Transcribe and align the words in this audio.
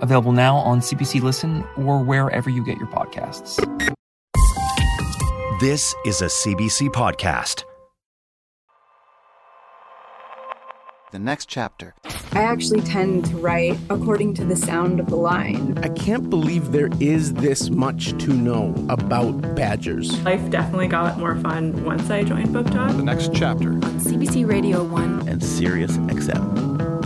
available 0.00 0.32
now 0.32 0.56
on 0.56 0.80
CBC 0.80 1.22
Listen 1.22 1.64
or 1.76 2.02
wherever 2.02 2.50
you 2.50 2.64
get 2.64 2.78
your 2.78 2.88
podcasts. 2.88 3.58
This 5.60 5.94
is 6.06 6.22
a 6.22 6.26
CBC 6.26 6.88
podcast. 6.88 7.64
The 11.12 11.18
next 11.18 11.46
chapter. 11.46 11.94
I 12.32 12.42
actually 12.44 12.82
tend 12.82 13.24
to 13.26 13.36
write 13.36 13.76
according 13.90 14.34
to 14.34 14.44
the 14.44 14.54
sound 14.54 15.00
of 15.00 15.06
the 15.06 15.16
line. 15.16 15.76
I 15.82 15.88
can't 15.88 16.30
believe 16.30 16.70
there 16.70 16.88
is 17.00 17.34
this 17.34 17.68
much 17.68 18.16
to 18.24 18.32
know 18.32 18.72
about 18.88 19.56
badgers. 19.56 20.22
Life 20.22 20.48
definitely 20.50 20.86
got 20.86 21.18
more 21.18 21.34
fun 21.40 21.84
once 21.84 22.08
I 22.08 22.22
joined 22.22 22.50
BookTok. 22.50 22.96
The 22.96 23.02
next 23.02 23.34
chapter. 23.34 23.72
On 23.72 23.98
CBC 23.98 24.48
Radio 24.48 24.84
1 24.84 25.28
and 25.28 25.42
Sirius 25.42 25.96
XM. 25.96 26.99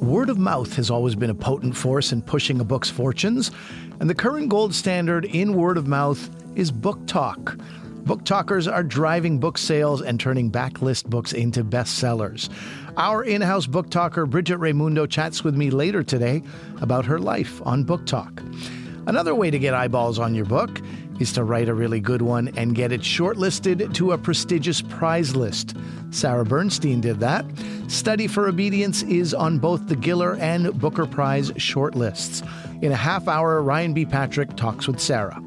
Word 0.00 0.30
of 0.30 0.38
mouth 0.38 0.76
has 0.76 0.90
always 0.90 1.16
been 1.16 1.28
a 1.28 1.34
potent 1.34 1.76
force 1.76 2.12
in 2.12 2.22
pushing 2.22 2.60
a 2.60 2.64
book's 2.64 2.88
fortunes, 2.88 3.50
and 3.98 4.08
the 4.08 4.14
current 4.14 4.48
gold 4.48 4.72
standard 4.72 5.24
in 5.24 5.54
word 5.54 5.76
of 5.76 5.88
mouth 5.88 6.30
is 6.54 6.70
BookTok. 6.70 7.60
Book 8.06 8.24
talkers 8.24 8.68
are 8.68 8.84
driving 8.84 9.40
book 9.40 9.58
sales 9.58 10.00
and 10.00 10.20
turning 10.20 10.52
backlist 10.52 11.06
books 11.06 11.32
into 11.32 11.64
bestsellers. 11.64 12.48
Our 12.96 13.24
in 13.24 13.42
house 13.42 13.66
BookToker, 13.66 14.30
Bridget 14.30 14.58
Raimundo, 14.58 15.04
chats 15.04 15.42
with 15.42 15.56
me 15.56 15.68
later 15.70 16.04
today 16.04 16.42
about 16.80 17.04
her 17.04 17.18
life 17.18 17.60
on 17.66 17.84
BookTok. 17.84 19.08
Another 19.08 19.34
way 19.34 19.50
to 19.50 19.58
get 19.58 19.74
eyeballs 19.74 20.18
on 20.18 20.34
your 20.34 20.44
book 20.44 20.80
is 21.18 21.32
to 21.32 21.44
write 21.44 21.68
a 21.68 21.74
really 21.74 22.00
good 22.00 22.22
one 22.22 22.48
and 22.56 22.74
get 22.74 22.92
it 22.92 23.00
shortlisted 23.00 23.94
to 23.94 24.12
a 24.12 24.18
prestigious 24.18 24.80
prize 24.80 25.34
list. 25.34 25.76
Sarah 26.10 26.44
Bernstein 26.44 27.00
did 27.00 27.20
that. 27.20 27.44
Study 27.88 28.26
for 28.26 28.48
Obedience 28.48 29.02
is 29.02 29.34
on 29.34 29.58
both 29.58 29.88
the 29.88 29.96
Giller 29.96 30.38
and 30.38 30.78
Booker 30.78 31.06
Prize 31.06 31.50
shortlists. 31.52 32.46
In 32.82 32.92
a 32.92 32.96
half 32.96 33.28
hour, 33.28 33.62
Ryan 33.62 33.94
B. 33.94 34.04
Patrick 34.04 34.56
talks 34.56 34.86
with 34.86 35.00
Sarah. 35.00 35.42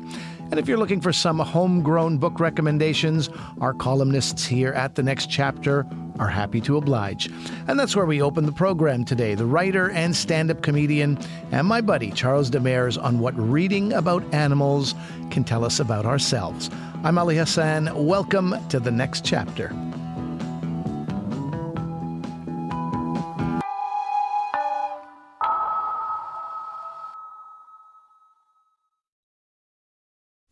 And 0.52 0.60
if 0.60 0.68
you're 0.68 0.78
looking 0.78 1.00
for 1.00 1.14
some 1.14 1.40
homegrown 1.40 2.18
book 2.18 2.40
recommendations, 2.40 3.30
our 3.62 3.74
columnists 3.74 4.46
here 4.46 4.74
at 4.74 4.96
the 4.96 5.04
next 5.04 5.30
chapter 5.30 5.88
are 6.22 6.30
happy 6.30 6.62
to 6.62 6.78
oblige. 6.78 7.30
And 7.68 7.78
that's 7.78 7.96
where 7.96 8.06
we 8.06 8.22
open 8.22 8.46
the 8.46 8.52
program 8.52 9.04
today. 9.04 9.34
The 9.36 9.46
writer 9.46 9.90
and 9.90 10.16
stand 10.16 10.52
up 10.52 10.62
comedian 10.62 11.18
and 11.52 11.68
my 11.68 11.82
buddy 11.82 12.12
Charles 12.12 12.50
Demers 12.50 13.02
on 13.02 13.20
what 13.20 13.34
reading 13.36 13.92
about 13.92 14.24
animals 14.34 14.94
can 15.32 15.44
tell 15.44 15.66
us 15.66 15.80
about 15.80 16.06
ourselves. 16.06 16.70
I'm 17.04 17.18
Ali 17.18 17.38
Hassan. 17.38 18.06
Welcome 18.06 18.56
to 18.70 18.80
the 18.80 18.92
next 18.92 19.26
chapter. 19.26 19.91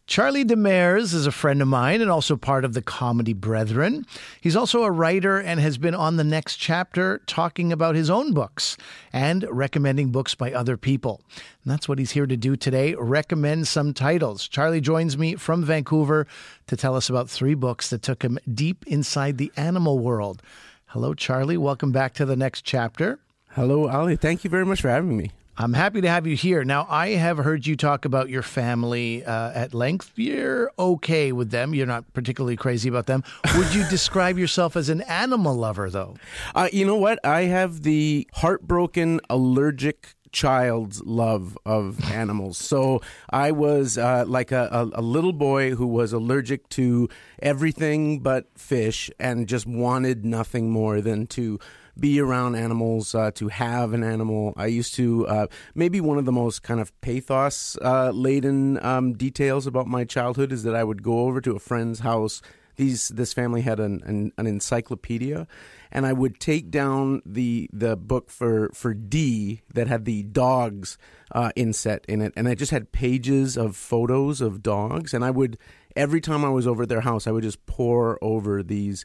Charlie 0.09 0.43
Demers 0.43 1.13
is 1.13 1.27
a 1.27 1.31
friend 1.31 1.61
of 1.61 1.67
mine 1.67 2.02
and 2.02 2.09
also 2.09 2.35
part 2.35 2.65
of 2.65 2.73
the 2.73 2.81
Comedy 2.81 3.31
Brethren. 3.31 4.07
He's 4.41 4.55
also 4.55 4.81
a 4.81 4.89
writer 4.89 5.38
and 5.38 5.59
has 5.59 5.77
been 5.77 5.93
on 5.93 6.17
the 6.17 6.23
next 6.23 6.55
chapter 6.55 7.21
talking 7.27 7.72
about 7.72 7.94
his 7.94 8.09
own 8.09 8.34
books 8.34 8.75
and 9.13 9.45
recommending 9.51 10.09
books 10.09 10.34
by 10.34 10.51
other 10.51 10.78
people. 10.78 11.22
And 11.63 11.72
that's 11.72 11.88
what 11.88 12.00
he's 12.00 12.09
here 12.09 12.25
to 12.25 12.35
do 12.35 12.56
today 12.56 12.95
recommend 12.95 13.67
some 13.67 13.94
titles. 13.94 14.47
Charlie 14.47 14.81
joins 14.81 15.16
me 15.16 15.35
from 15.35 15.63
Vancouver 15.63 16.25
to 16.66 16.75
tell 16.75 16.95
us 16.95 17.07
about 17.07 17.29
three 17.29 17.53
books 17.53 17.91
that 17.91 18.01
took 18.01 18.23
him 18.23 18.39
deep 18.51 18.84
inside 18.88 19.38
the 19.38 19.51
animal 19.55 20.00
world. 20.00 20.41
Hello, 20.88 21.13
Charlie. 21.13 21.55
Welcome 21.55 21.91
back 21.91 22.16
to 22.16 22.25
the 22.25 22.35
next 22.35 22.63
chapter. 22.63 23.19
Hello, 23.50 23.88
Ali. 23.88 24.16
Thank 24.16 24.44
you 24.44 24.50
very 24.50 24.66
much 24.66 24.81
for 24.81 24.89
having 24.89 25.16
me. 25.16 25.29
I'm 25.62 25.74
happy 25.74 26.00
to 26.00 26.08
have 26.08 26.25
you 26.25 26.38
here. 26.38 26.64
Now, 26.64 26.88
I 26.90 27.09
have 27.09 27.38
heard 27.38 27.68
you 27.68 27.75
talk 27.75 28.06
about 28.06 28.30
your 28.30 28.42
family 28.42 29.25
uh, 29.25 29.52
at 29.52 29.74
length. 29.74 30.14
You're 30.16 30.72
okay 30.80 31.34
with 31.34 31.52
them. 31.52 31.75
You're 31.75 31.86
not 31.86 32.14
particularly 32.14 32.56
crazy 32.56 32.88
about 32.88 33.08
them. 33.08 33.25
Would 33.58 33.75
you 33.75 33.86
describe 33.90 34.38
yourself 34.38 34.78
as 34.78 34.88
an 34.88 35.02
animal 35.02 35.53
lover, 35.53 35.90
though? 35.90 36.16
Uh, 36.56 36.70
you 36.72 36.86
know 36.86 36.96
what? 36.96 37.20
I 37.25 37.42
have 37.42 37.81
the 37.81 38.25
heartbroken, 38.36 39.20
allergic 39.30 40.16
child's 40.31 41.03
love 41.03 41.58
of 41.66 42.09
animals. 42.09 42.58
So 42.58 43.02
I 43.30 43.52
was 43.52 43.97
uh, 43.97 44.24
like 44.28 44.53
a, 44.53 44.70
a, 44.72 45.02
a, 45.02 45.02
little 45.02 45.34
boy 45.34 45.72
who 45.72 45.88
was 45.88 46.14
allergic 46.14 46.70
to 46.70 47.09
everything 47.41 48.20
but 48.20 48.46
fish 48.56 49.09
and 49.20 49.47
just 49.47 49.66
wanted 49.66 50.24
nothing 50.26 50.70
more 50.70 51.02
than 51.02 51.28
to 51.28 51.59
be 51.99 52.19
around 52.19 52.55
animals, 52.55 53.13
uh, 53.13 53.31
to 53.31 53.47
have 53.49 53.93
an 53.93 54.03
animal. 54.03 54.53
I 54.57 54.67
used 54.67 54.95
to, 54.95 55.27
uh, 55.27 55.47
maybe 55.75 56.01
one 56.01 56.17
of 56.17 56.25
the 56.25 56.31
most 56.31 56.63
kind 56.63 56.79
of 56.79 56.99
pathos 57.01 57.77
uh, 57.81 58.11
laden 58.11 58.83
um, 58.83 59.13
details 59.13 59.67
about 59.67 59.87
my 59.87 60.05
childhood 60.05 60.51
is 60.51 60.63
that 60.63 60.75
I 60.75 60.83
would 60.83 61.03
go 61.03 61.21
over 61.21 61.41
to 61.41 61.55
a 61.55 61.59
friend's 61.59 61.99
house. 61.99 62.41
These, 62.75 63.09
this 63.09 63.33
family 63.33 63.61
had 63.61 63.79
an, 63.79 64.01
an, 64.05 64.31
an 64.37 64.47
encyclopedia, 64.47 65.47
and 65.91 66.05
I 66.05 66.13
would 66.13 66.39
take 66.39 66.71
down 66.71 67.21
the 67.25 67.69
the 67.73 67.97
book 67.97 68.29
for 68.29 68.69
for 68.73 68.93
D 68.93 69.63
that 69.73 69.87
had 69.87 70.05
the 70.05 70.23
dogs 70.23 70.97
uh, 71.33 71.51
inset 71.57 72.05
in 72.07 72.21
it, 72.21 72.31
and 72.37 72.47
I 72.47 72.55
just 72.55 72.71
had 72.71 72.93
pages 72.93 73.57
of 73.57 73.75
photos 73.75 74.39
of 74.39 74.63
dogs, 74.63 75.13
and 75.13 75.25
I 75.25 75.31
would 75.31 75.57
every 75.97 76.21
time 76.21 76.45
I 76.45 76.49
was 76.49 76.66
over 76.66 76.83
at 76.83 76.89
their 76.89 77.01
house, 77.01 77.27
I 77.27 77.31
would 77.31 77.43
just 77.43 77.66
pore 77.66 78.17
over 78.21 78.63
these 78.63 79.03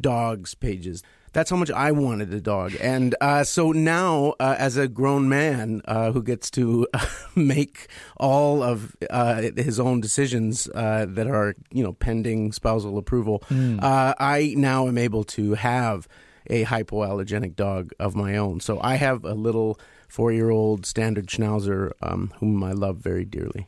dogs 0.00 0.54
pages 0.56 1.04
that's 1.32 1.50
how 1.50 1.56
much 1.56 1.70
I 1.70 1.92
wanted 1.92 2.32
a 2.32 2.40
dog. 2.40 2.74
And 2.80 3.14
uh, 3.20 3.44
so 3.44 3.72
now, 3.72 4.34
uh, 4.38 4.56
as 4.58 4.76
a 4.76 4.88
grown 4.88 5.28
man 5.28 5.82
uh, 5.86 6.12
who 6.12 6.22
gets 6.22 6.50
to 6.52 6.86
make 7.34 7.88
all 8.16 8.62
of 8.62 8.96
uh, 9.10 9.42
his 9.56 9.80
own 9.80 10.00
decisions 10.00 10.68
uh, 10.74 11.06
that 11.08 11.26
are, 11.26 11.54
you 11.70 11.82
know, 11.82 11.92
pending 11.92 12.52
spousal 12.52 12.98
approval, 12.98 13.42
mm. 13.48 13.78
I 13.82 14.54
now 14.56 14.88
am 14.88 14.98
able 14.98 15.24
to 15.24 15.54
have 15.54 16.06
a 16.48 16.64
hypoallergenic 16.64 17.56
dog 17.56 17.92
of 17.98 18.14
my 18.14 18.36
own. 18.36 18.60
So 18.60 18.80
I 18.80 18.96
have 18.96 19.24
a 19.24 19.34
little 19.34 19.78
four-year-old 20.08 20.84
standard 20.84 21.26
Schnauzer 21.26 21.92
um, 22.02 22.32
whom 22.38 22.62
I 22.62 22.72
love 22.72 22.98
very 22.98 23.24
dearly. 23.24 23.66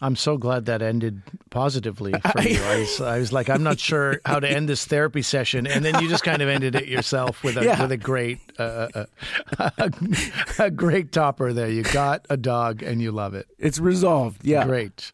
I'm 0.00 0.16
so 0.16 0.36
glad 0.36 0.66
that 0.66 0.82
ended 0.82 1.22
positively 1.50 2.12
for 2.32 2.42
you. 2.42 2.60
I 2.62 2.78
was, 2.80 3.00
I 3.00 3.18
was, 3.18 3.32
like, 3.32 3.48
I'm 3.48 3.62
not 3.62 3.78
sure 3.78 4.20
how 4.24 4.40
to 4.40 4.50
end 4.50 4.68
this 4.68 4.84
therapy 4.84 5.22
session, 5.22 5.66
and 5.66 5.84
then 5.84 6.02
you 6.02 6.08
just 6.08 6.24
kind 6.24 6.42
of 6.42 6.48
ended 6.48 6.74
it 6.74 6.88
yourself 6.88 7.44
with 7.44 7.56
a 7.56 7.64
yeah. 7.64 7.80
with 7.80 7.92
a 7.92 7.96
great 7.96 8.40
uh, 8.58 8.88
uh, 8.94 9.04
uh 9.58 9.70
a, 9.78 9.90
a, 10.58 10.70
great 10.70 11.12
topper 11.12 11.52
there. 11.52 11.68
You 11.68 11.82
got 11.84 12.26
a 12.30 12.36
dog, 12.36 12.82
and 12.82 13.00
you 13.00 13.12
love 13.12 13.34
it. 13.34 13.46
It's 13.58 13.78
resolved. 13.78 14.44
Yeah, 14.44 14.64
great. 14.64 15.12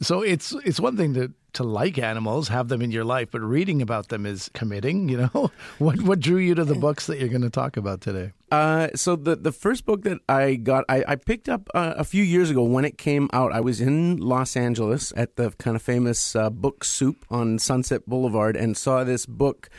So 0.00 0.22
it's 0.22 0.52
it's 0.64 0.80
one 0.80 0.96
thing 0.96 1.12
to 1.14 1.32
to 1.54 1.64
like 1.64 1.98
animals, 1.98 2.48
have 2.48 2.68
them 2.68 2.82
in 2.82 2.90
your 2.90 3.04
life, 3.04 3.28
but 3.30 3.40
reading 3.40 3.82
about 3.82 4.08
them 4.08 4.26
is 4.26 4.50
committing. 4.54 5.08
You 5.08 5.30
know, 5.34 5.50
what 5.78 6.00
what 6.02 6.20
drew 6.20 6.38
you 6.38 6.54
to 6.54 6.64
the 6.64 6.74
books 6.74 7.06
that 7.06 7.18
you're 7.18 7.28
going 7.28 7.42
to 7.42 7.50
talk 7.50 7.76
about 7.76 8.00
today? 8.00 8.32
Uh, 8.50 8.88
so 8.96 9.14
the 9.14 9.36
the 9.36 9.52
first 9.52 9.86
book 9.86 10.02
that 10.02 10.18
I 10.28 10.56
got, 10.56 10.84
I, 10.88 11.04
I 11.06 11.16
picked 11.16 11.48
up 11.48 11.68
uh, 11.72 11.94
a 11.96 12.04
few 12.04 12.24
years 12.24 12.50
ago 12.50 12.64
when 12.64 12.84
it 12.84 12.98
came 12.98 13.30
out. 13.32 13.52
I 13.52 13.60
was 13.60 13.80
in 13.80 14.16
Los 14.16 14.56
Angeles 14.56 15.12
at 15.16 15.36
the 15.36 15.50
kind 15.52 15.76
of 15.76 15.82
famous 15.82 16.34
uh, 16.34 16.50
Book 16.50 16.82
Soup 16.82 17.24
on 17.30 17.58
Sunset 17.58 18.08
Boulevard 18.08 18.56
and 18.56 18.76
saw 18.76 19.04
this 19.04 19.26
book. 19.26 19.70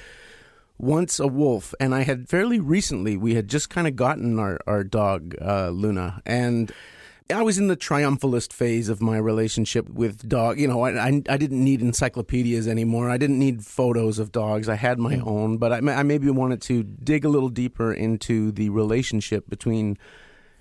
Once 0.77 1.19
a 1.19 1.27
Wolf, 1.27 1.75
and 1.79 1.93
I 1.93 2.01
had 2.01 2.27
fairly 2.27 2.59
recently, 2.59 3.15
we 3.15 3.35
had 3.35 3.47
just 3.47 3.69
kind 3.69 3.85
of 3.85 3.95
gotten 3.95 4.39
our, 4.39 4.59
our 4.65 4.83
dog, 4.83 5.35
uh, 5.39 5.69
Luna, 5.69 6.23
and 6.25 6.71
I 7.31 7.41
was 7.41 7.57
in 7.57 7.67
the 7.67 7.77
triumphalist 7.77 8.53
phase 8.53 8.89
of 8.89 9.01
my 9.01 9.17
relationship 9.17 9.89
with 9.89 10.27
dog. 10.27 10.59
You 10.59 10.67
know, 10.67 10.81
I, 10.81 10.91
I, 10.91 11.21
I, 11.29 11.37
didn't 11.37 11.63
need 11.63 11.81
encyclopedias 11.81 12.67
anymore. 12.67 13.09
I 13.09 13.17
didn't 13.17 13.39
need 13.39 13.65
photos 13.65 14.19
of 14.19 14.31
dogs. 14.31 14.69
I 14.69 14.75
had 14.75 14.99
my 14.99 15.15
mm. 15.15 15.27
own, 15.27 15.57
but 15.57 15.71
I, 15.71 15.77
I 15.77 16.03
maybe 16.03 16.29
wanted 16.29 16.61
to 16.63 16.83
dig 16.83 17.25
a 17.25 17.29
little 17.29 17.49
deeper 17.49 17.93
into 17.93 18.51
the 18.51 18.69
relationship 18.69 19.49
between 19.49 19.97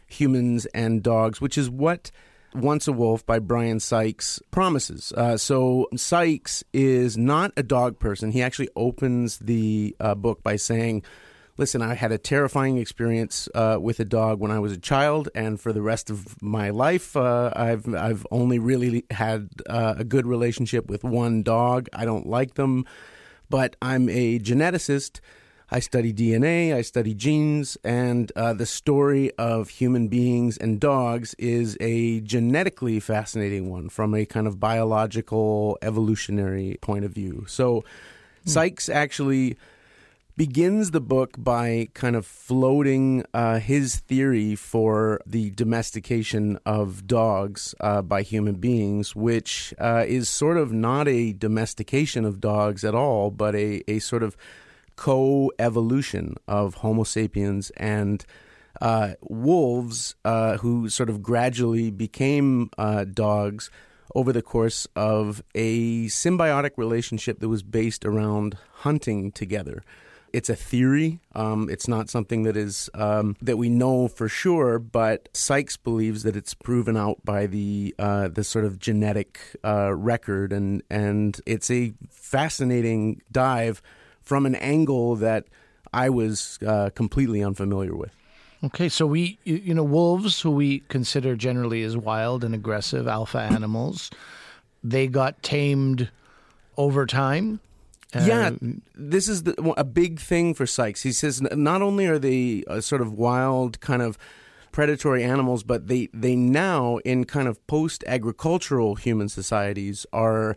humans 0.07 0.67
and 0.67 1.03
dogs, 1.03 1.41
which 1.41 1.57
is 1.57 1.71
what 1.71 2.11
Once 2.55 2.89
a 2.89 2.93
Wolf 2.93 3.25
by 3.25 3.39
Bryan 3.39 3.81
Sykes 3.81 4.41
promises. 4.51 5.13
Uh, 5.17 5.37
so 5.37 5.89
Sykes 5.97 6.65
is 6.73 7.17
not 7.17 7.53
a 7.57 7.63
dog 7.63 7.99
person. 7.99 8.33
He 8.33 8.43
actually 8.43 8.69
opens 8.77 9.39
the 9.39 9.97
uh, 10.01 10.15
book 10.15 10.43
by 10.43 10.57
saying, 10.57 11.05
listen, 11.61 11.83
I 11.83 11.93
had 11.93 12.11
a 12.11 12.17
terrifying 12.17 12.79
experience 12.79 13.47
uh, 13.55 13.77
with 13.79 14.01
a 14.01 14.05
dog 14.05 14.41
when 14.41 14.51
I 14.51 14.59
was 14.59 14.73
a 14.73 14.79
child, 14.79 15.29
and 15.35 15.61
for 15.61 15.75
the 15.75 15.83
rest 15.83 16.09
of 16.09 16.41
my 16.43 16.71
life, 16.71 17.15
uh, 17.15 17.53
I've 17.55 17.87
I've 17.95 18.27
only 18.31 18.59
really 18.59 19.05
had 19.11 19.51
uh, 19.69 19.95
a 19.99 20.05
good 20.05 20.27
relationship 20.27 20.89
with 20.89 21.05
one 21.05 21.43
dog. 21.43 21.89
I 21.93 22.07
don't 22.07 22.27
like 22.27 22.55
them, 22.55 22.87
but 23.51 23.77
I'm 23.83 24.09
a 24.09 24.39
geneticist. 24.39 25.21
I 25.71 25.81
study 25.81 26.15
DNA, 26.15 26.75
I 26.75 26.81
study 26.81 27.13
genes, 27.15 27.77
and 27.85 28.33
uh, 28.35 28.55
the 28.55 28.67
story 28.67 29.31
of 29.37 29.69
human 29.69 30.09
beings 30.09 30.57
and 30.57 30.81
dogs 30.81 31.35
is 31.35 31.77
a 31.79 32.23
genetically 32.23 33.01
fascinating 33.01 33.71
one 33.71 33.91
from 33.91 34.15
a 34.15 34.25
kind 34.25 34.47
of 34.47 34.59
biological, 34.59 35.77
evolutionary 35.83 36.79
point 36.81 37.05
of 37.05 37.13
view. 37.13 37.45
So, 37.47 37.85
Sykes 38.47 38.89
actually 38.89 39.59
begins 40.41 40.93
the 40.93 41.03
book 41.03 41.35
by 41.37 41.87
kind 41.93 42.17
of 42.17 42.25
floating 42.25 43.23
uh, 43.35 43.59
his 43.59 43.97
theory 43.97 44.55
for 44.57 45.21
the 45.27 45.51
domestication 45.51 46.59
of 46.65 47.07
dogs 47.07 47.75
uh, 47.81 48.01
by 48.01 48.23
human 48.23 48.55
beings, 48.55 49.15
which 49.15 49.75
uh, 49.79 50.03
is 50.09 50.31
sort 50.31 50.57
of 50.57 50.73
not 50.73 51.07
a 51.07 51.35
domestication 51.35 52.25
of 52.25 52.41
dogs 52.41 52.85
at 52.85 52.95
all, 52.95 53.31
but 53.31 53.55
a, 53.55 53.83
a 53.87 53.99
sort 53.99 54.23
of 54.23 54.35
co 54.97 55.53
evolution 55.59 56.35
of 56.49 56.77
Homo 56.77 57.05
sapiens 57.05 57.69
and 57.77 58.25
uh, 58.81 59.13
wolves, 59.21 60.15
uh, 60.25 60.57
who 60.57 60.89
sort 60.89 61.11
of 61.11 61.23
gradually 61.23 61.91
became 61.91 62.71
uh, 62.79 63.05
dogs 63.05 63.71
over 64.15 64.33
the 64.33 64.41
course 64.41 64.89
of 64.97 65.43
a 65.55 66.07
symbiotic 66.07 66.79
relationship 66.79 67.41
that 67.41 67.49
was 67.51 67.63
based 67.63 68.07
around 68.07 68.57
hunting 68.77 69.31
together. 69.33 69.83
It's 70.33 70.49
a 70.49 70.57
theory. 70.57 71.21
Um, 71.35 71.69
it's 71.71 71.89
not 71.89 72.09
something 72.09 72.45
that 72.45 72.57
is 72.57 72.89
um, 72.95 73.37
that 73.43 73.57
we 73.57 73.69
know 73.69 74.09
for 74.09 74.29
sure, 74.29 74.79
but 74.79 75.29
Sykes 75.33 75.77
believes 75.77 76.23
that 76.23 76.37
it's 76.37 76.55
proven 76.55 76.97
out 76.97 77.25
by 77.25 77.47
the 77.47 77.95
uh, 77.99 78.29
the 78.29 78.45
sort 78.45 78.65
of 78.65 78.79
genetic 78.79 79.41
uh, 79.65 79.95
record, 79.95 80.53
and 80.53 80.83
and 80.89 81.41
it's 81.47 81.71
a 81.71 81.95
fascinating 82.11 83.23
dive 83.33 83.83
from 84.23 84.47
an 84.47 84.55
angle 84.55 85.17
that 85.17 85.47
I 85.93 86.11
was 86.11 86.59
uh, 86.67 86.91
completely 86.95 87.43
unfamiliar 87.43 87.97
with. 87.97 88.15
Okay, 88.63 88.91
so 88.91 89.07
we, 89.07 89.39
you 89.45 89.73
know, 89.73 89.83
wolves, 89.83 90.43
who 90.43 90.51
we 90.51 90.81
consider 90.89 91.35
generally 91.35 91.83
as 91.83 91.97
wild 91.97 92.45
and 92.45 92.55
aggressive 92.55 93.09
alpha 93.09 93.39
animals, 93.39 94.11
they 94.85 95.07
got 95.07 95.43
tamed 95.43 96.11
over 96.77 97.07
time. 97.07 97.61
Uh, 98.15 98.25
yeah, 98.27 98.51
this 98.95 99.29
is 99.29 99.45
the, 99.45 99.75
a 99.77 99.85
big 99.85 100.21
thing 100.21 100.55
for 100.55 100.67
Sykes. 100.67 101.03
He 101.03 101.13
says 101.13 101.41
not 101.43 101.83
only 101.83 102.07
are 102.07 102.19
they 102.19 102.65
uh, 102.67 102.81
sort 102.81 103.01
of 103.01 103.13
wild, 103.13 103.81
kind 103.81 104.03
of 104.03 104.19
predatory 104.73 105.23
animals, 105.25 105.63
but 105.63 105.89
they, 105.89 106.09
they 106.13 106.37
now, 106.37 106.99
in 106.99 107.25
kind 107.25 107.49
of 107.49 107.65
post 107.67 108.05
agricultural 108.07 108.95
human 108.95 109.29
societies, 109.29 110.07
are 110.13 110.57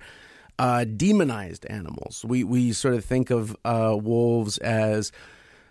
uh, 0.60 0.86
demonized 0.86 1.66
animals. 1.68 2.24
We, 2.28 2.44
we 2.44 2.74
sort 2.74 2.94
of 2.94 3.04
think 3.04 3.30
of 3.30 3.56
uh, 3.66 3.98
wolves 4.00 4.58
as 4.60 5.12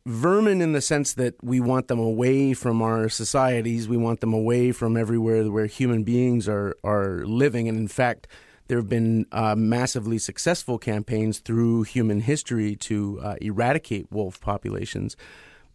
vermin 0.05 0.61
in 0.61 0.73
the 0.73 0.81
sense 0.81 1.15
that 1.15 1.35
we 1.43 1.61
want 1.61 1.89
them 1.89 2.01
away 2.01 2.55
from 2.55 2.83
our 2.83 3.09
societies, 3.09 3.89
we 3.89 3.97
want 3.97 4.21
them 4.21 4.35
away 4.35 4.73
from 4.73 4.97
everywhere 4.97 5.51
where 5.51 5.67
human 5.67 6.03
beings 6.03 6.49
are, 6.49 6.75
are 6.83 7.25
living, 7.25 7.69
and 7.69 7.79
in 7.79 7.89
fact, 7.89 8.27
there 8.69 8.79
have 8.79 8.89
been 8.89 9.27
uh, 9.33 9.55
massively 9.57 10.19
successful 10.19 10.79
campaigns 10.79 11.39
through 11.39 11.83
human 11.83 12.21
history 12.21 12.77
to 12.77 13.21
uh, 13.23 13.35
eradicate 13.41 14.11
wolf 14.11 14.41
populations. 14.41 15.17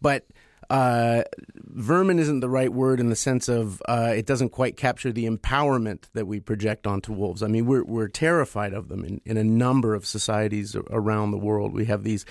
But 0.00 0.26
uh, 0.70 1.22
vermin 1.54 2.18
isn't 2.18 2.40
the 2.40 2.48
right 2.48 2.72
word 2.72 3.00
in 3.00 3.08
the 3.08 3.16
sense 3.16 3.48
of 3.48 3.82
uh, 3.88 4.12
it 4.14 4.26
doesn't 4.26 4.50
quite 4.50 4.76
capture 4.76 5.12
the 5.12 5.26
empowerment 5.26 6.04
that 6.12 6.26
we 6.26 6.40
project 6.40 6.86
onto 6.86 7.12
wolves. 7.12 7.42
I 7.42 7.46
mean, 7.46 7.66
we're, 7.66 7.84
we're 7.84 8.08
terrified 8.08 8.74
of 8.74 8.88
them 8.88 9.04
in, 9.04 9.20
in 9.24 9.36
a 9.36 9.44
number 9.44 9.94
of 9.94 10.06
societies 10.06 10.76
around 10.90 11.30
the 11.30 11.38
world. 11.38 11.72
We 11.72 11.86
have 11.86 12.04
these 12.04 12.26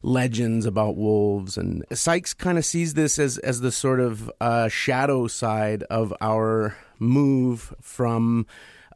legends 0.00 0.66
about 0.66 0.96
wolves, 0.96 1.56
and 1.56 1.84
Sykes 1.92 2.34
kind 2.34 2.58
of 2.58 2.64
sees 2.64 2.94
this 2.94 3.18
as, 3.18 3.38
as 3.38 3.60
the 3.60 3.72
sort 3.72 4.00
of 4.00 4.30
uh, 4.40 4.68
shadow 4.68 5.26
side 5.26 5.82
of 5.84 6.12
our 6.20 6.76
move 6.98 7.74
from 7.80 8.46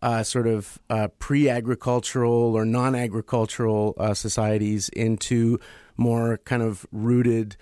uh, 0.02 0.22
sort 0.22 0.46
of 0.46 0.78
uh, 0.90 1.08
pre 1.18 1.48
agricultural 1.48 2.54
or 2.54 2.64
non 2.64 2.94
agricultural 2.94 3.94
uh, 3.98 4.14
societies 4.14 4.88
into 4.90 5.58
more 5.96 6.38
kind 6.44 6.62
of 6.62 6.86
rooted. 6.92 7.56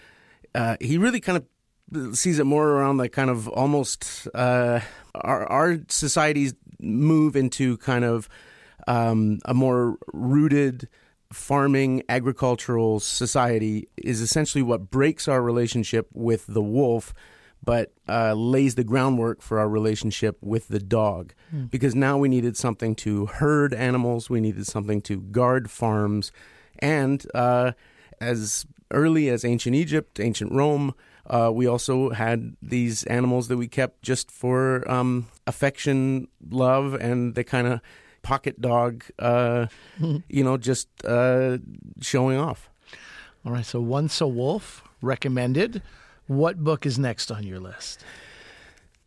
Uh, 0.54 0.76
he 0.80 0.98
really 0.98 1.20
kind 1.20 1.38
of 1.38 2.16
sees 2.16 2.38
it 2.38 2.44
more 2.44 2.68
around 2.68 2.98
like 2.98 3.12
kind 3.12 3.30
of 3.30 3.48
almost 3.48 4.26
uh, 4.34 4.80
our, 5.14 5.46
our 5.46 5.78
societies 5.88 6.54
move 6.80 7.36
into 7.36 7.76
kind 7.78 8.04
of 8.04 8.28
um, 8.86 9.38
a 9.44 9.54
more 9.54 9.96
rooted 10.12 10.88
farming 11.32 12.02
agricultural 12.08 13.00
society 13.00 13.88
is 13.96 14.20
essentially 14.20 14.62
what 14.62 14.90
breaks 14.90 15.26
our 15.26 15.42
relationship 15.42 16.08
with 16.12 16.46
the 16.46 16.62
wolf 16.62 17.12
but 17.66 17.92
uh, 18.08 18.32
lays 18.32 18.76
the 18.76 18.84
groundwork 18.84 19.42
for 19.42 19.58
our 19.58 19.68
relationship 19.68 20.38
with 20.40 20.68
the 20.68 20.78
dog. 20.78 21.34
Mm. 21.54 21.70
Because 21.70 21.94
now 21.94 22.16
we 22.16 22.30
needed 22.30 22.56
something 22.56 22.94
to 22.94 23.26
herd 23.26 23.74
animals, 23.74 24.30
we 24.30 24.40
needed 24.40 24.66
something 24.66 25.02
to 25.02 25.18
guard 25.20 25.70
farms, 25.70 26.32
and 26.78 27.26
uh, 27.34 27.72
as 28.20 28.64
early 28.90 29.28
as 29.28 29.44
ancient 29.44 29.74
Egypt, 29.74 30.18
ancient 30.20 30.52
Rome, 30.52 30.94
uh, 31.28 31.50
we 31.52 31.66
also 31.66 32.10
had 32.10 32.56
these 32.62 33.02
animals 33.04 33.48
that 33.48 33.56
we 33.56 33.66
kept 33.66 34.00
just 34.02 34.30
for 34.30 34.88
um, 34.90 35.26
affection, 35.46 36.28
love, 36.48 36.94
and 36.94 37.34
the 37.34 37.42
kind 37.42 37.66
of 37.66 37.80
pocket 38.22 38.60
dog, 38.60 39.04
uh, 39.18 39.66
you 40.28 40.44
know, 40.44 40.56
just 40.56 40.88
uh, 41.04 41.58
showing 42.00 42.38
off. 42.38 42.70
All 43.44 43.52
right, 43.52 43.66
so 43.66 43.80
Once 43.80 44.20
a 44.20 44.28
Wolf 44.28 44.84
recommended. 45.02 45.82
What 46.26 46.58
book 46.58 46.86
is 46.86 46.98
next 46.98 47.30
on 47.30 47.44
your 47.44 47.60
list? 47.60 48.04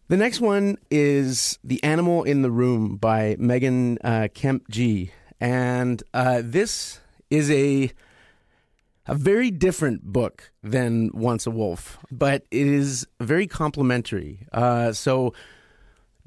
The 0.07 0.15
next 0.15 0.39
one 0.39 0.77
is 0.89 1.59
The 1.63 1.83
Animal 1.83 2.23
in 2.23 2.43
the 2.43 2.51
Room 2.51 2.95
by 2.95 3.35
Megan 3.37 3.97
uh, 4.03 4.29
Kemp-Gee. 4.33 5.11
And 5.41 6.01
uh, 6.13 6.41
this 6.43 7.01
is 7.29 7.51
a 7.51 7.91
a 9.05 9.15
very 9.15 9.49
different 9.49 10.03
book 10.03 10.51
than 10.61 11.09
Once 11.13 11.47
a 11.47 11.51
Wolf, 11.51 11.97
but 12.11 12.45
it 12.51 12.67
is 12.67 13.07
very 13.19 13.47
complementary. 13.47 14.45
Uh, 14.53 14.93
so, 14.93 15.33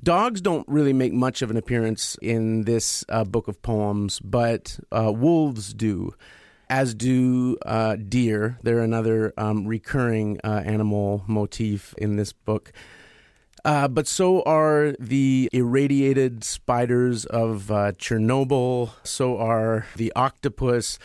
dogs 0.02 0.40
don't 0.40 0.66
really 0.66 0.92
make 0.92 1.12
much 1.12 1.42
of 1.42 1.50
an 1.50 1.56
appearance 1.56 2.16
in 2.20 2.62
this 2.62 3.04
uh, 3.08 3.22
book 3.22 3.46
of 3.46 3.62
poems, 3.62 4.18
but 4.18 4.81
uh, 4.90 5.12
wolves 5.14 5.72
do 5.72 6.12
as 6.72 6.94
do 6.94 7.58
uh, 7.67 7.96
deer. 7.96 8.58
They're 8.62 8.81
another 8.81 9.34
um, 9.36 9.67
recurring 9.67 10.41
uh, 10.43 10.62
animal 10.64 11.22
motif 11.26 11.94
in 11.98 12.17
this 12.17 12.32
book. 12.32 12.72
Uh, 13.62 13.88
but 13.88 14.06
so 14.08 14.43
are 14.44 14.94
the 14.98 15.50
irradiated 15.52 16.43
spiders 16.43 17.26
of 17.26 17.70
uh, 17.70 17.93
Chernobyl. 17.93 18.93
So 19.05 19.36
are 19.36 19.86
the 19.96 20.14
octopus. 20.17 20.98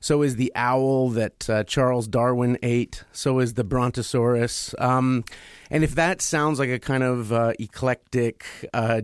So 0.00 0.20
is 0.20 0.36
the 0.36 0.52
owl 0.54 1.08
that 1.10 1.48
uh, 1.48 1.64
Charles 1.64 2.06
Darwin 2.06 2.58
ate. 2.62 3.02
So 3.10 3.38
is 3.38 3.54
the 3.54 3.64
brontosaurus. 3.64 4.74
Um, 4.78 5.24
and 5.70 5.82
if 5.82 5.94
that 5.94 6.20
sounds 6.20 6.58
like 6.58 6.68
a 6.68 6.78
kind 6.78 7.02
of 7.02 7.32
uh, 7.32 7.54
eclectic, 7.58 8.44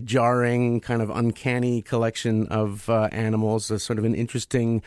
jarring, 0.05 0.81
kind 0.81 1.01
of 1.01 1.09
uncanny 1.09 1.81
collection 1.81 2.47
of 2.49 2.91
animals, 2.91 3.71
a 3.71 3.79
sort 3.79 3.99
of 3.99 4.05
an 4.05 4.15
interesting 4.15 4.83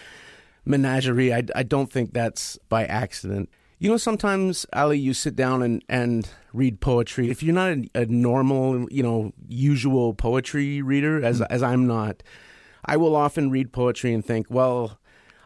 menagerie. 0.65 1.33
I, 1.33 1.43
I 1.55 1.63
don't 1.63 1.91
think 1.91 2.13
that's 2.13 2.57
by 2.69 2.85
accident. 2.85 3.49
You 3.77 3.89
know, 3.89 3.97
sometimes, 3.97 4.65
Ali, 4.71 4.97
you 4.97 5.13
sit 5.13 5.35
down 5.35 5.61
and, 5.61 5.83
and 5.89 6.27
read 6.53 6.79
poetry. 6.79 7.29
If 7.29 7.43
you're 7.43 7.53
not 7.53 7.71
a, 7.71 7.89
a 7.93 8.05
normal, 8.05 8.89
you 8.89 9.03
know, 9.03 9.33
usual 9.47 10.13
poetry 10.13 10.81
reader, 10.81 11.23
as, 11.23 11.41
mm. 11.41 11.47
as 11.49 11.61
I'm 11.61 11.85
not, 11.85 12.23
I 12.85 12.97
will 12.97 13.15
often 13.15 13.51
read 13.51 13.73
poetry 13.73 14.13
and 14.13 14.23
think, 14.23 14.47
well, 14.49 14.97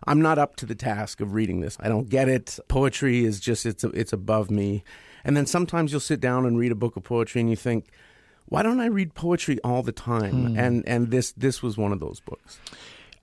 I'm 0.06 0.22
not 0.22 0.38
up 0.38 0.56
to 0.58 0.66
the 0.66 0.76
task 0.76 1.22
of 1.22 1.34
reading 1.34 1.62
this. 1.62 1.78
I 1.80 1.90
don't 1.90 2.08
get 2.08 2.30
it. 2.30 2.60
Poetry 2.68 3.26
is 3.26 3.40
just, 3.40 3.66
it's, 3.66 3.84
it's 3.84 4.14
above 4.14 4.52
me. 4.52 4.84
And 5.24 5.36
then 5.36 5.46
sometimes 5.46 5.92
you'll 5.92 6.00
sit 6.00 6.20
down 6.20 6.46
and 6.46 6.58
read 6.58 6.72
a 6.72 6.76
book 6.76 6.96
of 6.96 7.04
poetry 7.04 7.42
and 7.42 7.50
you 7.50 7.56
think, 7.56 7.90
why 8.46 8.64
don't 8.64 8.80
I 8.80 8.86
read 8.86 9.14
poetry 9.14 9.60
all 9.64 9.84
the 9.84 9.92
time? 9.92 10.54
Mm. 10.54 10.60
And, 10.60 10.88
and 10.88 11.12
this, 11.12 11.32
this 11.34 11.62
was 11.62 11.78
one 11.78 11.92
of 11.92 12.00
those 12.00 12.20
books. 12.20 12.60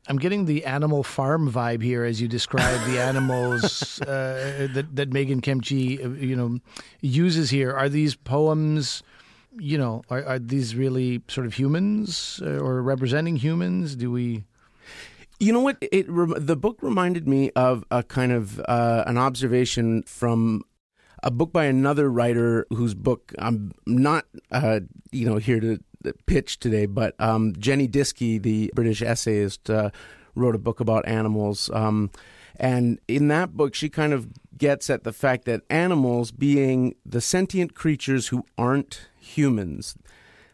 I'm 0.09 0.19
getting 0.19 0.45
the 0.45 0.65
Animal 0.65 1.03
Farm 1.03 1.51
vibe 1.51 1.83
here 1.83 2.05
as 2.05 2.21
you 2.21 2.29
describe 2.29 2.85
the 2.87 3.01
animals 3.01 4.01
uh, 4.03 4.69
that 4.73 4.87
that 4.95 5.13
Megan 5.13 5.41
Gee, 5.41 6.03
uh, 6.03 6.11
you 6.11 6.37
know, 6.37 6.59
uses 7.01 7.51
here. 7.51 7.73
Are 7.73 7.89
these 7.89 8.15
poems? 8.15 9.03
You 9.59 9.79
know, 9.79 10.03
are, 10.11 10.25
are 10.25 10.39
these 10.39 10.77
really 10.77 11.23
sort 11.29 11.47
of 11.47 11.55
humans 11.55 12.41
uh, 12.45 12.59
or 12.59 12.83
representing 12.83 13.37
humans? 13.37 13.97
Do 13.97 14.13
we? 14.13 14.45
You 15.41 15.53
know 15.53 15.61
what? 15.61 15.79
It 15.81 16.07
the 16.09 16.57
book 16.57 16.79
reminded 16.83 17.27
me 17.27 17.51
of 17.57 17.85
a 17.91 18.03
kind 18.03 18.33
of 18.33 18.61
uh, 18.61 19.05
an 19.07 19.19
observation 19.19 20.03
from 20.05 20.63
a 21.23 21.31
book 21.31 21.53
by 21.53 21.65
another 21.65 22.11
writer 22.11 22.67
whose 22.71 22.95
book 22.95 23.33
I'm 23.39 23.73
not, 23.87 24.27
uh, 24.53 24.81
you 25.11 25.27
know, 25.27 25.37
here 25.37 25.59
to 25.59 25.79
pitch 26.27 26.59
today, 26.59 26.87
but 26.87 27.15
um, 27.21 27.55
Jenny 27.59 27.89
Diski, 27.89 28.41
the 28.41 28.71
British 28.75 29.03
essayist, 29.03 29.69
uh, 29.71 29.91
wrote 30.35 30.55
a 30.55 30.59
book 30.59 30.81
about 30.81 31.07
animals. 31.09 31.71
Um, 31.73 32.11
and 32.59 32.99
in 33.09 33.29
that 33.29 33.57
book, 33.57 33.75
she 33.75 33.89
kind 33.89 34.13
of 34.13 34.29
gets 34.57 34.89
at 34.89 35.05
the 35.05 35.13
fact 35.13 35.45
that 35.45 35.63
animals, 35.69 36.31
being 36.31 36.95
the 37.05 37.21
sentient 37.21 37.75
creatures 37.75 38.29
who 38.29 38.45
aren't 38.57 39.09
humans, 39.19 39.97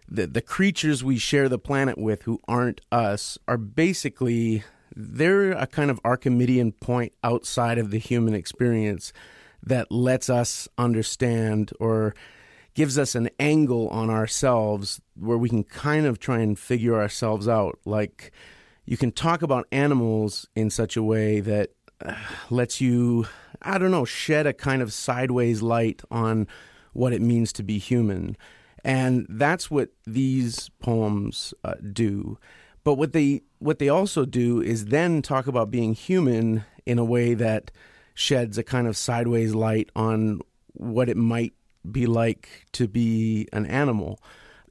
the, 0.09 0.27
the 0.27 0.43
creatures 0.43 1.05
we 1.05 1.19
share 1.19 1.49
the 1.49 1.59
planet 1.59 1.97
with 1.99 2.23
who 2.23 2.41
aren't 2.49 2.81
us, 2.91 3.39
are 3.47 3.57
basically 3.57 4.65
they're 4.95 5.53
a 5.53 5.67
kind 5.67 5.91
of 5.91 6.01
Archimedean 6.05 6.73
point 6.73 7.13
outside 7.25 7.79
of 7.79 7.91
the 7.91 7.99
human 7.99 8.35
experience 8.35 9.13
that 9.63 9.91
lets 9.91 10.29
us 10.29 10.69
understand 10.77 11.73
or 11.79 12.15
gives 12.75 12.99
us 12.99 13.15
an 13.15 13.29
angle 13.39 13.89
on 13.89 14.11
ourselves 14.11 15.01
where 15.15 15.39
we 15.39 15.49
can 15.49 15.65
kind 15.65 16.07
of 16.07 16.19
try 16.19 16.39
and 16.39 16.59
figure 16.59 16.95
ourselves 16.95 17.49
out. 17.49 17.79
Like 17.85 18.33
you 18.85 18.97
can 18.97 19.13
talk 19.13 19.43
about 19.43 19.67
animals 19.71 20.47
in 20.57 20.71
such 20.71 20.97
a 20.97 21.03
way 21.03 21.41
that 21.41 21.71
uh, 22.05 22.15
lets 22.51 22.81
you, 22.81 23.27
I 23.61 23.79
don't 23.79 23.91
know, 23.91 24.05
shed 24.05 24.47
a 24.47 24.53
kind 24.53 24.83
of 24.83 24.93
sideways 24.93 25.63
light 25.63 26.03
on 26.11 26.49
what 26.93 27.13
it 27.13 27.23
means 27.23 27.53
to 27.55 27.63
be 27.63 27.79
human. 27.79 28.37
And 28.85 29.27
that's 29.29 29.71
what 29.71 29.91
these 30.07 30.71
poems 30.81 31.55
uh, 31.65 31.75
do. 31.93 32.39
But 32.85 32.95
what 32.95 33.13
they 33.13 33.43
what 33.61 33.79
they 33.79 33.89
also 33.89 34.25
do 34.25 34.61
is 34.61 34.87
then 34.87 35.23
talk 35.23 35.47
about 35.47 35.71
being 35.71 35.95
human 35.95 36.65
in 36.85 36.99
a 36.99 37.05
way 37.05 37.35
that 37.35 37.71
sheds 38.15 38.59
a 38.59 38.65
kind 38.65 38.89
of 38.89 38.97
sideways 38.97 39.55
light 39.55 39.91
on 39.95 40.41
what 40.73 41.09
it 41.09 41.17
might 41.17 41.53
be 41.91 42.07
like 42.07 42.67
to 42.73 42.89
be 42.89 43.49
an 43.53 43.67
animal. 43.67 44.21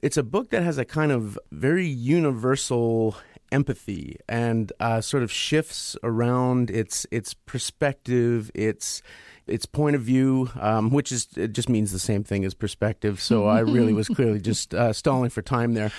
It's 0.00 0.16
a 0.16 0.22
book 0.22 0.50
that 0.50 0.62
has 0.62 0.78
a 0.78 0.84
kind 0.84 1.12
of 1.12 1.38
very 1.52 1.86
universal 1.86 3.16
empathy 3.52 4.16
and 4.28 4.72
uh, 4.80 5.00
sort 5.00 5.22
of 5.22 5.30
shifts 5.30 5.96
around 6.02 6.70
its 6.70 7.06
its 7.10 7.34
perspective, 7.34 8.50
its 8.54 9.02
its 9.46 9.66
point 9.66 9.96
of 9.96 10.02
view, 10.02 10.50
um, 10.60 10.90
which 10.90 11.12
is 11.12 11.28
it 11.36 11.52
just 11.52 11.68
means 11.68 11.92
the 11.92 11.98
same 11.98 12.24
thing 12.24 12.44
as 12.44 12.54
perspective. 12.54 13.20
So 13.20 13.46
I 13.46 13.60
really 13.60 13.92
was 13.92 14.08
clearly 14.14 14.40
just 14.40 14.74
uh, 14.74 14.92
stalling 14.92 15.30
for 15.30 15.42
time 15.42 15.74
there. 15.74 15.92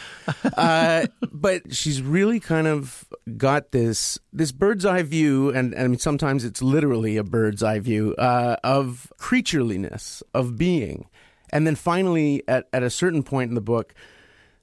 Uh, 0.57 1.07
but 1.31 1.73
she's 1.73 2.01
really 2.01 2.39
kind 2.39 2.67
of 2.67 3.05
got 3.37 3.71
this 3.71 4.19
this 4.31 4.51
bird's 4.51 4.85
eye 4.85 5.03
view, 5.03 5.49
and, 5.49 5.73
and 5.73 5.83
I 5.83 5.87
mean 5.87 5.99
sometimes 5.99 6.45
it's 6.45 6.61
literally 6.61 7.17
a 7.17 7.23
bird's 7.23 7.63
eye 7.63 7.79
view 7.79 8.15
uh, 8.15 8.57
of 8.63 9.11
creatureliness 9.19 10.23
of 10.33 10.57
being, 10.57 11.07
and 11.49 11.67
then 11.67 11.75
finally 11.75 12.43
at 12.47 12.67
at 12.73 12.83
a 12.83 12.89
certain 12.89 13.23
point 13.23 13.49
in 13.49 13.55
the 13.55 13.61
book, 13.61 13.93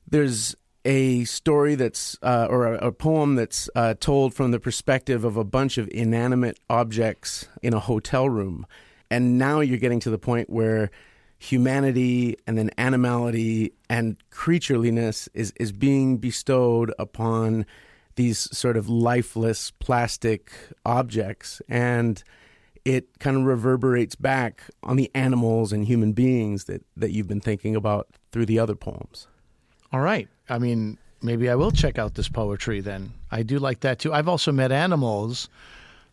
there's 0.09 0.55
a 0.85 1.25
story 1.25 1.75
that's 1.75 2.17
uh, 2.23 2.47
or 2.49 2.75
a, 2.75 2.87
a, 2.87 2.93
poem 2.93 3.35
that's 3.35 3.69
uh, 3.75 3.95
told 4.01 4.35
from 4.35 4.51
the 4.51 4.61
perspective 4.61 5.25
of 5.25 5.37
a 5.37 5.45
bunch 5.45 5.79
of 5.79 5.89
inanimate 5.93 6.59
objects 6.71 7.49
in 7.63 7.75
a 7.75 7.81
hotel 7.81 8.29
room. 8.29 8.67
And 9.11 9.39
now 9.39 9.61
you're 9.61 9.79
getting 9.79 10.01
to 10.01 10.11
the 10.11 10.19
point 10.19 10.49
where 10.49 10.91
humanity 11.39 12.37
and 12.47 12.57
then 12.57 12.71
animality 12.79 13.73
and 13.89 14.17
creatureliness 14.31 15.29
is, 15.35 15.53
is 15.59 15.73
being 15.73 16.19
bestowed 16.19 16.93
upon 16.99 17.67
these 18.17 18.39
sort 18.57 18.77
of 18.77 18.89
lifeless 18.89 19.71
plastic 19.71 20.53
objects. 20.85 21.61
And 21.69 22.23
it 22.85 23.19
kind 23.19 23.37
of 23.37 23.45
reverberates 23.45 24.15
back 24.15 24.63
on 24.83 24.97
the 24.97 25.11
animals 25.15 25.73
and 25.73 25.87
human 25.87 26.13
beings 26.13 26.65
that, 26.65 26.83
that 26.97 27.11
you've 27.11 27.29
been 27.29 27.41
thinking 27.41 27.77
about 27.77 28.09
through 28.33 28.47
the 28.47 28.59
other 28.59 28.75
poems 28.75 29.27
all 29.93 30.01
right. 30.01 30.29
I 30.49 30.59
mean, 30.59 30.99
maybe 31.23 31.49
I 31.49 31.55
will 31.55 31.71
check 31.71 31.99
out 31.99 32.15
this 32.15 32.29
poetry 32.29 32.81
then. 32.81 33.13
I 33.31 33.43
do 33.43 33.59
like 33.59 33.81
that 33.81 33.99
too. 33.99 34.13
I've 34.13 34.29
also 34.29 34.53
met 34.53 34.73
animals 34.73 35.49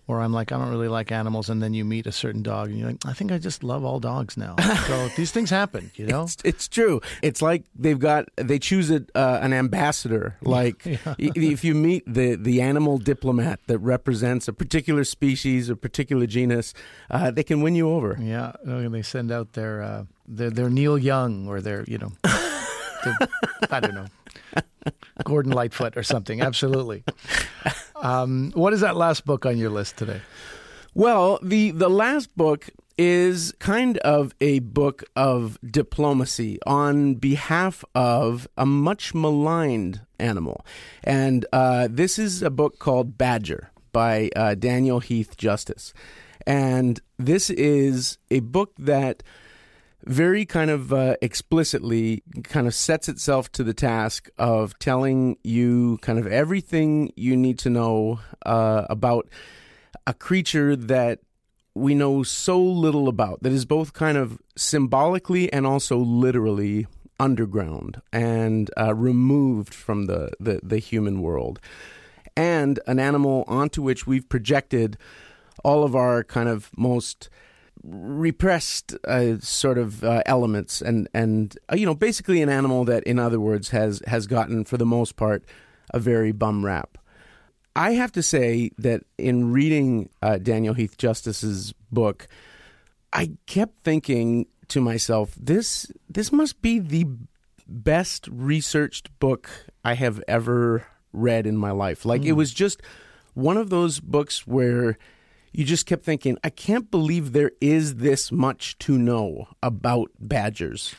where 0.08 0.22
I'm 0.22 0.32
like, 0.32 0.54
I 0.54 0.58
don't 0.58 0.70
really 0.70 0.88
like 0.88 1.12
animals, 1.12 1.50
and 1.50 1.62
then 1.62 1.74
you 1.74 1.84
meet 1.84 2.08
a 2.08 2.14
certain 2.14 2.42
dog, 2.42 2.70
and 2.70 2.80
you're 2.80 2.88
like, 2.88 3.06
I 3.06 3.12
think 3.12 3.34
I 3.34 3.38
just 3.38 3.62
love 3.62 3.84
all 3.84 4.00
dogs 4.00 4.38
now. 4.38 4.56
so 4.88 5.10
these 5.18 5.32
things 5.32 5.50
happen, 5.50 5.92
you 5.96 6.08
know. 6.08 6.24
It's, 6.24 6.38
it's, 6.46 6.68
true. 6.70 7.02
It's 7.22 7.42
like 7.42 7.66
they've 7.76 8.00
got 8.00 8.30
they 8.38 8.58
choose 8.58 8.90
a, 8.90 9.06
uh, 9.14 9.40
an 9.42 9.54
ambassador. 9.54 10.38
Like 10.48 10.86
yeah. 10.86 11.16
if 11.20 11.66
you 11.66 11.76
meet 11.76 12.04
the 12.08 12.36
the 12.36 12.62
animal 12.62 12.98
diplomat 13.00 13.60
that 13.68 13.80
represents 13.80 14.48
a 14.48 14.54
particular 14.54 15.04
species 15.04 15.70
or 15.70 15.76
particular 15.76 16.26
genus, 16.26 16.74
uh, 17.12 17.32
they 17.32 17.44
can 17.44 17.62
win 17.62 17.76
you 17.76 17.90
over. 17.90 18.18
Yeah, 18.20 18.54
they 18.64 19.02
send 19.02 19.30
out 19.30 19.54
their 19.54 19.84
uh, 19.84 20.06
their, 20.26 20.50
their 20.50 20.70
Neil 20.70 20.98
Young 20.98 21.48
or 21.50 21.60
their 21.60 21.84
you 21.84 21.98
know 21.98 22.14
I 23.72 23.80
don't 23.80 23.94
know, 23.94 24.08
Gordon 25.24 25.52
Lightfoot 25.52 25.98
or 25.98 26.04
something. 26.04 26.42
Absolutely. 26.42 27.04
Um, 27.96 28.52
what 28.54 28.74
is 28.74 28.82
that 28.82 28.96
last 28.96 29.26
book 29.26 29.46
on 29.46 29.58
your 29.58 29.70
list 29.70 29.98
today? 29.98 30.22
Well, 30.94 31.40
the 31.42 31.72
the 31.72 31.90
last 31.90 32.36
book 32.36 32.70
is 32.98 33.54
kind 33.60 33.98
of 34.00 34.34
a 34.42 34.60
book 34.60 35.04
of 35.16 35.60
diplomacy 35.64 36.58
on 36.66 37.16
behalf 37.16 37.86
of 37.94 38.48
a 38.58 38.66
much 38.66 39.14
maligned 39.14 40.02
animal, 40.20 40.66
and 41.04 41.46
uh, 41.54 41.88
this 41.92 42.18
is 42.18 42.42
a 42.42 42.50
book 42.50 42.80
called 42.80 43.18
Badger 43.18 43.70
by 43.92 44.30
uh, 44.36 44.56
Daniel 44.56 45.00
Heath 45.00 45.38
Justice, 45.38 45.94
and 46.48 47.00
this 47.20 47.50
is 47.52 48.18
a 48.32 48.40
book 48.40 48.74
that 48.80 49.22
very 50.08 50.46
kind 50.46 50.72
of 50.72 50.94
uh, 50.94 51.16
explicitly 51.22 52.24
kind 52.44 52.66
of 52.66 52.74
sets 52.74 53.10
itself 53.10 53.52
to 53.52 53.64
the 53.64 53.74
task 53.74 54.30
of 54.38 54.78
telling 54.80 55.38
you 55.44 55.98
kind 56.02 56.18
of 56.18 56.26
everything 56.28 57.12
you 57.16 57.36
need 57.36 57.60
to 57.60 57.70
know 57.70 58.20
uh, 58.46 58.86
about 58.90 59.28
a 60.06 60.14
creature 60.14 60.76
that 60.76 61.20
we 61.76 61.94
know 61.94 62.24
so 62.24 62.60
little 62.60 63.08
about 63.08 63.44
that 63.44 63.52
is 63.52 63.66
both 63.66 63.94
kind 63.94 64.18
of 64.18 64.40
symbolically 64.56 65.52
and 65.52 65.68
also 65.68 65.98
literally 65.98 66.88
underground 67.20 68.02
and 68.14 68.72
uh, 68.78 68.96
removed 68.96 69.74
from 69.74 70.06
the, 70.06 70.32
the, 70.40 70.60
the 70.64 70.80
human 70.80 71.22
world. 71.22 71.60
And 72.36 72.80
an 72.88 73.00
animal 73.00 73.44
onto 73.48 73.82
which 73.82 74.08
we've 74.08 74.28
projected 74.30 74.98
all 75.64 75.84
of 75.84 75.96
our 75.96 76.24
kind 76.24 76.48
of 76.48 76.70
most 76.78 77.30
repressed 77.84 78.96
uh, 79.06 79.40
sort 79.40 79.78
of 79.78 80.04
uh, 80.04 80.22
elements 80.26 80.82
and 80.82 81.08
and 81.14 81.58
uh, 81.72 81.76
you 81.76 81.86
know 81.86 81.96
basically 81.96 82.42
an 82.42 82.50
animal 82.50 82.86
that 82.86 83.04
in 83.04 83.20
other 83.20 83.40
words 83.40 83.70
has 83.70 84.02
has 84.08 84.28
gotten 84.28 84.64
for 84.66 84.78
the 84.78 84.86
most 84.86 85.16
part 85.16 85.44
a 85.94 86.00
very 86.00 86.32
bum 86.32 86.66
rap 86.66 86.98
i 87.76 87.92
have 87.92 88.12
to 88.12 88.24
say 88.24 88.72
that 88.78 89.04
in 89.18 89.52
reading 89.52 90.10
uh, 90.22 90.38
daniel 90.38 90.74
heath 90.74 90.98
justice's 90.98 91.74
book 91.92 92.28
i 93.14 93.32
kept 93.46 93.84
thinking 93.84 94.48
to 94.68 94.82
myself 94.82 95.34
this 95.40 95.92
this 96.10 96.32
must 96.32 96.62
be 96.62 96.80
the 96.80 97.06
best 97.68 98.28
researched 98.32 99.10
book 99.20 99.50
i 99.84 99.94
have 99.94 100.22
ever 100.28 100.86
read 101.14 101.48
in 101.48 101.58
my 101.58 101.72
life 101.72 102.06
like 102.06 102.22
mm. 102.22 102.28
it 102.28 102.32
hmm. 102.32 102.38
was 102.38 102.54
just 102.54 102.82
one 103.34 103.58
of 103.58 103.70
those 103.70 104.00
books 104.00 104.48
where 104.48 104.98
you 105.58 105.66
just 105.66 105.88
kept 105.88 106.06
thinking, 106.06 106.38
I 106.44 106.52
can't 106.52 106.92
believe 106.92 107.34
there 107.34 107.52
is 107.60 107.96
this 107.96 108.32
much 108.32 108.78
to 108.78 108.96
know 108.96 109.48
about 109.64 110.12
badgers. 110.20 110.94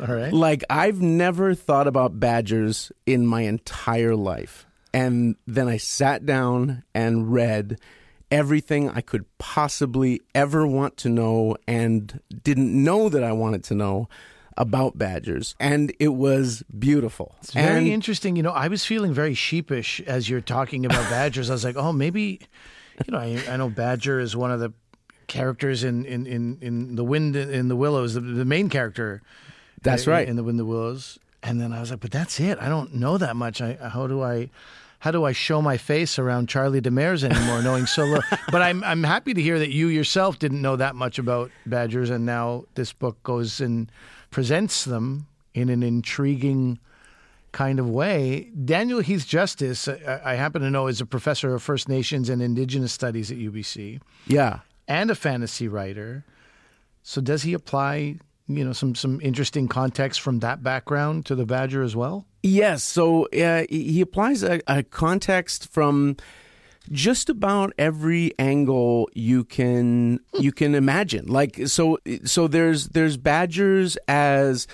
All 0.00 0.06
right. 0.06 0.32
Like, 0.32 0.64
I've 0.70 1.02
never 1.02 1.54
thought 1.54 1.86
about 1.86 2.18
badgers 2.18 2.90
in 3.04 3.26
my 3.26 3.42
entire 3.42 4.16
life. 4.16 4.64
And 4.94 5.36
then 5.46 5.68
I 5.68 5.76
sat 5.76 6.24
down 6.24 6.84
and 6.94 7.34
read 7.34 7.80
everything 8.30 8.88
I 8.88 9.02
could 9.02 9.26
possibly 9.36 10.22
ever 10.34 10.66
want 10.66 10.96
to 10.98 11.10
know 11.10 11.58
and 11.68 12.18
didn't 12.42 12.72
know 12.72 13.10
that 13.10 13.22
I 13.22 13.32
wanted 13.32 13.62
to 13.64 13.74
know 13.74 14.08
about 14.56 14.96
badgers 14.96 15.54
and 15.58 15.94
it 15.98 16.08
was 16.08 16.62
beautiful 16.78 17.34
it's 17.40 17.54
very 17.54 17.78
and, 17.78 17.86
interesting 17.88 18.36
you 18.36 18.42
know 18.42 18.50
i 18.50 18.68
was 18.68 18.84
feeling 18.84 19.10
very 19.10 19.32
sheepish 19.32 19.98
as 20.02 20.28
you're 20.28 20.42
talking 20.42 20.84
about 20.84 21.08
badgers 21.08 21.48
i 21.48 21.54
was 21.54 21.64
like 21.64 21.74
oh 21.74 21.90
maybe 21.90 22.38
you 23.06 23.12
know, 23.12 23.18
I, 23.18 23.42
I, 23.48 23.56
know 23.56 23.68
Badger 23.68 24.20
is 24.20 24.36
one 24.36 24.50
of 24.50 24.60
the 24.60 24.72
characters 25.26 25.84
in 25.84 26.04
in 26.04 26.26
in, 26.26 26.58
in 26.60 26.94
the 26.96 27.04
wind 27.04 27.36
in 27.36 27.68
the 27.68 27.76
willows, 27.76 28.14
the, 28.14 28.20
the 28.20 28.44
main 28.44 28.68
character. 28.68 29.22
That's 29.82 30.06
right 30.06 30.28
in 30.28 30.36
the 30.36 30.44
wind 30.44 30.54
in 30.54 30.58
the 30.58 30.64
willows. 30.64 31.18
And 31.42 31.60
then 31.60 31.72
I 31.72 31.80
was 31.80 31.90
like, 31.90 32.00
but 32.00 32.12
that's 32.12 32.38
it. 32.38 32.58
I 32.60 32.68
don't 32.68 32.94
know 32.94 33.18
that 33.18 33.34
much. 33.34 33.60
I, 33.60 33.74
how 33.74 34.06
do 34.06 34.22
I? 34.22 34.50
How 35.00 35.10
do 35.10 35.24
I 35.24 35.32
show 35.32 35.60
my 35.60 35.78
face 35.78 36.16
around 36.16 36.48
Charlie 36.48 36.80
Demers 36.80 37.24
anymore, 37.24 37.60
knowing 37.60 37.86
so 37.86 38.04
little? 38.04 38.22
but 38.52 38.62
I'm 38.62 38.84
I'm 38.84 39.02
happy 39.02 39.34
to 39.34 39.42
hear 39.42 39.58
that 39.58 39.70
you 39.70 39.88
yourself 39.88 40.38
didn't 40.38 40.62
know 40.62 40.76
that 40.76 40.94
much 40.94 41.18
about 41.18 41.50
badgers, 41.66 42.08
and 42.08 42.24
now 42.24 42.66
this 42.76 42.92
book 42.92 43.20
goes 43.24 43.60
and 43.60 43.90
presents 44.30 44.84
them 44.84 45.26
in 45.54 45.70
an 45.70 45.82
intriguing 45.82 46.78
kind 47.52 47.78
of 47.78 47.88
way. 47.88 48.50
Daniel 48.64 49.00
Heath 49.00 49.26
Justice, 49.26 49.86
I, 49.88 50.20
I 50.24 50.34
happen 50.34 50.62
to 50.62 50.70
know, 50.70 50.86
is 50.86 51.00
a 51.00 51.06
professor 51.06 51.54
of 51.54 51.62
First 51.62 51.88
Nations 51.88 52.28
and 52.28 52.42
Indigenous 52.42 52.92
Studies 52.92 53.30
at 53.30 53.38
UBC. 53.38 54.00
Yeah. 54.26 54.60
And 54.88 55.10
a 55.10 55.14
fantasy 55.14 55.68
writer. 55.68 56.24
So 57.02 57.20
does 57.20 57.42
he 57.42 57.52
apply, 57.52 58.16
you 58.48 58.64
know, 58.64 58.72
some 58.72 58.94
some 58.94 59.20
interesting 59.20 59.68
context 59.68 60.20
from 60.20 60.40
that 60.40 60.62
background 60.62 61.26
to 61.26 61.34
the 61.34 61.46
Badger 61.46 61.82
as 61.82 61.94
well? 61.94 62.26
Yes. 62.42 62.82
So 62.82 63.26
uh, 63.26 63.64
he 63.68 64.00
applies 64.00 64.42
a, 64.42 64.60
a 64.66 64.82
context 64.82 65.68
from 65.68 66.16
just 66.90 67.28
about 67.30 67.72
every 67.78 68.32
angle 68.38 69.08
you 69.14 69.44
can 69.44 70.20
you 70.38 70.52
can 70.52 70.74
imagine. 70.74 71.26
Like 71.26 71.68
so 71.68 71.98
so 72.24 72.48
there's 72.48 72.88
there's 72.88 73.16
badgers 73.16 73.96
as 74.08 74.66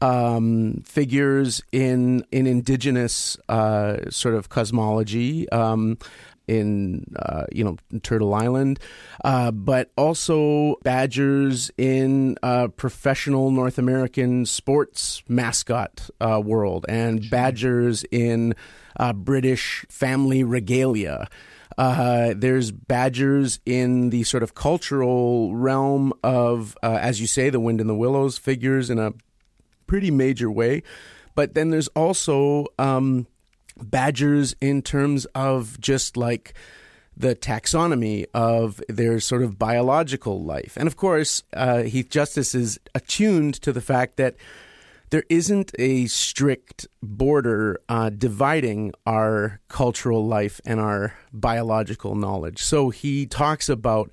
um, 0.00 0.82
figures 0.84 1.62
in 1.72 2.24
in 2.30 2.46
indigenous 2.46 3.36
uh, 3.48 4.10
sort 4.10 4.34
of 4.34 4.48
cosmology. 4.48 5.48
Um, 5.50 5.98
in 6.48 7.04
uh, 7.16 7.44
you 7.52 7.64
know 7.64 7.76
Turtle 8.02 8.34
Island, 8.34 8.78
uh, 9.24 9.50
but 9.50 9.90
also 9.96 10.76
badgers 10.82 11.70
in 11.76 12.36
uh, 12.42 12.68
professional 12.68 13.50
North 13.50 13.78
American 13.78 14.46
sports 14.46 15.22
mascot 15.28 16.08
uh, 16.20 16.40
world, 16.44 16.86
and 16.88 17.28
badgers 17.30 18.04
in 18.10 18.54
uh, 18.98 19.12
British 19.12 19.84
family 19.88 20.44
regalia. 20.44 21.28
Uh, 21.78 22.32
there's 22.34 22.70
badgers 22.70 23.60
in 23.66 24.08
the 24.08 24.22
sort 24.22 24.42
of 24.42 24.54
cultural 24.54 25.54
realm 25.54 26.10
of, 26.22 26.74
as 26.82 27.20
you 27.20 27.26
say, 27.26 27.50
the 27.50 27.60
wind 27.60 27.82
in 27.82 27.86
the 27.86 27.94
willows 27.94 28.38
figures 28.38 28.88
in 28.88 28.98
a 28.98 29.12
pretty 29.86 30.10
major 30.10 30.50
way. 30.50 30.82
But 31.34 31.54
then 31.54 31.70
there's 31.70 31.88
also 31.88 32.66
um, 32.78 33.26
badgers 33.80 34.56
in 34.60 34.82
terms 34.82 35.26
of 35.34 35.80
just 35.80 36.16
like 36.16 36.54
the 37.16 37.34
taxonomy 37.34 38.26
of 38.34 38.82
their 38.88 39.20
sort 39.20 39.42
of 39.42 39.58
biological 39.58 40.42
life. 40.42 40.76
And 40.76 40.86
of 40.86 40.96
course, 40.96 41.42
uh, 41.54 41.82
Heath 41.82 42.10
Justice 42.10 42.54
is 42.54 42.78
attuned 42.94 43.54
to 43.62 43.72
the 43.72 43.80
fact 43.80 44.16
that 44.16 44.36
there 45.10 45.24
isn't 45.28 45.72
a 45.78 46.06
strict 46.06 46.86
border 47.02 47.80
uh, 47.88 48.10
dividing 48.10 48.92
our 49.06 49.60
cultural 49.68 50.26
life 50.26 50.60
and 50.66 50.80
our 50.80 51.14
biological 51.32 52.16
knowledge. 52.16 52.62
So 52.62 52.90
he 52.90 53.24
talks 53.24 53.68
about 53.68 54.10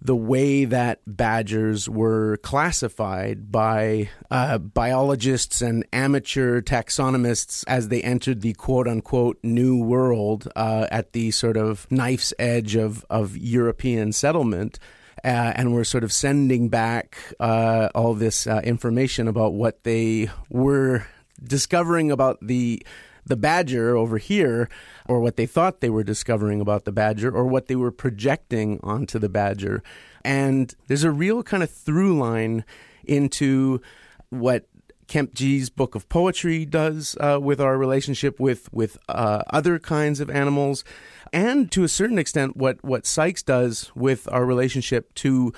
the 0.00 0.16
way 0.16 0.64
that 0.64 1.00
badgers 1.06 1.88
were 1.88 2.36
classified 2.38 3.50
by 3.50 4.08
uh, 4.30 4.58
biologists 4.58 5.62
and 5.62 5.86
amateur 5.92 6.60
taxonomists 6.60 7.64
as 7.66 7.88
they 7.88 8.02
entered 8.02 8.42
the 8.42 8.52
quote 8.54 8.86
unquote 8.86 9.38
new 9.42 9.82
world 9.82 10.48
uh, 10.54 10.86
at 10.90 11.12
the 11.12 11.30
sort 11.30 11.56
of 11.56 11.86
knife's 11.90 12.34
edge 12.38 12.76
of, 12.76 13.04
of 13.08 13.36
European 13.36 14.12
settlement. 14.12 14.78
Uh, 15.24 15.52
and 15.56 15.74
we're 15.74 15.82
sort 15.82 16.04
of 16.04 16.12
sending 16.12 16.68
back 16.68 17.16
uh, 17.40 17.88
all 17.94 18.14
this 18.14 18.46
uh, 18.46 18.60
information 18.62 19.26
about 19.26 19.54
what 19.54 19.82
they 19.82 20.28
were 20.50 21.06
discovering 21.42 22.10
about 22.10 22.38
the 22.42 22.84
the 23.26 23.36
badger 23.36 23.96
over 23.96 24.18
here, 24.18 24.68
or 25.06 25.20
what 25.20 25.36
they 25.36 25.46
thought 25.46 25.80
they 25.80 25.90
were 25.90 26.04
discovering 26.04 26.60
about 26.60 26.84
the 26.84 26.92
badger, 26.92 27.30
or 27.30 27.44
what 27.44 27.66
they 27.66 27.76
were 27.76 27.90
projecting 27.90 28.80
onto 28.82 29.18
the 29.18 29.28
badger. 29.28 29.82
And 30.24 30.74
there's 30.86 31.04
a 31.04 31.10
real 31.10 31.42
kind 31.42 31.62
of 31.62 31.70
through 31.70 32.18
line 32.18 32.64
into 33.04 33.80
what 34.30 34.66
Kemp 35.06 35.34
Gee's 35.34 35.70
book 35.70 35.94
of 35.94 36.08
poetry 36.08 36.64
does 36.64 37.16
uh, 37.20 37.38
with 37.40 37.60
our 37.60 37.76
relationship 37.78 38.40
with 38.40 38.72
with 38.72 38.98
uh, 39.08 39.42
other 39.50 39.78
kinds 39.78 40.20
of 40.20 40.30
animals, 40.30 40.84
and 41.32 41.70
to 41.72 41.84
a 41.84 41.88
certain 41.88 42.18
extent, 42.18 42.56
what 42.56 42.82
what 42.82 43.06
Sykes 43.06 43.42
does 43.42 43.92
with 43.94 44.28
our 44.32 44.44
relationship 44.44 45.14
to 45.14 45.52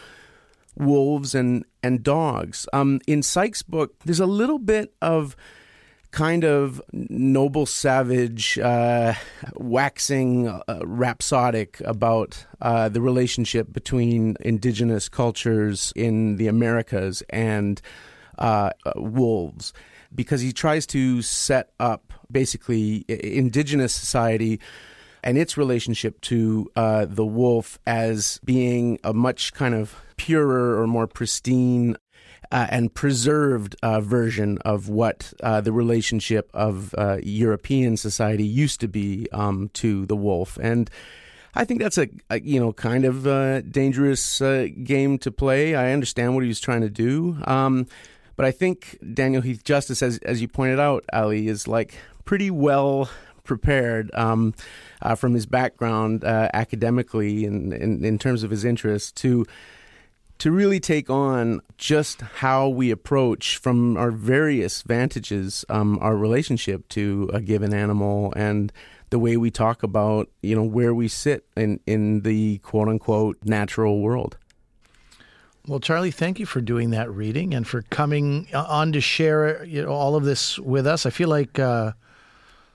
wolves 0.76 1.34
and 1.34 1.64
and 1.82 2.02
dogs. 2.02 2.66
Um, 2.72 3.00
in 3.06 3.22
Sykes' 3.22 3.62
book, 3.62 3.94
there's 4.04 4.20
a 4.20 4.26
little 4.26 4.58
bit 4.58 4.94
of 5.00 5.36
kind 6.10 6.44
of 6.44 6.80
noble 6.92 7.66
savage, 7.66 8.58
uh, 8.58 9.14
waxing 9.54 10.48
uh, 10.48 10.62
rhapsodic 10.84 11.80
about 11.84 12.46
uh, 12.60 12.88
the 12.88 13.00
relationship 13.00 13.72
between 13.72 14.36
indigenous 14.40 15.08
cultures 15.08 15.92
in 15.94 16.36
the 16.36 16.48
Americas 16.48 17.22
and 17.30 17.80
uh, 18.38 18.70
wolves, 18.96 19.72
because 20.14 20.40
he 20.40 20.52
tries 20.52 20.86
to 20.86 21.20
set 21.22 21.70
up 21.78 22.12
basically 22.30 23.04
indigenous 23.08 23.94
society 23.94 24.60
and 25.22 25.36
its 25.36 25.56
relationship 25.56 26.20
to 26.20 26.70
uh, 26.76 27.04
the 27.04 27.26
wolf 27.26 27.78
as 27.86 28.40
being 28.44 28.98
a 29.02 29.12
much 29.12 29.52
kind 29.52 29.74
of 29.74 29.96
purer 30.16 30.80
or 30.80 30.86
more 30.86 31.06
pristine 31.06 31.96
uh, 32.50 32.66
and 32.70 32.94
preserved 32.94 33.76
uh, 33.82 34.00
version 34.00 34.58
of 34.64 34.88
what 34.88 35.32
uh, 35.42 35.60
the 35.60 35.72
relationship 35.72 36.50
of 36.54 36.94
uh, 36.96 37.18
European 37.22 37.96
society 37.96 38.44
used 38.44 38.80
to 38.80 38.88
be 38.88 39.28
um, 39.32 39.70
to 39.74 40.06
the 40.06 40.16
wolf. 40.16 40.58
And 40.60 40.90
I 41.54 41.64
think 41.64 41.80
that's 41.80 41.98
a, 41.98 42.08
a 42.30 42.40
you 42.40 42.58
know 42.58 42.72
kind 42.72 43.04
of 43.04 43.26
uh, 43.26 43.60
dangerous 43.62 44.40
uh, 44.40 44.68
game 44.82 45.18
to 45.18 45.30
play. 45.30 45.74
I 45.74 45.92
understand 45.92 46.34
what 46.34 46.42
he 46.42 46.48
was 46.48 46.60
trying 46.60 46.82
to 46.82 46.90
do, 46.90 47.36
um, 47.44 47.86
but 48.36 48.46
I 48.46 48.50
think 48.50 48.98
Daniel 49.14 49.42
Heath 49.42 49.64
Justice, 49.64 50.02
as 50.02 50.18
as 50.18 50.40
you 50.40 50.48
pointed 50.48 50.80
out, 50.80 51.04
Ali, 51.12 51.48
is 51.48 51.68
like 51.68 51.94
pretty 52.24 52.50
well 52.50 53.10
prepared 53.44 54.10
um, 54.14 54.54
from 55.16 55.32
his 55.32 55.46
background 55.46 56.22
academically 56.22 57.46
and 57.46 57.72
in 57.72 58.18
terms 58.18 58.42
of 58.42 58.50
his 58.50 58.62
interests 58.62 59.10
to 59.10 59.46
to 60.38 60.52
really 60.52 60.80
take 60.80 61.10
on 61.10 61.60
just 61.76 62.20
how 62.20 62.68
we 62.68 62.90
approach 62.90 63.56
from 63.56 63.96
our 63.96 64.10
various 64.10 64.82
vantages 64.82 65.64
um, 65.68 65.98
our 66.00 66.16
relationship 66.16 66.88
to 66.88 67.28
a 67.32 67.40
given 67.40 67.74
animal 67.74 68.32
and 68.36 68.72
the 69.10 69.18
way 69.18 69.36
we 69.36 69.50
talk 69.50 69.82
about 69.82 70.28
you 70.42 70.54
know 70.54 70.62
where 70.62 70.94
we 70.94 71.08
sit 71.08 71.44
in 71.56 71.80
in 71.86 72.20
the 72.20 72.58
quote 72.58 72.88
unquote 72.88 73.38
natural 73.44 74.00
world. 74.00 74.36
Well, 75.66 75.80
Charlie, 75.80 76.10
thank 76.10 76.38
you 76.38 76.46
for 76.46 76.62
doing 76.62 76.90
that 76.90 77.10
reading 77.10 77.52
and 77.52 77.66
for 77.66 77.82
coming 77.82 78.48
on 78.54 78.92
to 78.92 79.02
share 79.02 79.62
you 79.64 79.82
know, 79.82 79.90
all 79.90 80.16
of 80.16 80.24
this 80.24 80.58
with 80.58 80.86
us. 80.86 81.04
I 81.04 81.10
feel 81.10 81.28
like 81.28 81.58
uh, 81.58 81.92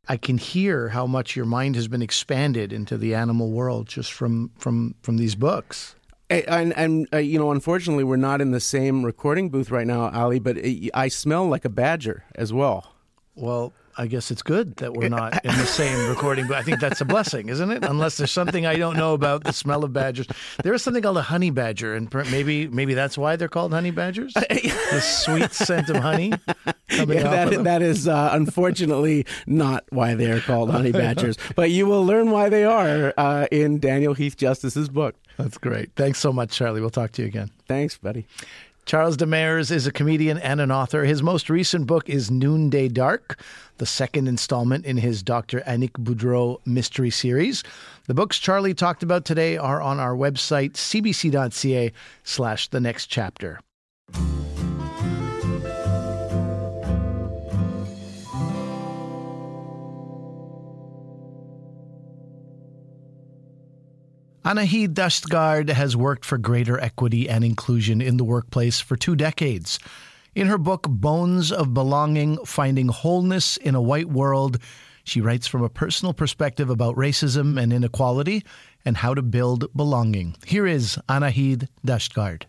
I 0.08 0.17
can 0.17 0.38
hear 0.38 0.89
how 0.89 1.08
much 1.08 1.36
your 1.36 1.47
mind 1.47 1.76
has 1.76 1.88
been 1.88 2.04
expanded 2.04 2.71
into 2.71 2.95
the 2.97 3.15
animal 3.15 3.49
world 3.49 3.88
just 3.88 4.13
from 4.13 4.52
from 4.58 4.95
from 5.02 5.17
these 5.17 5.36
books. 5.36 5.95
And, 6.41 6.74
and 6.78 7.08
uh, 7.13 7.17
you 7.17 7.38
know, 7.39 7.52
unfortunately, 7.52 8.04
we're 8.04 8.15
not 8.17 8.41
in 8.41 8.52
the 8.52 8.60
same 8.60 9.04
recording 9.04 9.50
booth 9.50 9.72
right 9.72 9.88
now, 9.88 10.10
Ali. 10.10 10.39
But 10.39 10.58
it, 10.58 10.89
I 10.93 11.08
smell 11.08 11.48
like 11.48 11.65
a 11.65 11.69
badger 11.69 12.24
as 12.36 12.52
well. 12.52 12.96
Well, 13.36 13.74
I 13.97 14.08
guess 14.08 14.32
it's 14.32 14.41
good 14.41 14.75
that 14.77 14.93
we're 14.93 15.10
not 15.21 15.43
in 15.45 15.51
the 15.51 15.65
same 15.65 16.10
recording, 16.10 16.47
but 16.47 16.58
I 16.58 16.63
think 16.63 16.79
that's 16.79 17.01
a 17.01 17.06
blessing, 17.06 17.49
isn't 17.49 17.71
it? 17.71 17.84
Unless 17.84 18.17
there's 18.17 18.32
something 18.32 18.65
I 18.65 18.75
don't 18.75 18.97
know 18.97 19.13
about 19.13 19.43
the 19.43 19.53
smell 19.53 19.84
of 19.84 19.93
badgers. 19.93 20.27
There 20.63 20.73
is 20.73 20.82
something 20.82 21.03
called 21.03 21.17
a 21.17 21.23
honey 21.23 21.49
badger, 21.49 21.95
and 21.95 22.13
maybe 22.32 22.67
maybe 22.67 22.93
that's 22.93 23.17
why 23.17 23.36
they're 23.36 23.47
called 23.47 23.73
honey 23.73 23.91
badgers. 23.91 24.34
the 24.36 25.01
sweet 25.01 25.53
scent 25.53 25.89
of 25.89 25.97
honey. 25.97 26.34
Yeah, 26.89 27.06
that, 27.06 27.63
that 27.63 27.82
is 27.82 28.08
uh, 28.08 28.29
unfortunately 28.34 29.25
not 29.47 29.84
why 29.89 30.15
they 30.15 30.32
are 30.32 30.39
called 30.39 30.71
honey 30.71 30.91
badgers, 31.03 31.38
but 31.56 31.71
you 31.71 31.86
will 31.86 32.06
learn 32.06 32.32
why 32.32 32.49
they 32.49 32.63
are 32.65 33.13
uh, 33.17 33.47
in 33.51 33.79
Daniel 33.79 34.13
Heath 34.13 34.38
Justice's 34.38 34.89
book. 34.89 35.15
That's 35.38 35.58
great. 35.58 35.91
Thanks 35.95 36.19
so 36.19 36.32
much, 36.32 36.51
Charlie. 36.51 36.82
We'll 36.82 36.89
talk 36.91 37.12
to 37.13 37.21
you 37.21 37.27
again. 37.27 37.49
Thanks, 37.67 37.97
buddy. 37.97 38.27
Charles 38.86 39.15
Demers 39.15 39.72
is 39.72 39.88
a 39.88 39.91
comedian 39.91 40.38
and 40.38 40.60
an 40.60 40.69
author. 40.69 41.06
His 41.06 41.24
most 41.24 41.50
recent 41.50 41.88
book 41.88 42.10
is 42.10 42.30
Noonday 42.30 42.89
Dark, 42.89 43.39
the 43.78 43.86
second 43.86 44.28
installment 44.28 44.86
in 44.86 44.98
his 44.98 45.24
Dr. 45.24 45.62
Annick 45.62 45.91
Boudreau 45.91 46.60
mystery 46.65 47.10
series. 47.10 47.63
The 48.08 48.13
books 48.13 48.39
Charlie 48.39 48.74
talked 48.74 49.02
about 49.02 49.24
today 49.24 49.58
are 49.58 49.82
on 49.82 50.00
our 50.00 50.15
website, 50.15 50.74
cbc.ca 50.74 51.93
slash 52.24 52.67
the 52.67 52.82
next 52.82 53.08
chapter. 53.08 53.62
Anahid 64.45 64.89
Dashtgard 64.89 65.69
has 65.69 65.95
worked 65.95 66.25
for 66.25 66.38
greater 66.38 66.77
equity 66.77 67.29
and 67.29 67.45
inclusion 67.45 68.01
in 68.01 68.17
the 68.17 68.25
workplace 68.25 68.82
for 68.82 68.97
two 68.97 69.15
decades. 69.15 69.79
In 70.36 70.47
her 70.47 70.58
book, 70.58 70.86
Bones 70.89 71.49
of 71.49 71.73
Belonging 71.73 72.38
Finding 72.45 72.89
Wholeness 72.89 73.56
in 73.56 73.73
a 73.73 73.82
White 73.82 74.10
World, 74.10 74.58
she 75.06 75.21
writes 75.21 75.47
from 75.47 75.63
a 75.63 75.69
personal 75.69 76.13
perspective 76.13 76.69
about 76.69 76.97
racism 76.97 77.58
and 77.58 77.71
inequality 77.71 78.43
and 78.84 78.97
how 78.97 79.13
to 79.13 79.21
build 79.21 79.73
belonging. 79.77 80.36
Here 80.45 80.67
is 80.67 80.99
Anahid 81.08 81.69
Dashtgard. 81.88 82.43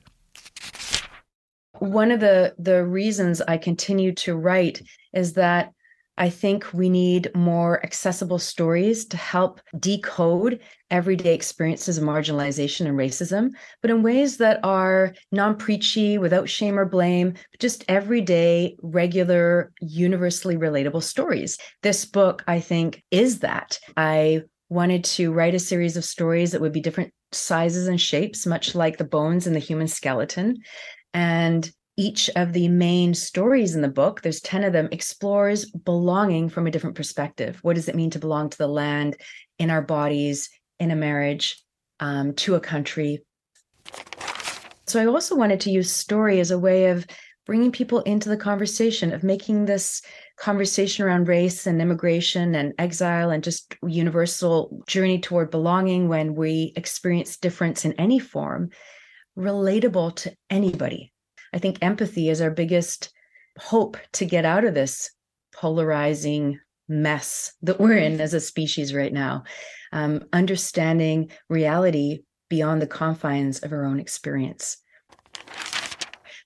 One 1.78 2.10
of 2.10 2.18
the, 2.18 2.56
the 2.58 2.84
reasons 2.84 3.40
I 3.42 3.56
continue 3.56 4.12
to 4.14 4.34
write 4.34 4.82
is 5.12 5.34
that 5.34 5.72
I 6.16 6.30
think 6.30 6.72
we 6.72 6.88
need 6.88 7.30
more 7.34 7.84
accessible 7.84 8.38
stories 8.38 9.04
to 9.06 9.16
help 9.16 9.60
decode 9.78 10.60
everyday 10.90 11.34
experiences 11.34 11.98
of 11.98 12.04
marginalization 12.04 12.86
and 12.86 12.96
racism, 12.96 13.50
but 13.82 13.90
in 13.90 14.02
ways 14.02 14.36
that 14.36 14.60
are 14.62 15.14
non 15.32 15.56
preachy, 15.56 16.18
without 16.18 16.48
shame 16.48 16.78
or 16.78 16.84
blame, 16.84 17.34
just 17.58 17.84
everyday, 17.88 18.76
regular, 18.82 19.72
universally 19.80 20.56
relatable 20.56 21.02
stories. 21.02 21.58
This 21.82 22.04
book, 22.04 22.44
I 22.46 22.60
think, 22.60 23.02
is 23.10 23.40
that. 23.40 23.78
I 23.96 24.42
wanted 24.68 25.04
to 25.04 25.32
write 25.32 25.54
a 25.54 25.58
series 25.58 25.96
of 25.96 26.04
stories 26.04 26.52
that 26.52 26.60
would 26.60 26.72
be 26.72 26.80
different 26.80 27.12
sizes 27.32 27.88
and 27.88 28.00
shapes, 28.00 28.46
much 28.46 28.74
like 28.74 28.98
the 28.98 29.04
bones 29.04 29.46
in 29.46 29.52
the 29.52 29.58
human 29.58 29.88
skeleton. 29.88 30.58
And 31.12 31.70
each 31.96 32.28
of 32.34 32.52
the 32.52 32.68
main 32.68 33.14
stories 33.14 33.74
in 33.74 33.82
the 33.82 33.88
book, 33.88 34.20
there's 34.20 34.40
10 34.40 34.64
of 34.64 34.72
them, 34.72 34.88
explores 34.90 35.70
belonging 35.70 36.48
from 36.48 36.66
a 36.66 36.70
different 36.70 36.96
perspective. 36.96 37.58
What 37.62 37.76
does 37.76 37.88
it 37.88 37.94
mean 37.94 38.10
to 38.10 38.18
belong 38.18 38.50
to 38.50 38.58
the 38.58 38.66
land, 38.66 39.16
in 39.58 39.70
our 39.70 39.82
bodies, 39.82 40.50
in 40.80 40.90
a 40.90 40.96
marriage, 40.96 41.62
um, 42.00 42.34
to 42.34 42.56
a 42.56 42.60
country? 42.60 43.24
So 44.86 45.00
I 45.00 45.06
also 45.06 45.36
wanted 45.36 45.60
to 45.60 45.70
use 45.70 45.90
story 45.90 46.40
as 46.40 46.50
a 46.50 46.58
way 46.58 46.86
of 46.86 47.06
bringing 47.46 47.70
people 47.70 48.00
into 48.00 48.28
the 48.28 48.36
conversation, 48.36 49.12
of 49.12 49.22
making 49.22 49.66
this 49.66 50.02
conversation 50.36 51.04
around 51.04 51.28
race 51.28 51.66
and 51.66 51.80
immigration 51.80 52.54
and 52.54 52.72
exile 52.78 53.30
and 53.30 53.44
just 53.44 53.76
universal 53.86 54.82
journey 54.86 55.20
toward 55.20 55.50
belonging 55.50 56.08
when 56.08 56.34
we 56.34 56.72
experience 56.74 57.36
difference 57.36 57.84
in 57.84 57.92
any 57.94 58.18
form 58.18 58.70
relatable 59.36 60.14
to 60.14 60.34
anybody 60.48 61.12
I 61.54 61.58
think 61.58 61.78
empathy 61.80 62.28
is 62.30 62.40
our 62.40 62.50
biggest 62.50 63.10
hope 63.58 63.96
to 64.14 64.24
get 64.24 64.44
out 64.44 64.64
of 64.64 64.74
this 64.74 65.10
polarizing 65.54 66.58
mess 66.88 67.52
that 67.62 67.78
we're 67.78 67.96
in 67.96 68.20
as 68.20 68.34
a 68.34 68.40
species 68.40 68.92
right 68.92 69.12
now. 69.12 69.44
Um, 69.92 70.24
understanding 70.32 71.30
reality 71.48 72.24
beyond 72.50 72.82
the 72.82 72.88
confines 72.88 73.60
of 73.60 73.72
our 73.72 73.84
own 73.84 74.00
experience. 74.00 74.78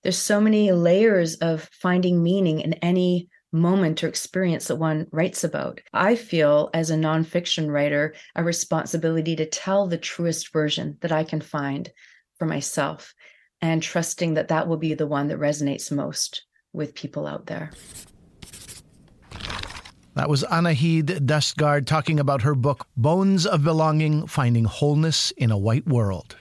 There's 0.03 0.18
so 0.18 0.42
many 0.42 0.73
layers 0.73 1.37
of 1.37 1.68
finding 1.73 2.23
meaning 2.23 2.61
in 2.61 2.75
any 2.75 3.31
moment 3.51 4.05
or 4.05 4.09
experience 4.09 4.68
that 4.68 4.77
one 4.77 5.07
writes 5.11 5.42
about. 5.42 5.81
I 5.94 6.16
feel, 6.16 6.68
as 6.75 6.90
a 6.90 6.97
nonfiction 6.97 7.71
writer, 7.71 8.14
a 8.37 8.44
responsibility 8.44 9.35
to 9.37 9.47
tell 9.47 9.87
the 9.87 9.97
truest 9.97 10.53
version 10.53 10.99
that 11.01 11.12
I 11.12 11.25
can 11.25 11.40
find 11.40 11.90
for 12.38 12.44
myself 12.44 13.14
and 13.61 13.83
trusting 13.83 14.35
that 14.35 14.49
that 14.49 14.68
will 14.68 14.77
be 14.77 14.94
the 14.94 15.07
one 15.07 15.29
that 15.29 15.38
resonates 15.38 15.90
most 15.90 16.44
with 16.73 16.94
people 16.94 17.27
out 17.27 17.47
there. 17.47 17.71
That 20.14 20.29
was 20.29 20.42
Anahid 20.44 21.27
Dashtgard 21.27 21.87
talking 21.87 22.18
about 22.18 22.42
her 22.42 22.55
book, 22.55 22.88
Bones 22.97 23.47
of 23.47 23.62
Belonging 23.62 24.27
Finding 24.27 24.64
Wholeness 24.64 25.31
in 25.33 25.53
a 25.53 25.59
White 25.59 25.87
World. 25.87 26.37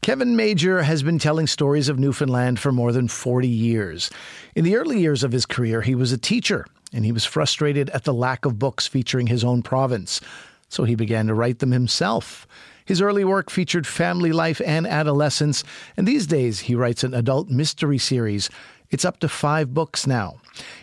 Kevin 0.00 0.36
Major 0.36 0.80
has 0.80 1.02
been 1.02 1.18
telling 1.18 1.46
stories 1.46 1.90
of 1.90 1.98
Newfoundland 1.98 2.58
for 2.58 2.72
more 2.72 2.92
than 2.92 3.08
40 3.08 3.46
years. 3.46 4.08
In 4.56 4.64
the 4.64 4.76
early 4.76 4.98
years 5.00 5.22
of 5.22 5.32
his 5.32 5.44
career, 5.44 5.82
he 5.82 5.94
was 5.94 6.12
a 6.12 6.16
teacher 6.16 6.64
and 6.92 7.04
he 7.04 7.12
was 7.12 7.24
frustrated 7.24 7.90
at 7.90 8.04
the 8.04 8.14
lack 8.14 8.44
of 8.44 8.58
books 8.58 8.86
featuring 8.86 9.26
his 9.26 9.44
own 9.44 9.62
province. 9.62 10.20
So 10.68 10.84
he 10.84 10.94
began 10.94 11.26
to 11.26 11.34
write 11.34 11.58
them 11.58 11.72
himself. 11.72 12.46
His 12.84 13.02
early 13.02 13.24
work 13.24 13.50
featured 13.50 13.86
family 13.86 14.32
life 14.32 14.62
and 14.64 14.86
adolescence, 14.86 15.62
and 15.96 16.08
these 16.08 16.26
days 16.26 16.60
he 16.60 16.74
writes 16.74 17.04
an 17.04 17.12
adult 17.12 17.48
mystery 17.48 17.98
series. 17.98 18.48
It's 18.90 19.04
up 19.04 19.20
to 19.20 19.28
five 19.28 19.74
books 19.74 20.06
now. 20.06 20.36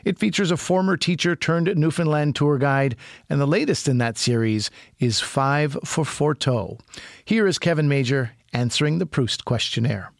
It 0.03 0.19
features 0.19 0.51
a 0.51 0.57
former 0.57 0.97
teacher 0.97 1.35
turned 1.35 1.75
Newfoundland 1.75 2.35
tour 2.35 2.59
guide, 2.59 2.95
and 3.29 3.41
the 3.41 3.47
latest 3.47 3.87
in 3.87 3.97
that 3.97 4.17
series 4.17 4.69
is 4.99 5.19
Five 5.19 5.77
for 5.83 6.05
Forteau. 6.05 6.77
Here 7.25 7.47
is 7.47 7.57
Kevin 7.57 7.87
Major 7.87 8.31
answering 8.53 8.99
the 8.99 9.07
Proust 9.07 9.43
questionnaire. 9.45 10.11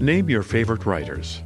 Name 0.00 0.28
your 0.28 0.42
favorite 0.42 0.84
writers. 0.84 1.42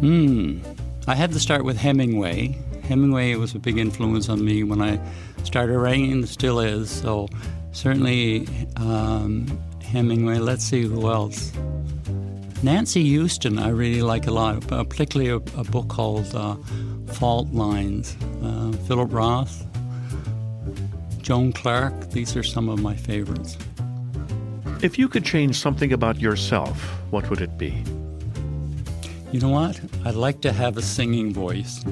Hmm. 0.00 0.73
I 1.06 1.14
had 1.14 1.32
to 1.32 1.40
start 1.40 1.64
with 1.64 1.76
Hemingway. 1.76 2.56
Hemingway 2.84 3.34
was 3.34 3.54
a 3.54 3.58
big 3.58 3.76
influence 3.76 4.30
on 4.30 4.42
me 4.42 4.64
when 4.64 4.80
I 4.80 4.98
started 5.44 5.78
writing, 5.78 6.12
and 6.12 6.28
still 6.28 6.60
is. 6.60 6.90
So 6.90 7.28
certainly 7.72 8.48
um, 8.76 9.46
Hemingway. 9.82 10.38
Let's 10.38 10.64
see 10.64 10.82
who 10.82 11.10
else. 11.10 11.52
Nancy 12.62 13.14
Huston, 13.14 13.58
I 13.58 13.68
really 13.68 14.00
like 14.00 14.26
a 14.26 14.30
lot, 14.30 14.66
particularly 14.66 15.30
a, 15.30 15.36
a, 15.60 15.64
book 15.64 15.88
called 15.88 16.34
uh, 16.34 16.56
Fault 17.12 17.52
Lines. 17.52 18.16
Uh, 18.42 18.72
Philip 18.86 19.12
Roth, 19.12 19.66
Joan 21.20 21.52
Clark, 21.52 22.10
these 22.12 22.34
are 22.34 22.42
some 22.42 22.70
of 22.70 22.80
my 22.80 22.96
favorites. 22.96 23.58
If 24.82 24.98
you 24.98 25.08
could 25.08 25.24
change 25.24 25.56
something 25.56 25.92
about 25.92 26.20
yourself, 26.20 26.80
what 27.10 27.28
would 27.28 27.42
it 27.42 27.58
be? 27.58 27.82
You 29.34 29.40
know 29.40 29.48
what? 29.48 29.80
I'd 30.04 30.14
like 30.14 30.42
to 30.42 30.52
have 30.52 30.76
a 30.76 30.82
singing 30.82 31.32
voice. 31.34 31.84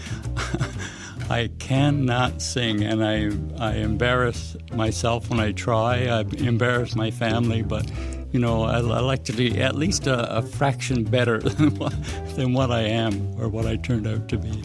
I 1.28 1.50
cannot 1.58 2.40
sing, 2.40 2.82
and 2.82 3.04
I, 3.04 3.30
I 3.62 3.74
embarrass 3.74 4.56
myself 4.72 5.28
when 5.28 5.38
I 5.38 5.52
try. 5.52 6.06
I 6.06 6.20
embarrass 6.38 6.96
my 6.96 7.10
family, 7.10 7.60
but 7.60 7.92
you 8.32 8.40
know, 8.40 8.62
I, 8.62 8.76
I 8.76 9.00
like 9.00 9.24
to 9.24 9.34
be 9.34 9.60
at 9.60 9.74
least 9.74 10.06
a, 10.06 10.34
a 10.34 10.40
fraction 10.40 11.04
better 11.04 11.38
than 11.42 11.74
what, 11.74 11.92
than 12.36 12.54
what 12.54 12.70
I 12.70 12.84
am 12.84 13.38
or 13.38 13.50
what 13.50 13.66
I 13.66 13.76
turned 13.76 14.06
out 14.06 14.26
to 14.30 14.38
be. 14.38 14.62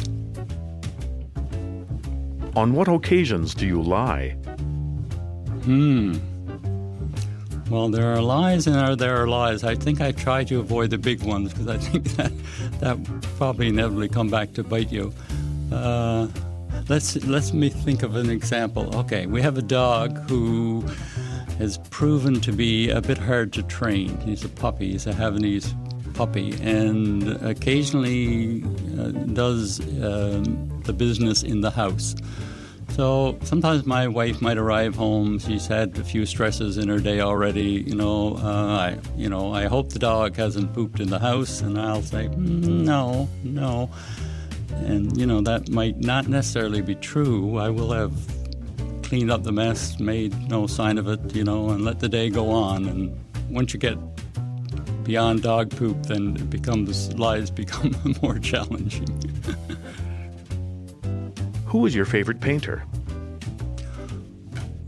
On 2.55 2.71
what 2.71 2.87
occasions 2.87 3.53
do 3.53 3.67
you 3.67 3.81
lie? 3.81 4.29
Hmm. 5.65 6.15
Well, 7.71 7.87
there 7.87 8.11
are 8.11 8.21
lies 8.21 8.67
and 8.67 8.99
there 8.99 9.15
are 9.15 9.27
lies. 9.29 9.63
I 9.63 9.75
think 9.75 10.01
I 10.01 10.11
try 10.11 10.43
to 10.43 10.59
avoid 10.59 10.89
the 10.89 10.97
big 10.97 11.23
ones 11.23 11.53
because 11.53 11.69
I 11.69 11.77
think 11.89 12.03
that 12.17 12.33
that 12.81 12.97
probably 13.37 13.69
inevitably 13.69 14.09
come 14.09 14.29
back 14.29 14.51
to 14.55 14.63
bite 14.63 14.91
you. 14.91 15.13
Uh, 15.71 16.27
let's 16.89 17.15
let 17.23 17.53
me 17.53 17.69
think 17.69 18.03
of 18.03 18.17
an 18.17 18.29
example. 18.29 18.93
Okay, 18.97 19.25
we 19.25 19.41
have 19.41 19.57
a 19.57 19.61
dog 19.61 20.17
who 20.29 20.81
has 21.59 21.77
proven 21.89 22.41
to 22.41 22.51
be 22.51 22.89
a 22.89 22.99
bit 22.99 23.17
hard 23.17 23.53
to 23.53 23.63
train. 23.63 24.19
He's 24.19 24.43
a 24.43 24.49
puppy. 24.49 24.91
He's 24.91 25.07
a 25.07 25.13
Havanese 25.13 25.73
puppy, 26.13 26.53
and 26.61 27.23
occasionally 27.41 28.65
uh, 28.99 29.11
does 29.31 29.79
um, 30.03 30.81
the 30.83 30.91
business 30.91 31.41
in 31.41 31.61
the 31.61 31.71
house. 31.71 32.15
So 32.95 33.37
sometimes 33.43 33.85
my 33.85 34.07
wife 34.07 34.41
might 34.41 34.57
arrive 34.57 34.95
home. 34.95 35.39
She's 35.39 35.65
had 35.65 35.97
a 35.97 36.03
few 36.03 36.25
stresses 36.25 36.77
in 36.77 36.89
her 36.89 36.99
day 36.99 37.21
already. 37.21 37.83
You 37.87 37.95
know, 37.95 38.35
uh, 38.35 38.41
I, 38.43 38.97
you 39.15 39.29
know, 39.29 39.53
I 39.53 39.65
hope 39.65 39.89
the 39.93 39.99
dog 39.99 40.35
hasn't 40.35 40.73
pooped 40.73 40.99
in 40.99 41.09
the 41.09 41.19
house, 41.19 41.61
and 41.61 41.79
I'll 41.79 42.01
say 42.01 42.27
mm, 42.27 42.37
no, 42.37 43.29
no, 43.43 43.89
and 44.71 45.15
you 45.17 45.25
know 45.25 45.41
that 45.41 45.69
might 45.69 45.99
not 45.99 46.27
necessarily 46.27 46.81
be 46.81 46.95
true. 46.95 47.57
I 47.57 47.69
will 47.69 47.91
have 47.91 48.13
cleaned 49.03 49.31
up 49.31 49.43
the 49.43 49.53
mess, 49.53 49.99
made 49.99 50.37
no 50.49 50.67
sign 50.67 50.97
of 50.97 51.07
it, 51.07 51.33
you 51.33 51.45
know, 51.45 51.69
and 51.69 51.85
let 51.85 51.99
the 52.01 52.09
day 52.09 52.29
go 52.29 52.49
on. 52.49 52.87
And 52.87 53.17
once 53.49 53.73
you 53.73 53.79
get 53.79 53.97
beyond 55.05 55.43
dog 55.43 55.69
poop, 55.71 56.03
then 56.03 56.35
it 56.35 56.49
becomes 56.49 57.13
lies 57.13 57.49
become 57.49 57.95
more 58.21 58.37
challenging. 58.37 59.07
Who 61.71 61.85
is 61.85 61.95
your 61.95 62.03
favorite 62.03 62.41
painter? 62.41 62.83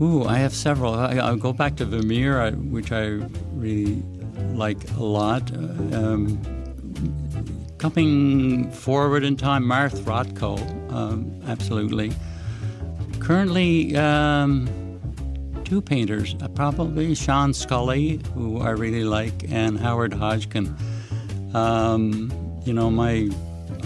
Ooh, 0.02 0.24
I 0.24 0.36
have 0.36 0.52
several. 0.52 0.92
I, 0.92 1.30
will 1.30 1.38
go 1.38 1.54
back 1.54 1.76
to 1.76 1.86
Vermeer, 1.86 2.50
which 2.50 2.92
I 2.92 3.22
really 3.54 4.02
like 4.52 4.90
a 4.98 5.02
lot. 5.02 5.50
Um, 5.94 6.38
coming 7.78 8.70
forward 8.70 9.24
in 9.24 9.34
time, 9.34 9.66
Mark 9.66 9.92
Rothko, 9.92 10.58
um, 10.92 11.40
absolutely. 11.46 12.12
Currently, 13.18 13.96
um, 13.96 14.68
two 15.64 15.80
painters, 15.80 16.36
uh, 16.42 16.48
probably 16.48 17.14
Sean 17.14 17.54
Scully, 17.54 18.20
who 18.34 18.60
I 18.60 18.70
really 18.72 19.04
like, 19.04 19.50
and 19.50 19.80
Howard 19.80 20.12
Hodgkin. 20.12 20.76
Um, 21.54 22.30
you 22.66 22.74
know, 22.74 22.90
my 22.90 23.30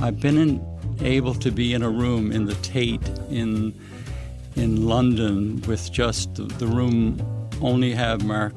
I've 0.02 0.18
been 0.18 0.37
in 0.37 0.78
able 1.00 1.34
to 1.34 1.50
be 1.50 1.74
in 1.74 1.82
a 1.82 1.90
room 1.90 2.32
in 2.32 2.44
the 2.46 2.54
Tate 2.56 3.06
in 3.30 3.74
in 4.56 4.87
London 4.88 5.62
with 5.62 5.92
just 5.92 6.34
the 6.58 6.66
room 6.66 7.20
only 7.61 7.92
have 7.92 8.24
Mark 8.24 8.54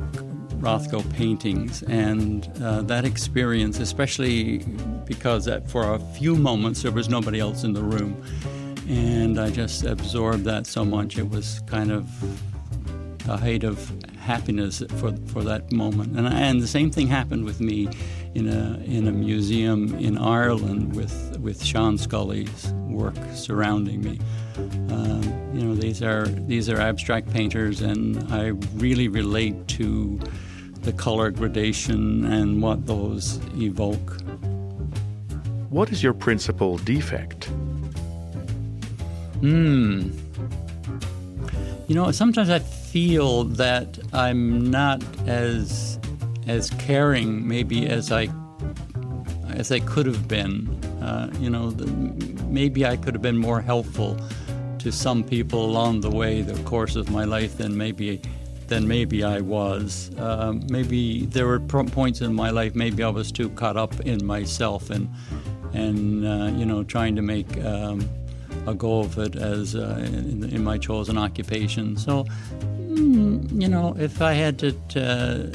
Rothko 0.62 1.02
paintings, 1.14 1.82
and 1.84 2.50
uh, 2.62 2.84
that 2.84 3.04
experience, 3.04 3.80
especially 3.80 4.60
because 5.06 5.50
for 5.68 5.94
a 5.94 6.00
few 6.00 6.36
moments 6.36 6.84
there 6.84 6.92
was 6.92 7.10
nobody 7.10 7.40
else 7.40 7.64
in 7.64 7.74
the 7.74 7.82
room, 7.82 8.22
and 8.88 9.40
I 9.40 9.50
just 9.50 9.84
absorbed 9.84 10.44
that 10.46 10.68
so 10.68 10.86
much. 10.86 11.18
It 11.18 11.30
was 11.30 11.62
kind 11.66 11.92
of 11.92 12.08
a 13.28 13.38
height 13.38 13.64
of 13.64 13.92
happiness 14.20 14.84
for 14.98 15.16
for 15.28 15.44
that 15.44 15.72
moment. 15.72 16.18
And 16.18 16.28
and 16.28 16.62
the 16.62 16.68
same 16.68 16.92
thing 16.92 17.08
happened 17.08 17.44
with 17.44 17.60
me 17.60 17.90
in 18.34 18.48
a 18.48 18.82
in 18.86 19.08
a 19.08 19.12
museum 19.12 19.94
in 19.96 20.18
Ireland 20.18 20.96
with 20.96 21.38
with 21.40 21.64
Sean 21.64 21.98
Scully's 21.98 22.74
work 22.88 23.16
surrounding 23.34 24.02
me. 24.02 24.20
Um, 24.90 25.22
you 25.54 25.64
know, 25.64 25.76
these 25.76 26.02
are 26.02 26.26
these 26.26 26.70
are 26.70 26.80
abstract 26.80 27.32
painters, 27.32 27.82
and 27.82 28.32
I 28.32 28.48
really 28.76 29.08
relate 29.08 29.68
to 29.80 30.20
the 30.82 30.94
color 30.94 31.30
gradation 31.32 32.26
and 32.26 32.62
what 32.62 32.88
those 32.88 33.40
evoke. 33.56 34.18
What 35.70 35.92
is 35.92 36.04
your 36.04 36.14
principal 36.14 36.78
defect? 36.80 37.46
Hmm. 39.42 40.12
You 41.88 41.96
know, 41.96 42.12
sometimes 42.12 42.50
I 42.50 42.60
feel 42.60 43.44
that 43.44 44.00
I'm 44.14 44.70
not 44.72 45.04
as 45.28 46.00
as 46.48 46.70
caring, 46.72 47.48
maybe 47.48 47.88
as 47.88 48.12
I 48.12 48.30
as 49.50 49.72
I 49.72 49.80
could 49.80 50.06
have 50.06 50.28
been. 50.28 50.68
Uh, 51.02 51.32
you 51.40 51.50
know, 51.50 51.72
the, 51.72 51.86
maybe 52.46 52.86
I 52.86 52.96
could 52.96 53.14
have 53.14 53.22
been 53.22 53.38
more 53.38 53.62
helpful 53.62 54.18
to 54.80 54.92
some 54.92 55.24
people 55.24 55.66
along 55.66 56.02
the 56.02 56.10
way, 56.10 56.42
the 56.42 56.62
course 56.64 56.96
of 56.96 57.10
my 57.10 57.24
life, 57.26 57.58
than 57.58 57.78
maybe 57.78 58.22
than 58.68 58.88
maybe 58.88 59.24
I 59.24 59.42
was. 59.42 60.12
Uh, 60.18 60.54
maybe 60.70 61.26
there 61.26 61.46
were 61.46 61.60
points 61.60 62.22
in 62.22 62.34
my 62.34 62.50
life 62.50 62.74
maybe 62.74 63.04
I 63.04 63.10
was 63.10 63.32
too 63.32 63.50
caught 63.50 63.78
up 63.78 64.00
in 64.02 64.26
myself 64.26 64.90
and 64.90 65.10
and 65.74 66.26
uh, 66.26 66.58
you 66.58 66.66
know 66.66 66.84
trying 66.84 67.16
to 67.16 67.22
make. 67.22 67.64
Um, 67.64 68.08
a 68.68 68.74
go 68.74 69.00
of 69.00 69.18
it 69.18 69.36
as 69.36 69.76
uh, 69.76 69.98
in, 70.06 70.44
in, 70.44 70.64
my 70.64 70.78
chosen 70.78 71.18
occupation. 71.18 71.98
So, 71.98 72.26
mm, 72.78 73.62
you 73.62 73.68
know, 73.68 73.96
if 73.98 74.22
I 74.22 74.34
had 74.34 74.60
to, 74.60 75.52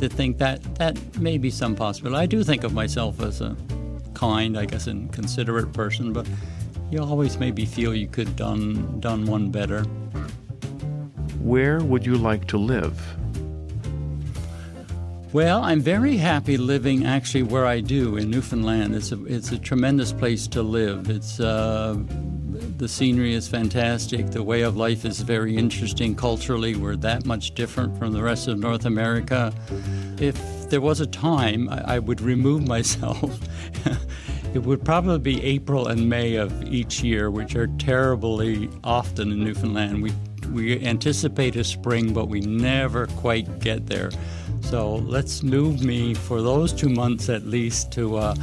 to, 0.00 0.08
think 0.08 0.38
that 0.38 0.62
that 0.76 0.98
may 1.18 1.38
be 1.38 1.50
some 1.50 1.74
possibility. 1.74 2.22
I 2.22 2.26
do 2.26 2.42
think 2.42 2.64
of 2.64 2.72
myself 2.72 3.20
as 3.20 3.40
a 3.40 3.56
kind, 4.14 4.58
I 4.58 4.64
guess, 4.66 4.86
and 4.86 5.12
considerate 5.12 5.72
person, 5.72 6.12
but 6.12 6.26
you 6.90 7.00
always 7.00 7.38
maybe 7.38 7.64
feel 7.64 7.94
you 7.94 8.08
could 8.08 8.36
done 8.36 9.00
done 9.00 9.26
one 9.26 9.50
better. 9.50 9.82
Where 11.40 11.80
would 11.80 12.04
you 12.04 12.16
like 12.16 12.46
to 12.48 12.58
live? 12.58 13.00
Well, 15.32 15.62
I'm 15.62 15.80
very 15.80 16.16
happy 16.16 16.56
living 16.56 17.06
actually 17.06 17.44
where 17.44 17.64
I 17.64 17.80
do 17.80 18.16
in 18.16 18.30
Newfoundland. 18.30 18.96
It's 18.96 19.12
a 19.12 19.24
it's 19.26 19.52
a 19.52 19.58
tremendous 19.58 20.12
place 20.12 20.48
to 20.48 20.62
live. 20.62 21.08
It's 21.08 21.38
uh, 21.38 21.94
the 22.80 22.88
scenery 22.88 23.34
is 23.34 23.46
fantastic. 23.46 24.30
The 24.30 24.42
way 24.42 24.62
of 24.62 24.74
life 24.74 25.04
is 25.04 25.20
very 25.20 25.54
interesting 25.54 26.14
culturally. 26.14 26.76
We're 26.76 26.96
that 26.96 27.26
much 27.26 27.54
different 27.54 27.98
from 27.98 28.14
the 28.14 28.22
rest 28.22 28.48
of 28.48 28.58
North 28.58 28.86
America. 28.86 29.52
If 30.18 30.70
there 30.70 30.80
was 30.80 31.00
a 31.00 31.06
time 31.06 31.68
I, 31.68 31.96
I 31.96 31.98
would 31.98 32.22
remove 32.22 32.66
myself, 32.76 33.38
it 34.54 34.60
would 34.60 34.82
probably 34.82 35.18
be 35.18 35.44
April 35.44 35.88
and 35.88 36.08
May 36.08 36.36
of 36.36 36.64
each 36.64 37.02
year, 37.02 37.30
which 37.30 37.54
are 37.54 37.66
terribly 37.66 38.70
often 38.82 39.30
in 39.30 39.44
Newfoundland. 39.44 40.02
We 40.02 40.12
we 40.50 40.82
anticipate 40.82 41.56
a 41.56 41.64
spring, 41.64 42.14
but 42.14 42.28
we 42.28 42.40
never 42.40 43.08
quite 43.08 43.60
get 43.60 43.88
there. 43.88 44.10
So 44.62 44.96
let's 44.96 45.42
move 45.42 45.84
me 45.84 46.14
for 46.14 46.40
those 46.40 46.72
two 46.72 46.88
months 46.88 47.28
at 47.28 47.44
least 47.44 47.92
to. 47.92 48.16
Uh, 48.16 48.34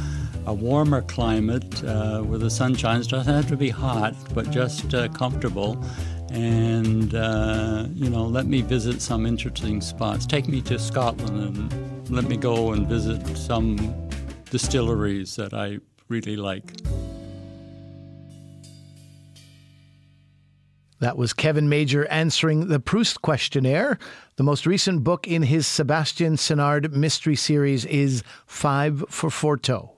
a 0.48 0.54
warmer 0.54 1.02
climate 1.02 1.84
uh, 1.84 2.22
where 2.22 2.38
the 2.38 2.48
sun 2.48 2.74
shines. 2.74 3.06
Doesn't 3.06 3.32
have 3.32 3.48
to 3.48 3.56
be 3.56 3.68
hot, 3.68 4.14
but 4.34 4.50
just 4.50 4.94
uh, 4.94 5.08
comfortable. 5.08 5.84
And, 6.30 7.14
uh, 7.14 7.86
you 7.94 8.08
know, 8.08 8.24
let 8.24 8.46
me 8.46 8.62
visit 8.62 9.02
some 9.02 9.26
interesting 9.26 9.82
spots. 9.82 10.24
Take 10.24 10.48
me 10.48 10.62
to 10.62 10.78
Scotland 10.78 11.38
and 11.38 12.10
let 12.10 12.24
me 12.24 12.38
go 12.38 12.72
and 12.72 12.86
visit 12.86 13.36
some 13.36 13.76
distilleries 14.50 15.36
that 15.36 15.52
I 15.52 15.80
really 16.08 16.36
like. 16.36 16.72
That 21.00 21.18
was 21.18 21.34
Kevin 21.34 21.68
Major 21.68 22.06
answering 22.06 22.68
the 22.68 22.80
Proust 22.80 23.20
questionnaire. 23.20 23.98
The 24.36 24.42
most 24.42 24.66
recent 24.66 25.04
book 25.04 25.28
in 25.28 25.42
his 25.42 25.66
Sebastian 25.66 26.36
Synard 26.36 26.92
mystery 26.92 27.36
series 27.36 27.84
is 27.84 28.24
Five 28.46 29.04
for 29.10 29.28
Forteau. 29.30 29.97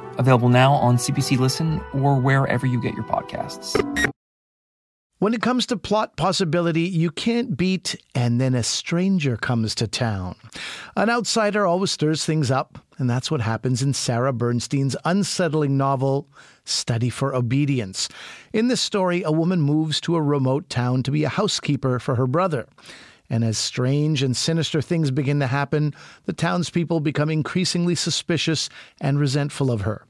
Available 0.21 0.49
now 0.49 0.73
on 0.73 0.97
CBC 0.97 1.39
Listen 1.39 1.81
or 1.95 2.13
wherever 2.13 2.67
you 2.67 2.79
get 2.79 2.93
your 2.93 3.05
podcasts. 3.05 3.75
When 5.17 5.33
it 5.33 5.41
comes 5.41 5.65
to 5.65 5.77
plot 5.77 6.15
possibility, 6.15 6.83
you 6.83 7.09
can't 7.09 7.57
beat 7.57 7.95
and 8.13 8.39
then 8.39 8.53
a 8.53 8.61
stranger 8.61 9.35
comes 9.35 9.73
to 9.75 9.87
town. 9.87 10.35
An 10.95 11.09
outsider 11.09 11.65
always 11.65 11.89
stirs 11.89 12.23
things 12.23 12.51
up, 12.51 12.77
and 12.99 13.09
that's 13.09 13.31
what 13.31 13.41
happens 13.41 13.81
in 13.81 13.95
Sarah 13.95 14.31
Bernstein's 14.31 14.95
unsettling 15.05 15.75
novel, 15.75 16.29
Study 16.65 17.09
for 17.09 17.33
Obedience. 17.33 18.07
In 18.53 18.67
this 18.67 18.79
story, 18.79 19.23
a 19.23 19.31
woman 19.31 19.59
moves 19.59 19.99
to 20.01 20.15
a 20.15 20.21
remote 20.21 20.69
town 20.69 21.01
to 21.01 21.09
be 21.09 21.23
a 21.23 21.29
housekeeper 21.29 21.97
for 21.97 22.13
her 22.13 22.27
brother. 22.27 22.67
And 23.27 23.43
as 23.43 23.57
strange 23.57 24.21
and 24.21 24.37
sinister 24.37 24.83
things 24.83 25.09
begin 25.09 25.39
to 25.39 25.47
happen, 25.47 25.95
the 26.25 26.33
townspeople 26.33 26.99
become 26.99 27.31
increasingly 27.31 27.95
suspicious 27.95 28.69
and 28.99 29.19
resentful 29.19 29.71
of 29.71 29.81
her. 29.81 30.05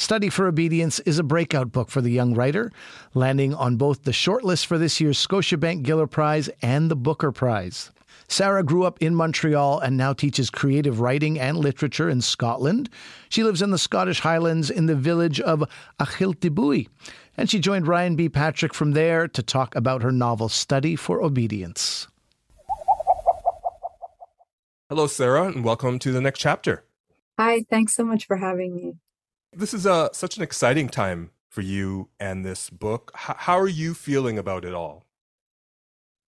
Study 0.00 0.30
for 0.30 0.46
Obedience 0.46 0.98
is 1.00 1.18
a 1.18 1.22
breakout 1.22 1.72
book 1.72 1.90
for 1.90 2.00
the 2.00 2.10
young 2.10 2.32
writer, 2.32 2.72
landing 3.12 3.52
on 3.52 3.76
both 3.76 4.04
the 4.04 4.12
shortlist 4.12 4.64
for 4.64 4.78
this 4.78 4.98
year's 4.98 5.24
Scotiabank 5.24 5.84
Giller 5.84 6.10
Prize 6.10 6.48
and 6.62 6.90
the 6.90 6.96
Booker 6.96 7.30
Prize. 7.30 7.90
Sarah 8.26 8.64
grew 8.64 8.84
up 8.84 8.96
in 9.02 9.14
Montreal 9.14 9.78
and 9.78 9.98
now 9.98 10.14
teaches 10.14 10.48
creative 10.48 11.00
writing 11.00 11.38
and 11.38 11.58
literature 11.58 12.08
in 12.08 12.22
Scotland. 12.22 12.88
She 13.28 13.44
lives 13.44 13.60
in 13.60 13.72
the 13.72 13.78
Scottish 13.78 14.20
Highlands 14.20 14.70
in 14.70 14.86
the 14.86 14.96
village 14.96 15.38
of 15.38 15.68
Achiltibuie, 16.00 16.88
and 17.36 17.50
she 17.50 17.58
joined 17.58 17.86
Ryan 17.86 18.16
B. 18.16 18.30
Patrick 18.30 18.72
from 18.72 18.92
there 18.92 19.28
to 19.28 19.42
talk 19.42 19.76
about 19.76 20.02
her 20.02 20.10
novel 20.10 20.48
Study 20.48 20.96
for 20.96 21.22
Obedience. 21.22 22.08
Hello, 24.88 25.06
Sarah, 25.06 25.48
and 25.48 25.62
welcome 25.62 25.98
to 25.98 26.10
the 26.10 26.22
next 26.22 26.38
chapter. 26.38 26.84
Hi, 27.38 27.66
thanks 27.68 27.94
so 27.94 28.02
much 28.02 28.26
for 28.26 28.38
having 28.38 28.74
me. 28.74 28.94
This 29.52 29.74
is 29.74 29.86
uh, 29.86 30.08
such 30.12 30.36
an 30.36 30.42
exciting 30.42 30.88
time 30.88 31.30
for 31.48 31.60
you 31.62 32.08
and 32.20 32.44
this 32.44 32.70
book. 32.70 33.10
H- 33.16 33.36
how 33.38 33.58
are 33.58 33.68
you 33.68 33.94
feeling 33.94 34.38
about 34.38 34.64
it 34.64 34.74
all? 34.74 35.04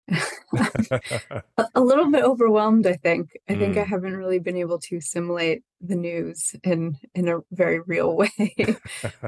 a 0.12 1.80
little 1.82 2.12
bit 2.12 2.24
overwhelmed, 2.24 2.86
I 2.88 2.94
think. 2.94 3.30
I 3.48 3.56
think 3.56 3.78
I 3.78 3.84
Mm. 3.84 3.88
haven't 3.88 4.16
really 4.18 4.40
been 4.40 4.58
able 4.58 4.80
to 4.80 4.98
assimilate 4.98 5.64
the 5.80 5.96
news 5.96 6.56
in 6.64 6.98
in 7.16 7.28
a 7.30 7.40
very 7.52 7.80
real 7.82 8.16
way. 8.22 8.32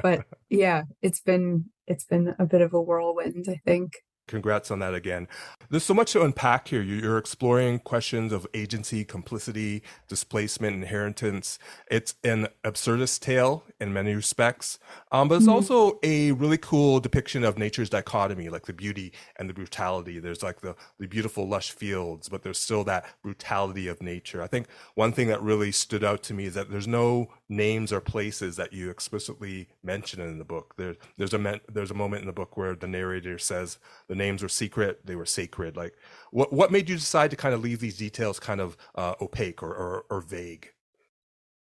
but 0.02 0.26
yeah, 0.50 0.84
it's 1.02 1.22
been 1.22 1.66
it's 1.88 2.06
been 2.06 2.36
a 2.40 2.46
bit 2.46 2.62
of 2.62 2.74
a 2.74 2.82
whirlwind, 2.82 3.46
I 3.48 3.62
think. 3.66 3.94
Congrats 4.26 4.72
on 4.72 4.80
that 4.80 4.94
again. 4.94 5.28
There's 5.70 5.84
so 5.84 5.94
much 5.94 6.14
to 6.14 6.24
unpack 6.24 6.70
here. 6.70 6.82
You're 6.82 7.18
exploring 7.18 7.80
questions 7.80 8.32
of 8.32 8.48
agency, 8.54 9.04
complicity, 9.04 9.84
displacement, 10.08 10.78
inheritance. 10.78 11.60
It's 11.92 12.16
an 12.24 12.48
absurdist 12.64 13.20
tale 13.20 13.66
in 13.80 13.94
many 13.94 14.14
respects, 14.16 14.80
um, 15.12 15.28
but 15.28 15.36
it's 15.36 15.48
Mhm. 15.48 15.54
also 15.54 16.00
a 16.04 16.32
really 16.34 16.58
cool 16.58 17.00
depiction 17.00 17.44
of 17.44 17.58
nature's 17.58 17.90
dichotomy, 17.90 18.50
like 18.50 18.66
the 18.66 18.74
beauty 18.74 19.14
and 19.38 19.50
the 19.50 19.54
brutality. 19.54 20.20
There's 20.20 20.44
like 20.44 20.62
the, 20.62 20.76
the 21.00 21.08
beautiful, 21.08 21.48
lush 21.48 21.72
fields, 21.72 22.30
but 22.30 22.44
there's 22.44 22.60
still 22.60 22.84
that 22.86 23.06
brutality 23.24 23.88
of 23.88 24.02
nature. 24.02 24.42
I 24.42 24.48
think 24.48 24.68
one 24.96 25.12
thing 25.14 25.28
that 25.28 25.42
really 25.42 25.72
stood 25.72 26.04
out 26.04 26.24
to 26.24 26.34
me 26.34 26.46
is 26.46 26.54
that 26.56 26.70
there's 26.72 26.88
no 26.88 27.32
names 27.50 27.94
or 27.94 28.02
places 28.02 28.56
that 28.58 28.74
you 28.74 28.90
explicitly 28.90 29.70
mention 29.84 30.20
in 30.22 30.38
the 30.40 30.46
book. 30.46 30.76
There, 30.78 30.96
there's 31.18 31.34
a 31.34 31.38
men- 31.40 31.62
there's 31.72 31.92
a 31.92 31.96
moment 31.96 32.22
in 32.22 32.28
the 32.28 32.34
book 32.34 32.58
where 32.58 32.76
the 32.76 32.88
narrator 32.88 33.38
says 33.38 33.78
the 34.08 34.16
names 34.16 34.42
were 34.42 34.50
secret, 34.50 35.06
they 35.06 35.16
were 35.16 35.26
sacred. 35.26 35.76
Like, 35.78 35.96
what 36.32 36.52
what 36.52 36.72
made 36.72 36.90
you 36.90 36.96
decide 36.96 37.30
to 37.32 37.38
kind 37.38 37.54
of 37.54 37.62
leave 37.62 37.80
these 37.80 37.98
details 37.98 38.40
kind 38.40 38.60
of 38.62 38.76
uh, 38.96 39.16
opaque 39.22 39.62
or, 39.64 39.74
or 39.74 40.06
or 40.10 40.22
vague? 40.22 40.73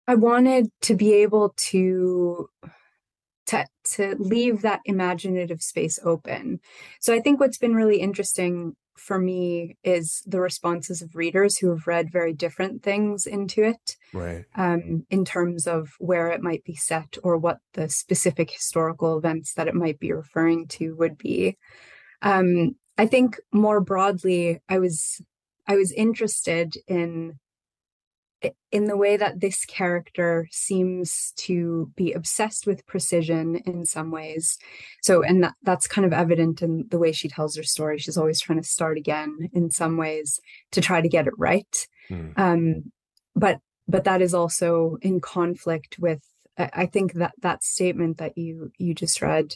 I 0.08 0.14
wanted 0.14 0.70
to 0.82 0.94
be 0.94 1.14
able 1.14 1.54
to 1.56 2.48
to 3.46 3.66
to 3.94 4.16
leave 4.18 4.62
that 4.62 4.80
imaginative 4.84 5.62
space 5.62 5.98
open. 6.04 6.60
So 7.00 7.14
I 7.14 7.20
think 7.20 7.40
what's 7.40 7.58
been 7.58 7.74
really 7.74 8.00
interesting 8.00 8.76
for 8.96 9.18
me 9.18 9.76
is 9.84 10.22
the 10.26 10.40
responses 10.40 11.02
of 11.02 11.14
readers 11.14 11.58
who 11.58 11.68
have 11.68 11.86
read 11.86 12.10
very 12.10 12.32
different 12.32 12.82
things 12.82 13.26
into 13.26 13.62
it. 13.62 13.96
Right. 14.12 14.44
Um, 14.54 15.06
in 15.10 15.24
terms 15.24 15.66
of 15.66 15.90
where 15.98 16.28
it 16.28 16.42
might 16.42 16.64
be 16.64 16.74
set 16.74 17.16
or 17.22 17.36
what 17.36 17.58
the 17.74 17.88
specific 17.88 18.50
historical 18.50 19.18
events 19.18 19.54
that 19.54 19.68
it 19.68 19.74
might 19.74 19.98
be 19.98 20.12
referring 20.12 20.66
to 20.68 20.96
would 20.96 21.18
be. 21.18 21.56
Um, 22.22 22.76
I 22.98 23.06
think 23.06 23.38
more 23.52 23.80
broadly, 23.80 24.60
I 24.68 24.78
was 24.78 25.20
I 25.68 25.76
was 25.76 25.92
interested 25.92 26.76
in 26.88 27.38
in 28.72 28.86
the 28.86 28.96
way 28.96 29.16
that 29.16 29.40
this 29.40 29.64
character 29.64 30.48
seems 30.50 31.32
to 31.36 31.90
be 31.96 32.12
obsessed 32.12 32.66
with 32.66 32.86
precision 32.86 33.56
in 33.66 33.84
some 33.84 34.10
ways. 34.10 34.58
So, 35.02 35.22
and 35.22 35.44
that, 35.44 35.54
that's 35.62 35.86
kind 35.86 36.04
of 36.04 36.12
evident 36.12 36.62
in 36.62 36.86
the 36.90 36.98
way 36.98 37.12
she 37.12 37.28
tells 37.28 37.56
her 37.56 37.62
story. 37.62 37.98
She's 37.98 38.16
always 38.16 38.40
trying 38.40 38.60
to 38.60 38.68
start 38.68 38.98
again 38.98 39.50
in 39.52 39.70
some 39.70 39.96
ways 39.96 40.40
to 40.72 40.80
try 40.80 41.00
to 41.00 41.08
get 41.08 41.26
it 41.26 41.34
right. 41.38 41.86
Mm. 42.10 42.38
Um, 42.38 42.92
but 43.34 43.58
but 43.88 44.04
that 44.04 44.20
is 44.20 44.34
also 44.34 44.96
in 45.00 45.20
conflict 45.20 45.96
with 45.98 46.22
I 46.58 46.86
think 46.86 47.14
that 47.14 47.34
that 47.42 47.62
statement 47.62 48.16
that 48.18 48.38
you 48.38 48.72
you 48.78 48.94
just 48.94 49.20
read, 49.20 49.54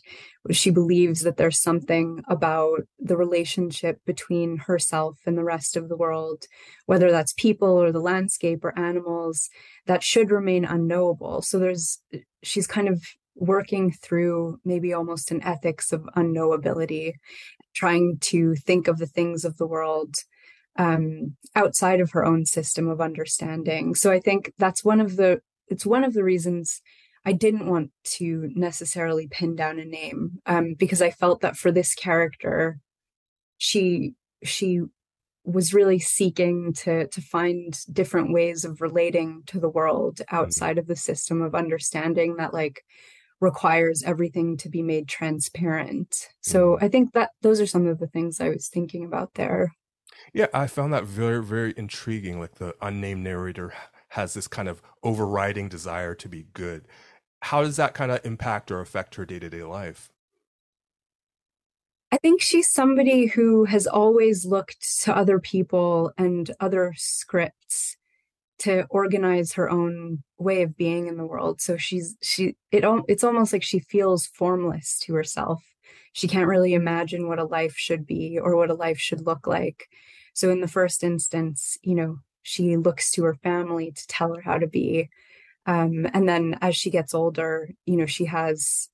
she 0.51 0.71
believes 0.71 1.23
that 1.23 1.39
there's 1.39 1.61
something 1.61 2.23
about 2.29 2.81
the 2.99 3.17
relationship 3.17 4.01
between 4.05 4.59
herself 4.59 5.19
and 5.25 5.37
the 5.37 5.45
rest 5.45 5.77
of 5.77 5.89
the 5.89 5.97
world, 5.97 6.45
whether 6.87 7.11
that's 7.11 7.33
people 7.33 7.81
or 7.81 7.91
the 7.91 8.01
landscape 8.01 8.65
or 8.65 8.79
animals, 8.79 9.49
that 9.87 10.03
should 10.03 10.31
remain 10.31 10.65
unknowable. 10.65 11.41
So 11.41 11.59
there's 11.59 12.03
she's 12.43 12.67
kind 12.67 12.89
of 12.89 13.03
working 13.35 13.91
through 13.91 14.61
maybe 14.65 14.93
almost 14.93 15.31
an 15.31 15.43
ethics 15.43 15.93
of 15.93 16.03
unknowability, 16.17 17.15
trying 17.75 18.19
to 18.21 18.55
think 18.57 18.89
of 18.89 18.99
the 18.99 19.07
things 19.07 19.47
of 19.47 19.57
the 19.57 19.67
world 19.67 20.17
um, 20.77 21.37
outside 21.55 22.01
of 22.01 22.13
her 22.13 22.25
own 22.25 22.45
system 22.45 22.89
of 22.89 23.01
understanding. 23.01 23.95
So 23.95 24.13
I 24.13 24.21
think 24.21 24.53
that's 24.59 24.85
one 24.85 25.01
of 25.01 25.17
the 25.17 25.41
it's 25.71 25.87
one 25.87 26.05
of 26.05 26.13
the 26.13 26.25
reasons 26.25 26.83
I 27.25 27.33
didn't 27.33 27.67
want 27.67 27.91
to 28.17 28.51
necessarily 28.55 29.29
pin 29.29 29.55
down 29.55 29.79
a 29.79 29.85
name 29.85 30.41
um, 30.47 30.75
because 30.75 31.03
I 31.03 31.11
felt 31.11 31.43
that 31.43 31.57
for 31.57 31.71
this 31.71 31.95
character, 31.95 32.81
she 33.59 34.15
she 34.43 34.81
was 35.45 35.75
really 35.75 35.99
seeking 35.99 36.73
to 36.73 37.07
to 37.09 37.21
find 37.21 37.79
different 37.93 38.33
ways 38.33 38.65
of 38.65 38.81
relating 38.81 39.43
to 39.47 39.61
the 39.61 39.69
world 39.69 40.17
mm-hmm. 40.17 40.37
outside 40.37 40.79
of 40.79 40.87
the 40.87 40.97
system 40.97 41.43
of 41.43 41.55
understanding 41.55 42.37
that 42.37 42.55
like 42.55 42.85
requires 43.41 44.03
everything 44.03 44.57
to 44.59 44.69
be 44.69 44.83
made 44.83 45.09
transparent. 45.09 46.29
So 46.41 46.73
mm-hmm. 46.73 46.85
I 46.85 46.89
think 46.89 47.13
that 47.13 47.31
those 47.43 47.61
are 47.61 47.67
some 47.67 47.87
of 47.87 47.99
the 47.99 48.07
things 48.07 48.41
I 48.41 48.49
was 48.49 48.69
thinking 48.69 49.05
about 49.05 49.35
there. 49.35 49.75
Yeah, 50.35 50.49
I 50.55 50.67
found 50.67 50.93
that 50.95 51.05
very 51.05 51.45
very 51.45 51.75
intriguing 51.77 52.41
like 52.41 52.55
the 52.55 52.75
unnamed 52.81 53.25
narrator 53.25 53.75
has 54.11 54.35
this 54.35 54.49
kind 54.49 54.69
of 54.69 54.83
overriding 55.03 55.69
desire 55.69 56.15
to 56.15 56.29
be 56.29 56.47
good. 56.53 56.87
How 57.43 57.63
does 57.63 57.77
that 57.77 57.95
kind 57.95 58.11
of 58.11 58.25
impact 58.25 58.71
or 58.71 58.81
affect 58.81 59.15
her 59.15 59.25
day 59.25 59.39
to 59.39 59.49
day 59.49 59.63
life? 59.63 60.11
I 62.13 62.17
think 62.17 62.43
she's 62.43 62.69
somebody 62.69 63.27
who 63.27 63.65
has 63.65 63.87
always 63.87 64.45
looked 64.45 65.03
to 65.05 65.17
other 65.17 65.39
people 65.39 66.13
and 66.19 66.51
other 66.59 66.93
scripts 66.97 67.97
to 68.59 68.85
organize 68.91 69.53
her 69.55 69.71
own 69.71 70.23
way 70.37 70.63
of 70.63 70.77
being 70.77 71.07
in 71.07 71.17
the 71.17 71.25
world. 71.25 71.61
So 71.61 71.77
she's 71.77 72.17
she 72.21 72.57
it 72.73 72.85
it's 73.09 73.25
almost 73.25 73.53
like 73.53 73.63
she 73.63 73.79
feels 73.79 74.27
formless 74.27 74.99
to 75.01 75.15
herself. 75.15 75.65
She 76.13 76.27
can't 76.27 76.49
really 76.49 76.75
imagine 76.75 77.29
what 77.29 77.39
a 77.39 77.45
life 77.45 77.77
should 77.77 78.07
be 78.07 78.39
or 78.43 78.57
what 78.57 78.71
a 78.71 78.75
life 78.75 78.99
should 78.99 79.25
look 79.25 79.47
like. 79.47 79.89
So 80.35 80.51
in 80.51 80.61
the 80.61 80.69
first 80.69 81.05
instance, 81.05 81.79
you 81.83 81.95
know, 81.95 82.19
she 82.43 82.77
looks 82.77 83.11
to 83.13 83.25
her 83.25 83.35
family 83.35 83.93
to 83.93 84.07
tell 84.07 84.35
her 84.35 84.41
how 84.41 84.59
to 84.59 84.67
be. 84.67 85.09
Um, 85.67 86.07
and 86.13 86.29
then 86.29 86.59
as 86.63 86.75
she 86.75 86.91
gets 86.91 87.15
older 87.15 87.69
you 87.85 87.97
know 87.97 88.07
she 88.07 88.25
has 88.25 88.89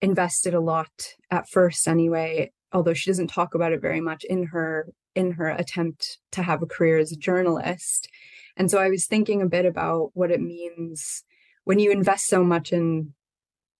invested 0.00 0.54
a 0.54 0.60
lot 0.60 1.14
at 1.30 1.48
first 1.48 1.88
anyway 1.88 2.52
although 2.72 2.94
she 2.94 3.10
doesn't 3.10 3.26
talk 3.26 3.54
about 3.54 3.72
it 3.72 3.80
very 3.80 4.00
much 4.00 4.24
in 4.24 4.46
her 4.46 4.88
in 5.14 5.32
her 5.32 5.48
attempt 5.48 6.18
to 6.32 6.42
have 6.42 6.62
a 6.62 6.66
career 6.66 6.98
as 6.98 7.12
a 7.12 7.16
journalist. 7.16 8.08
And 8.56 8.70
so 8.70 8.78
i 8.78 8.88
was 8.88 9.06
thinking 9.06 9.42
a 9.42 9.46
bit 9.46 9.66
about 9.66 10.10
what 10.14 10.30
it 10.30 10.40
means 10.40 11.24
when 11.64 11.78
you 11.78 11.90
invest 11.90 12.26
so 12.26 12.44
much 12.44 12.72
in 12.72 13.14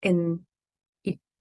in 0.02 0.40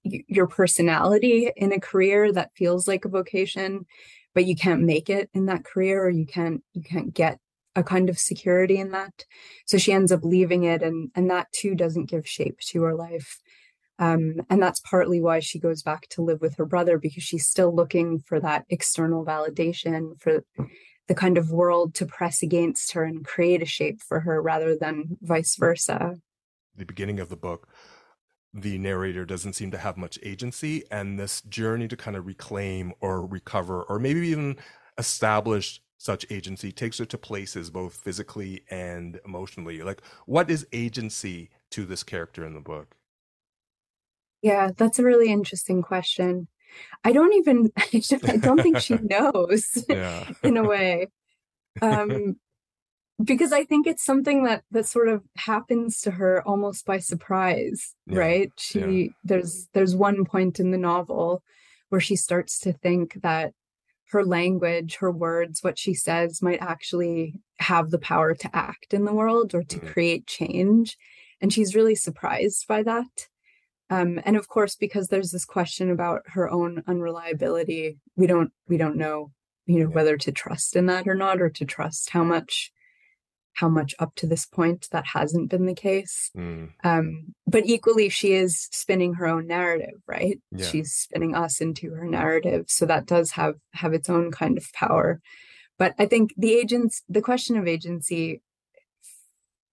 your 0.03 0.47
personality 0.47 1.51
in 1.55 1.71
a 1.71 1.79
career 1.79 2.31
that 2.31 2.55
feels 2.55 2.87
like 2.87 3.05
a 3.05 3.09
vocation 3.09 3.85
but 4.33 4.45
you 4.45 4.55
can't 4.55 4.81
make 4.81 5.09
it 5.09 5.29
in 5.33 5.45
that 5.47 5.65
career 5.65 6.03
or 6.03 6.09
you 6.09 6.25
can't 6.25 6.61
you 6.73 6.81
can't 6.81 7.13
get 7.13 7.39
a 7.75 7.83
kind 7.83 8.09
of 8.09 8.19
security 8.19 8.77
in 8.77 8.91
that. 8.91 9.25
So 9.65 9.77
she 9.77 9.93
ends 9.93 10.11
up 10.11 10.23
leaving 10.23 10.63
it 10.63 10.81
and 10.81 11.11
and 11.15 11.29
that 11.29 11.51
too 11.51 11.75
doesn't 11.75 12.09
give 12.09 12.27
shape 12.27 12.59
to 12.67 12.83
her 12.83 12.95
life. 12.95 13.39
Um, 13.99 14.35
and 14.49 14.61
that's 14.61 14.79
partly 14.79 15.19
why 15.19 15.39
she 15.39 15.59
goes 15.59 15.83
back 15.83 16.07
to 16.09 16.21
live 16.21 16.39
with 16.39 16.55
her 16.55 16.65
brother 16.65 16.97
because 16.97 17.23
she's 17.23 17.45
still 17.45 17.75
looking 17.75 18.19
for 18.19 18.39
that 18.39 18.63
external 18.69 19.25
validation 19.25 20.17
for 20.21 20.45
the 21.09 21.15
kind 21.15 21.37
of 21.37 21.51
world 21.51 21.95
to 21.95 22.05
press 22.05 22.41
against 22.41 22.93
her 22.93 23.03
and 23.03 23.25
create 23.25 23.61
a 23.61 23.65
shape 23.65 23.99
for 24.01 24.21
her 24.21 24.41
rather 24.41 24.77
than 24.77 25.17
vice 25.21 25.57
versa. 25.57 26.15
The 26.77 26.85
beginning 26.85 27.19
of 27.19 27.27
the 27.27 27.35
book 27.35 27.67
the 28.53 28.77
narrator 28.77 29.25
doesn't 29.25 29.53
seem 29.53 29.71
to 29.71 29.77
have 29.77 29.97
much 29.97 30.17
agency 30.23 30.83
and 30.89 31.19
this 31.19 31.41
journey 31.41 31.87
to 31.87 31.95
kind 31.95 32.17
of 32.17 32.25
reclaim 32.25 32.93
or 32.99 33.25
recover 33.25 33.83
or 33.83 33.99
maybe 33.99 34.27
even 34.27 34.57
establish 34.97 35.81
such 35.97 36.25
agency 36.29 36.71
takes 36.71 36.97
her 36.97 37.05
to 37.05 37.17
places 37.17 37.69
both 37.69 37.93
physically 37.93 38.63
and 38.69 39.19
emotionally. 39.25 39.81
Like 39.81 40.01
what 40.25 40.49
is 40.49 40.65
agency 40.71 41.49
to 41.71 41.85
this 41.85 42.03
character 42.03 42.45
in 42.45 42.53
the 42.53 42.61
book? 42.61 42.95
Yeah 44.41 44.71
that's 44.75 44.97
a 44.97 45.03
really 45.03 45.31
interesting 45.31 45.81
question. 45.81 46.47
I 47.03 47.11
don't 47.11 47.33
even 47.33 47.71
i 47.77 48.37
don't 48.37 48.61
think 48.61 48.79
she 48.79 48.95
knows 49.01 49.83
yeah. 49.87 50.27
in 50.43 50.57
a 50.57 50.63
way. 50.63 51.07
Um 51.81 52.37
because 53.23 53.51
I 53.51 53.63
think 53.65 53.85
it's 53.85 54.03
something 54.03 54.43
that 54.43 54.63
that 54.71 54.85
sort 54.85 55.09
of 55.09 55.23
happens 55.35 56.01
to 56.01 56.11
her 56.11 56.41
almost 56.47 56.85
by 56.85 56.99
surprise, 56.99 57.95
yeah. 58.07 58.19
right? 58.19 58.51
She 58.57 58.79
yeah. 58.79 59.07
there's 59.23 59.67
there's 59.73 59.95
one 59.95 60.25
point 60.25 60.59
in 60.59 60.71
the 60.71 60.77
novel 60.77 61.43
where 61.89 62.01
she 62.01 62.15
starts 62.15 62.59
to 62.59 62.73
think 62.73 63.21
that 63.21 63.53
her 64.11 64.23
language, 64.23 64.97
her 64.97 65.11
words, 65.11 65.63
what 65.63 65.77
she 65.77 65.93
says 65.93 66.41
might 66.41 66.61
actually 66.61 67.35
have 67.59 67.91
the 67.91 67.99
power 67.99 68.33
to 68.33 68.55
act 68.55 68.93
in 68.93 69.05
the 69.05 69.13
world 69.13 69.53
or 69.53 69.63
to 69.63 69.77
mm-hmm. 69.77 69.87
create 69.87 70.25
change. 70.25 70.97
And 71.41 71.53
she's 71.53 71.75
really 71.75 71.95
surprised 71.95 72.67
by 72.67 72.83
that. 72.83 73.27
Um, 73.91 74.19
and 74.23 74.35
of 74.35 74.47
course, 74.47 74.75
because 74.75 75.07
there's 75.07 75.31
this 75.31 75.45
question 75.45 75.89
about 75.89 76.21
her 76.27 76.49
own 76.49 76.83
unreliability, 76.87 77.97
we 78.15 78.27
don't 78.27 78.51
we 78.67 78.77
don't 78.77 78.97
know, 78.97 79.31
you 79.65 79.79
know, 79.79 79.89
yeah. 79.89 79.95
whether 79.95 80.15
to 80.17 80.31
trust 80.31 80.75
in 80.75 80.85
that 80.85 81.07
or 81.07 81.15
not, 81.15 81.41
or 81.41 81.49
to 81.49 81.65
trust 81.65 82.11
how 82.11 82.23
much 82.23 82.71
how 83.59 83.67
much 83.67 83.93
up 83.99 84.15
to 84.15 84.25
this 84.25 84.45
point 84.45 84.87
that 84.91 85.05
hasn't 85.05 85.49
been 85.49 85.65
the 85.65 85.75
case. 85.75 86.31
Mm. 86.35 86.69
Um, 86.83 87.35
but 87.45 87.65
equally, 87.65 88.07
she 88.07 88.33
is 88.33 88.69
spinning 88.71 89.15
her 89.15 89.27
own 89.27 89.47
narrative, 89.47 90.01
right? 90.07 90.39
Yeah. 90.51 90.65
She's 90.65 90.93
spinning 90.93 91.35
us 91.35 91.59
into 91.59 91.91
her 91.91 92.05
narrative, 92.05 92.65
so 92.69 92.85
that 92.85 93.05
does 93.05 93.31
have 93.31 93.55
have 93.73 93.93
its 93.93 94.09
own 94.09 94.31
kind 94.31 94.57
of 94.57 94.71
power. 94.73 95.19
But 95.77 95.93
I 95.99 96.05
think 96.05 96.33
the 96.37 96.53
agents, 96.53 97.03
the 97.09 97.21
question 97.21 97.57
of 97.57 97.67
agency, 97.67 98.41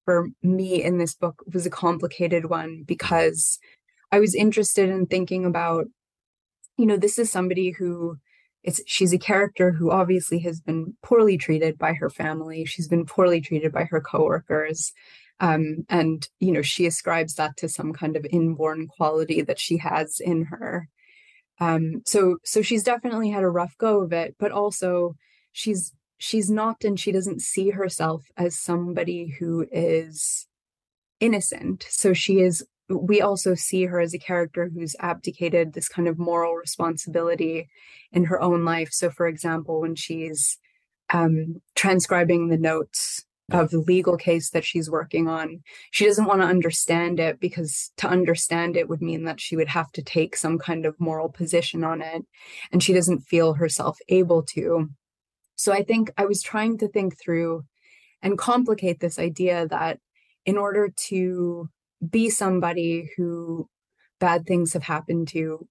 for 0.04 0.28
me 0.42 0.82
in 0.82 0.98
this 0.98 1.14
book 1.14 1.42
was 1.52 1.66
a 1.66 1.70
complicated 1.70 2.46
one 2.46 2.84
because 2.86 3.58
I 4.10 4.18
was 4.18 4.34
interested 4.34 4.88
in 4.88 5.06
thinking 5.06 5.44
about, 5.44 5.86
you 6.76 6.86
know, 6.86 6.96
this 6.96 7.18
is 7.18 7.30
somebody 7.30 7.70
who 7.70 8.18
it's 8.66 8.80
she's 8.86 9.12
a 9.12 9.18
character 9.18 9.70
who 9.72 9.90
obviously 9.90 10.40
has 10.40 10.60
been 10.60 10.94
poorly 11.02 11.38
treated 11.38 11.78
by 11.78 11.94
her 11.94 12.10
family. 12.10 12.64
She's 12.64 12.88
been 12.88 13.06
poorly 13.06 13.40
treated 13.40 13.72
by 13.72 13.84
her 13.84 14.00
coworkers. 14.00 14.92
Um, 15.38 15.84
and 15.88 16.26
you 16.40 16.52
know 16.52 16.62
she 16.62 16.86
ascribes 16.86 17.34
that 17.34 17.56
to 17.58 17.68
some 17.68 17.92
kind 17.92 18.16
of 18.16 18.26
inborn 18.30 18.88
quality 18.88 19.42
that 19.42 19.60
she 19.60 19.78
has 19.78 20.20
in 20.20 20.46
her. 20.46 20.88
Um, 21.60 22.02
so 22.04 22.38
so 22.44 22.60
she's 22.60 22.82
definitely 22.82 23.30
had 23.30 23.44
a 23.44 23.48
rough 23.48 23.76
go 23.78 24.02
of 24.02 24.12
it 24.12 24.36
but 24.38 24.52
also 24.52 25.14
she's 25.52 25.94
she's 26.18 26.50
not 26.50 26.84
and 26.84 26.98
she 27.00 27.12
doesn't 27.12 27.40
see 27.40 27.70
herself 27.70 28.24
as 28.36 28.58
somebody 28.58 29.34
who 29.38 29.66
is 29.70 30.46
innocent. 31.20 31.86
So 31.88 32.12
she 32.12 32.40
is 32.40 32.64
we 32.88 33.20
also 33.20 33.54
see 33.54 33.86
her 33.86 34.00
as 34.00 34.14
a 34.14 34.18
character 34.18 34.70
who's 34.72 34.96
abdicated 35.00 35.72
this 35.72 35.88
kind 35.88 36.06
of 36.06 36.18
moral 36.18 36.54
responsibility 36.54 37.68
in 38.12 38.24
her 38.24 38.40
own 38.40 38.64
life. 38.64 38.90
So, 38.92 39.10
for 39.10 39.26
example, 39.26 39.80
when 39.80 39.94
she's 39.94 40.58
um, 41.10 41.60
transcribing 41.74 42.48
the 42.48 42.58
notes 42.58 43.24
of 43.52 43.70
the 43.70 43.78
legal 43.78 44.16
case 44.16 44.50
that 44.50 44.64
she's 44.64 44.90
working 44.90 45.28
on. 45.28 45.62
She 45.92 46.04
doesn't 46.04 46.26
want 46.26 46.40
to 46.40 46.48
understand 46.48 47.20
it 47.20 47.38
because 47.38 47.92
to 47.98 48.08
understand 48.08 48.76
it 48.76 48.88
would 48.88 49.00
mean 49.00 49.24
that 49.24 49.40
she 49.40 49.54
would 49.54 49.68
have 49.68 49.92
to 49.92 50.02
take 50.02 50.36
some 50.36 50.58
kind 50.58 50.84
of 50.84 50.98
moral 50.98 51.28
position 51.28 51.84
on 51.84 52.02
it. 52.02 52.24
And 52.72 52.82
she 52.82 52.92
doesn't 52.92 53.20
feel 53.20 53.54
herself 53.54 53.98
able 54.08 54.42
to. 54.54 54.90
So 55.54 55.72
I 55.72 55.84
think 55.84 56.10
I 56.18 56.26
was 56.26 56.42
trying 56.42 56.78
to 56.78 56.88
think 56.88 57.20
through 57.20 57.64
and 58.20 58.36
complicate 58.36 58.98
this 58.98 59.18
idea 59.18 59.68
that 59.68 60.00
in 60.44 60.58
order 60.58 60.92
to 61.08 61.68
be 62.08 62.30
somebody 62.30 63.10
who 63.16 63.68
bad 64.18 64.46
things 64.46 64.72
have 64.72 64.82
happened 64.82 65.28
to 65.28 65.66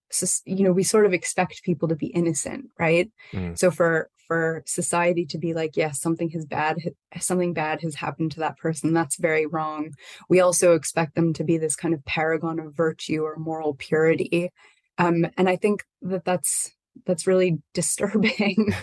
you 0.46 0.64
know 0.64 0.72
we 0.72 0.84
sort 0.84 1.06
of 1.06 1.14
expect 1.14 1.64
people 1.64 1.88
to 1.88 1.96
be 1.96 2.08
innocent 2.08 2.70
right? 2.80 3.12
Mm. 3.34 3.58
so 3.58 3.72
for 3.72 4.10
for 4.28 4.64
society 4.66 5.26
to 5.26 5.38
be 5.38 5.54
like 5.54 5.78
yes 5.78 6.00
something 6.00 6.30
has 6.32 6.46
bad 6.46 6.78
something 7.20 7.54
bad 7.54 7.82
has 7.82 7.96
happened 7.96 8.32
to 8.32 8.40
that 8.40 8.58
person 8.58 8.94
that's 8.94 9.18
very 9.18 9.46
wrong. 9.46 9.92
We 10.30 10.40
also 10.40 10.74
expect 10.74 11.16
them 11.16 11.34
to 11.34 11.44
be 11.44 11.58
this 11.58 11.76
kind 11.76 11.94
of 11.94 12.04
paragon 12.06 12.60
of 12.60 12.76
virtue 12.76 13.22
or 13.24 13.36
moral 13.38 13.76
purity. 13.76 14.52
Um, 14.98 15.28
and 15.38 15.50
i 15.50 15.56
think 15.58 15.84
that 16.02 16.24
that's 16.24 16.72
that's 17.06 17.28
really 17.28 17.58
disturbing 17.74 18.74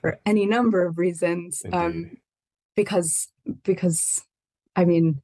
for 0.00 0.18
any 0.26 0.46
number 0.46 0.86
of 0.86 0.98
reasons 0.98 1.62
um, 1.72 2.16
because 2.74 3.28
because 3.64 4.24
i 4.76 4.84
mean 4.84 5.20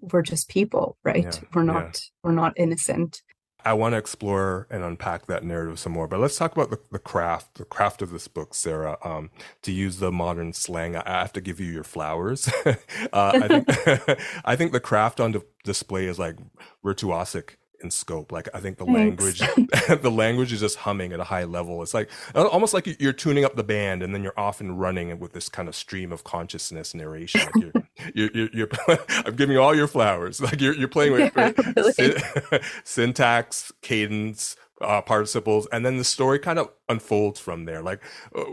we're 0.00 0.22
just 0.22 0.48
people 0.48 0.96
right 1.04 1.24
yeah, 1.24 1.48
we're 1.54 1.62
not 1.62 1.82
yeah. 1.82 2.00
we're 2.22 2.32
not 2.32 2.52
innocent 2.56 3.22
I 3.64 3.74
want 3.74 3.92
to 3.92 3.98
explore 3.98 4.66
and 4.70 4.82
unpack 4.82 5.26
that 5.26 5.44
narrative 5.44 5.78
some 5.78 5.92
more, 5.92 6.08
but 6.08 6.20
let's 6.20 6.36
talk 6.36 6.52
about 6.52 6.70
the, 6.70 6.80
the 6.90 6.98
craft, 6.98 7.58
the 7.58 7.64
craft 7.64 8.02
of 8.02 8.10
this 8.10 8.26
book, 8.28 8.54
Sarah. 8.54 8.98
Um, 9.04 9.30
to 9.62 9.72
use 9.72 9.98
the 9.98 10.10
modern 10.10 10.52
slang, 10.52 10.96
I 10.96 11.20
have 11.20 11.32
to 11.34 11.40
give 11.40 11.60
you 11.60 11.66
your 11.66 11.84
flowers. 11.84 12.48
uh, 12.66 12.74
I, 13.12 13.48
think, 13.48 14.18
I 14.44 14.56
think 14.56 14.72
the 14.72 14.80
craft 14.80 15.20
on 15.20 15.40
display 15.64 16.06
is 16.06 16.18
like 16.18 16.38
virtuosic 16.84 17.56
in 17.82 17.90
scope. 17.90 18.32
Like 18.32 18.48
I 18.54 18.60
think 18.60 18.78
the 18.78 18.84
Thanks. 18.84 18.98
language, 18.98 19.38
the 20.02 20.10
language 20.10 20.52
is 20.52 20.60
just 20.60 20.76
humming 20.76 21.12
at 21.12 21.20
a 21.20 21.24
high 21.24 21.44
level. 21.44 21.82
It's 21.82 21.94
like 21.94 22.10
almost 22.34 22.74
like 22.74 23.00
you're 23.00 23.12
tuning 23.12 23.44
up 23.44 23.56
the 23.56 23.64
band 23.64 24.02
and 24.02 24.14
then 24.14 24.22
you're 24.22 24.38
off 24.38 24.60
and 24.60 24.80
running 24.80 25.18
with 25.18 25.32
this 25.32 25.48
kind 25.48 25.68
of 25.68 25.74
stream 25.74 26.12
of 26.12 26.24
consciousness 26.24 26.94
narration. 26.94 27.40
Like 27.40 27.56
you're, 27.56 27.72
you're, 28.14 28.30
you're, 28.34 28.48
you're, 28.52 28.68
I'm 29.08 29.36
giving 29.36 29.54
you 29.54 29.62
all 29.62 29.74
your 29.74 29.88
flowers. 29.88 30.40
Like 30.40 30.60
you're, 30.60 30.74
you're 30.74 30.88
playing 30.88 31.12
with 31.12 31.32
yeah, 31.36 31.52
really. 31.76 32.62
syntax, 32.84 33.72
cadence, 33.82 34.56
uh, 34.80 35.02
participles, 35.02 35.66
and 35.72 35.84
then 35.84 35.96
the 35.96 36.04
story 36.04 36.38
kind 36.38 36.58
of 36.58 36.70
unfolds 36.88 37.40
from 37.40 37.64
there. 37.64 37.82
Like. 37.82 38.02
Uh, 38.34 38.44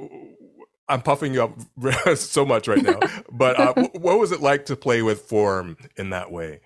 I'm 0.92 1.04
puffing 1.04 1.36
you 1.36 1.44
up 1.44 2.16
so 2.18 2.44
much 2.44 2.68
right 2.68 2.82
now, 2.82 2.98
but 3.32 3.60
uh, 3.60 3.74
what 3.94 4.18
was 4.18 4.32
it 4.32 4.42
like 4.42 4.66
to 4.66 4.76
play 4.76 5.04
with 5.04 5.22
form 5.22 5.78
in 5.98 6.10
that 6.10 6.32
way? 6.32 6.62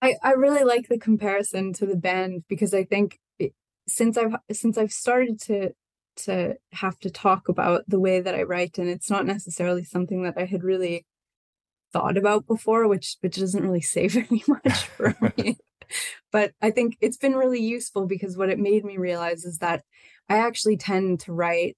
I, 0.00 0.14
I 0.22 0.32
really 0.32 0.64
like 0.64 0.88
the 0.88 0.98
comparison 0.98 1.72
to 1.74 1.86
the 1.86 1.96
band 1.96 2.44
because 2.48 2.72
I 2.72 2.84
think 2.84 3.18
it, 3.38 3.52
since 3.86 4.16
I've 4.16 4.36
since 4.52 4.78
I've 4.78 4.92
started 4.92 5.40
to 5.42 5.70
to 6.24 6.54
have 6.72 6.98
to 7.00 7.10
talk 7.10 7.48
about 7.48 7.84
the 7.88 8.00
way 8.00 8.20
that 8.20 8.34
I 8.34 8.42
write 8.42 8.78
and 8.78 8.88
it's 8.88 9.10
not 9.10 9.26
necessarily 9.26 9.84
something 9.84 10.22
that 10.24 10.34
I 10.36 10.44
had 10.44 10.64
really 10.64 11.06
thought 11.92 12.16
about 12.16 12.46
before 12.46 12.86
which 12.88 13.16
which 13.20 13.36
doesn't 13.36 13.62
really 13.62 13.80
say 13.94 14.08
very 14.08 14.42
much 14.46 14.84
for 14.96 15.16
me. 15.36 15.58
But 16.30 16.52
I 16.60 16.70
think 16.70 16.96
it's 17.00 17.16
been 17.16 17.34
really 17.34 17.60
useful 17.62 18.06
because 18.06 18.36
what 18.36 18.50
it 18.50 18.58
made 18.58 18.84
me 18.84 18.98
realize 18.98 19.44
is 19.44 19.58
that 19.58 19.84
I 20.28 20.38
actually 20.38 20.76
tend 20.76 21.20
to 21.20 21.32
write 21.32 21.76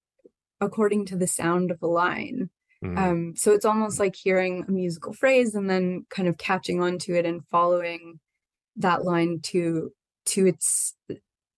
according 0.60 1.06
to 1.06 1.16
the 1.16 1.28
sound 1.28 1.70
of 1.70 1.80
a 1.82 1.86
line 1.86 2.50
Mm. 2.84 2.98
Um, 2.98 3.34
so 3.36 3.52
it's 3.52 3.64
almost 3.64 3.98
like 3.98 4.16
hearing 4.16 4.64
a 4.66 4.70
musical 4.70 5.12
phrase 5.12 5.54
and 5.54 5.68
then 5.68 6.06
kind 6.10 6.28
of 6.28 6.38
catching 6.38 6.82
onto 6.82 7.14
it 7.14 7.26
and 7.26 7.44
following 7.50 8.20
that 8.76 9.04
line 9.04 9.40
to 9.42 9.92
to 10.26 10.46
its 10.46 10.94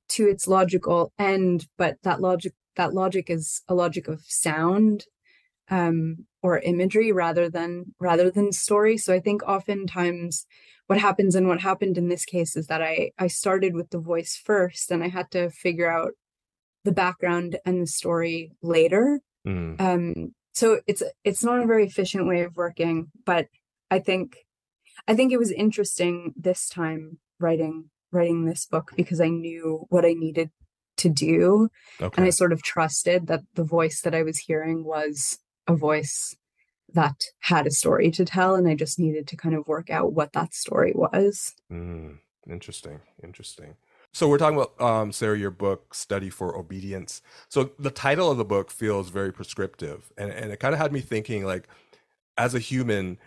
to 0.09 0.29
its 0.29 0.49
logical 0.49 1.12
end, 1.18 1.66
but 1.79 1.97
that 2.03 2.20
logic 2.20 2.53
that 2.77 2.95
logic 2.95 3.31
is 3.31 3.62
a 3.68 3.75
logic 3.75 4.09
of 4.09 4.23
sound 4.27 5.05
um, 5.70 6.27
or 6.43 6.59
imagery 6.59 7.12
rather 7.12 7.49
than 7.49 7.95
rather 8.01 8.31
than 8.31 8.53
story. 8.53 8.97
So 8.97 9.14
I 9.14 9.20
think 9.20 9.43
oftentimes 9.43 10.47
what 10.87 10.99
happens 10.99 11.35
and 11.35 11.49
what 11.49 11.61
happened 11.61 11.97
in 11.97 12.09
this 12.09 12.25
case 12.25 12.57
is 12.57 12.66
that 12.66 12.83
I 12.83 13.12
I 13.18 13.29
started 13.29 13.75
with 13.75 13.91
the 13.91 14.01
voice 14.01 14.41
first 14.43 14.91
and 14.91 15.03
I 15.03 15.09
had 15.09 15.31
to 15.33 15.51
figure 15.51 15.91
out 15.91 16.12
the 16.85 16.93
background 16.93 17.59
and 17.64 17.83
the 17.83 17.87
story 17.87 18.53
later. 18.62 19.20
Mm. 19.47 19.81
Um, 19.81 20.35
so 20.53 20.80
it's 20.86 21.03
it's 21.24 21.42
not 21.42 21.61
a 21.61 21.66
very 21.66 21.84
efficient 21.84 22.26
way 22.26 22.42
of 22.42 22.57
working 22.57 23.11
but 23.24 23.46
i 23.90 23.98
think 23.98 24.36
i 25.09 25.14
think 25.14 25.32
it 25.32 25.38
was 25.38 25.50
interesting 25.50 26.32
this 26.36 26.68
time 26.68 27.18
writing 27.40 27.90
writing 28.12 28.44
this 28.44 28.66
book 28.66 28.92
because 28.96 29.20
i 29.20 29.28
knew 29.28 29.86
what 29.88 30.05
i 30.05 30.12
needed 30.12 30.50
to 30.96 31.09
do 31.09 31.68
okay. 32.00 32.14
and 32.16 32.26
i 32.26 32.30
sort 32.30 32.53
of 32.53 32.62
trusted 32.62 33.26
that 33.26 33.40
the 33.55 33.64
voice 33.64 34.03
that 34.03 34.14
i 34.14 34.22
was 34.22 34.38
hearing 34.38 34.84
was 34.84 35.38
a 35.66 35.74
voice 35.74 36.36
that 36.94 37.24
had 37.40 37.66
a 37.66 37.70
story 37.70 38.11
to 38.11 38.24
tell 38.24 38.55
and 38.55 38.68
i 38.68 38.74
just 38.74 38.98
needed 38.98 39.26
to 39.26 39.36
kind 39.36 39.55
of 39.55 39.66
work 39.66 39.90
out 39.90 40.12
what 40.12 40.32
that 40.32 40.53
story 40.55 40.92
was 40.94 41.55
mm, 41.70 42.18
interesting 42.48 43.00
interesting 43.22 43.74
so 44.12 44.28
we're 44.28 44.38
talking 44.38 44.58
about 44.58 44.80
um, 44.80 45.12
Sarah, 45.12 45.38
your 45.38 45.50
book, 45.50 45.94
"Study 45.94 46.30
for 46.30 46.56
Obedience." 46.56 47.22
So 47.48 47.72
the 47.78 47.90
title 47.90 48.30
of 48.30 48.38
the 48.38 48.44
book 48.44 48.70
feels 48.70 49.08
very 49.10 49.32
prescriptive, 49.32 50.12
and 50.18 50.30
and 50.30 50.52
it 50.52 50.60
kind 50.60 50.74
of 50.74 50.80
had 50.80 50.92
me 50.92 51.00
thinking, 51.00 51.44
like, 51.44 51.68
as 52.38 52.54
a 52.54 52.58
human, 52.58 53.18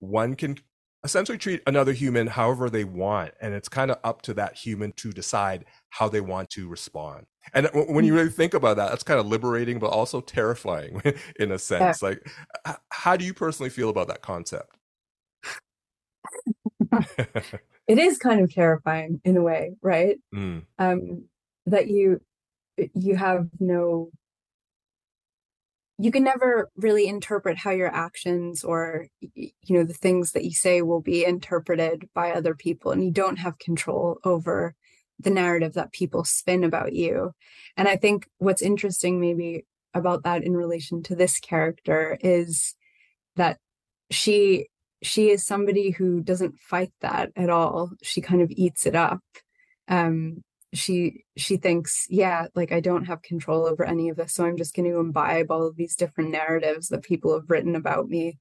one 0.00 0.34
can 0.36 0.56
essentially 1.04 1.38
treat 1.38 1.62
another 1.66 1.92
human 1.92 2.26
however 2.28 2.70
they 2.70 2.84
want, 2.84 3.32
and 3.40 3.54
it's 3.54 3.68
kind 3.68 3.90
of 3.90 3.98
up 4.04 4.22
to 4.22 4.34
that 4.34 4.56
human 4.56 4.92
to 4.92 5.12
decide 5.12 5.64
how 5.90 6.08
they 6.08 6.20
want 6.20 6.50
to 6.50 6.68
respond. 6.68 7.26
And 7.54 7.68
when 7.74 8.04
you 8.04 8.14
really 8.14 8.30
think 8.30 8.54
about 8.54 8.76
that, 8.76 8.90
that's 8.90 9.02
kind 9.02 9.20
of 9.20 9.26
liberating, 9.26 9.78
but 9.78 9.88
also 9.90 10.20
terrifying 10.20 11.02
in 11.40 11.52
a 11.52 11.58
sense. 11.58 12.02
Yeah. 12.02 12.08
Like, 12.10 12.30
how 12.90 13.16
do 13.16 13.24
you 13.24 13.34
personally 13.34 13.70
feel 13.70 13.88
about 13.90 14.08
that 14.08 14.22
concept? 14.22 14.76
it 17.90 17.98
is 17.98 18.18
kind 18.18 18.40
of 18.40 18.54
terrifying 18.54 19.20
in 19.24 19.36
a 19.36 19.42
way, 19.42 19.72
right? 19.82 20.16
Mm. 20.32 20.64
Um, 20.78 21.24
that 21.66 21.88
you 21.88 22.20
you 22.94 23.16
have 23.16 23.48
no 23.58 24.10
you 25.98 26.10
can 26.10 26.22
never 26.22 26.70
really 26.76 27.06
interpret 27.08 27.58
how 27.58 27.72
your 27.72 27.92
actions 27.92 28.62
or 28.62 29.08
you 29.34 29.50
know 29.68 29.82
the 29.82 29.92
things 29.92 30.32
that 30.32 30.44
you 30.44 30.52
say 30.52 30.82
will 30.82 31.02
be 31.02 31.24
interpreted 31.24 32.08
by 32.14 32.30
other 32.30 32.54
people 32.54 32.92
and 32.92 33.04
you 33.04 33.10
don't 33.10 33.40
have 33.40 33.58
control 33.58 34.18
over 34.24 34.74
the 35.18 35.28
narrative 35.30 35.74
that 35.74 35.92
people 35.92 36.24
spin 36.24 36.64
about 36.64 36.94
you 36.94 37.32
and 37.76 37.86
i 37.86 37.96
think 37.96 38.26
what's 38.38 38.62
interesting 38.62 39.20
maybe 39.20 39.66
about 39.92 40.22
that 40.22 40.42
in 40.42 40.56
relation 40.56 41.02
to 41.02 41.14
this 41.14 41.38
character 41.38 42.16
is 42.22 42.74
that 43.36 43.58
she 44.10 44.68
she 45.02 45.30
is 45.30 45.46
somebody 45.46 45.90
who 45.90 46.22
doesn't 46.22 46.58
fight 46.58 46.92
that 47.00 47.30
at 47.36 47.50
all. 47.50 47.92
She 48.02 48.20
kind 48.20 48.42
of 48.42 48.50
eats 48.50 48.86
it 48.86 48.94
up. 48.94 49.20
Um, 49.88 50.42
she 50.72 51.24
she 51.36 51.56
thinks, 51.56 52.06
yeah, 52.08 52.46
like 52.54 52.70
I 52.70 52.80
don't 52.80 53.06
have 53.06 53.22
control 53.22 53.66
over 53.66 53.84
any 53.84 54.08
of 54.08 54.16
this, 54.16 54.34
so 54.34 54.44
I'm 54.44 54.56
just 54.56 54.74
going 54.74 54.90
to 54.90 54.98
imbibe 54.98 55.50
all 55.50 55.66
of 55.66 55.76
these 55.76 55.96
different 55.96 56.30
narratives 56.30 56.88
that 56.88 57.02
people 57.02 57.34
have 57.34 57.50
written 57.50 57.74
about 57.74 58.08
me, 58.08 58.38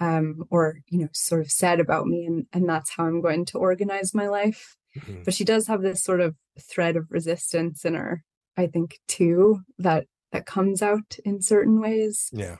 um, 0.00 0.44
or 0.50 0.78
you 0.88 0.98
know, 0.98 1.08
sort 1.12 1.40
of 1.40 1.50
said 1.50 1.78
about 1.78 2.06
me, 2.06 2.24
and 2.26 2.46
and 2.52 2.68
that's 2.68 2.90
how 2.96 3.04
I'm 3.04 3.20
going 3.20 3.44
to 3.46 3.58
organize 3.58 4.14
my 4.14 4.26
life. 4.26 4.76
Mm-hmm. 4.96 5.22
But 5.24 5.34
she 5.34 5.44
does 5.44 5.68
have 5.68 5.82
this 5.82 6.02
sort 6.02 6.20
of 6.20 6.34
thread 6.60 6.96
of 6.96 7.10
resistance 7.10 7.84
in 7.84 7.94
her, 7.94 8.24
I 8.56 8.66
think, 8.66 8.98
too, 9.06 9.60
that 9.78 10.06
that 10.32 10.46
comes 10.46 10.82
out 10.82 11.16
in 11.24 11.42
certain 11.42 11.80
ways. 11.80 12.28
Yeah, 12.32 12.56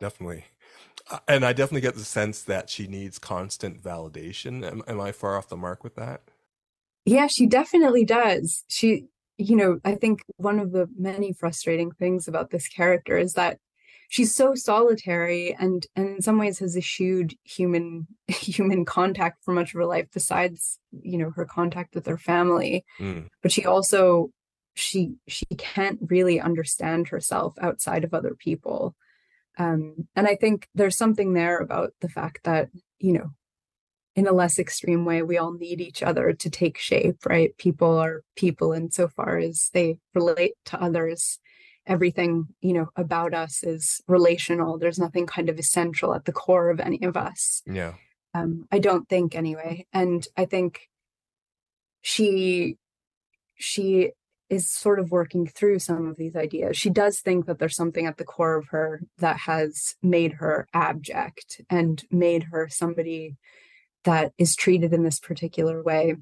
definitely 0.00 0.46
and 1.28 1.44
I 1.44 1.52
definitely 1.52 1.82
get 1.82 1.94
the 1.94 2.04
sense 2.04 2.42
that 2.42 2.70
she 2.70 2.86
needs 2.86 3.18
constant 3.18 3.82
validation. 3.82 4.64
Am, 4.64 4.82
am, 4.86 5.00
I 5.00 5.12
far 5.12 5.36
off 5.36 5.48
the 5.48 5.56
mark 5.56 5.84
with 5.84 5.94
that? 5.96 6.22
Yeah, 7.04 7.28
she 7.28 7.46
definitely 7.46 8.04
does. 8.04 8.64
She, 8.68 9.04
you 9.38 9.56
know, 9.56 9.78
I 9.84 9.94
think 9.94 10.22
one 10.36 10.58
of 10.58 10.72
the 10.72 10.88
many 10.98 11.32
frustrating 11.32 11.92
things 11.92 12.26
about 12.26 12.50
this 12.50 12.68
character 12.68 13.16
is 13.16 13.34
that 13.34 13.58
she's 14.08 14.34
so 14.34 14.54
solitary 14.54 15.54
and 15.58 15.86
and 15.94 16.16
in 16.16 16.22
some 16.22 16.38
ways 16.38 16.58
has 16.58 16.76
eschewed 16.76 17.34
human 17.44 18.06
human 18.28 18.84
contact 18.84 19.44
for 19.44 19.52
much 19.52 19.74
of 19.74 19.78
her 19.78 19.86
life 19.86 20.06
besides 20.12 20.78
you 21.02 21.18
know 21.18 21.30
her 21.30 21.44
contact 21.44 21.94
with 21.94 22.06
her 22.06 22.18
family 22.18 22.84
mm. 23.00 23.26
but 23.42 23.52
she 23.52 23.64
also 23.64 24.30
she 24.74 25.14
she 25.26 25.46
can't 25.58 25.98
really 26.08 26.40
understand 26.40 27.08
herself 27.08 27.54
outside 27.60 28.04
of 28.04 28.14
other 28.14 28.34
people 28.38 28.94
um, 29.56 30.08
and 30.14 30.26
I 30.26 30.36
think 30.36 30.68
there's 30.74 30.96
something 30.96 31.32
there 31.32 31.58
about 31.58 31.92
the 32.00 32.08
fact 32.08 32.44
that, 32.44 32.68
you 32.98 33.12
know, 33.12 33.30
in 34.14 34.26
a 34.26 34.32
less 34.32 34.58
extreme 34.58 35.04
way, 35.04 35.22
we 35.22 35.36
all 35.36 35.52
need 35.52 35.80
each 35.80 36.02
other 36.02 36.32
to 36.32 36.50
take 36.50 36.78
shape, 36.78 37.26
right? 37.26 37.56
People 37.58 37.98
are 37.98 38.22
people 38.34 38.72
insofar 38.72 39.38
as 39.38 39.70
they 39.74 39.98
relate 40.14 40.54
to 40.66 40.80
others 40.80 41.38
everything, 41.86 42.48
you 42.60 42.72
know, 42.72 42.88
about 42.96 43.32
us 43.32 43.62
is 43.62 44.00
relational. 44.08 44.78
There's 44.78 44.98
nothing 44.98 45.26
kind 45.26 45.48
of 45.48 45.58
essential 45.58 46.14
at 46.14 46.24
the 46.24 46.32
core 46.32 46.70
of 46.70 46.80
any 46.80 47.02
of 47.04 47.16
us. 47.16 47.62
Yeah. 47.66 47.94
Um, 48.34 48.66
I 48.70 48.78
don't 48.78 49.08
think 49.08 49.34
anyway. 49.34 49.86
And 49.92 50.26
I 50.36 50.44
think 50.44 50.88
she 52.02 52.76
she 53.54 54.12
is 54.48 54.70
sort 54.70 54.98
of 54.98 55.10
working 55.10 55.46
through 55.46 55.78
some 55.78 56.06
of 56.06 56.16
these 56.16 56.36
ideas. 56.36 56.76
She 56.76 56.90
does 56.90 57.20
think 57.20 57.46
that 57.46 57.58
there's 57.58 57.76
something 57.76 58.06
at 58.06 58.16
the 58.16 58.24
core 58.24 58.56
of 58.56 58.68
her 58.68 59.00
that 59.18 59.38
has 59.38 59.96
made 60.02 60.34
her 60.34 60.68
abject 60.72 61.60
and 61.68 62.04
made 62.10 62.44
her 62.44 62.68
somebody 62.68 63.36
that 64.04 64.32
is 64.38 64.54
treated 64.54 64.92
in 64.92 65.02
this 65.02 65.18
particular 65.18 65.82
way. 65.82 66.16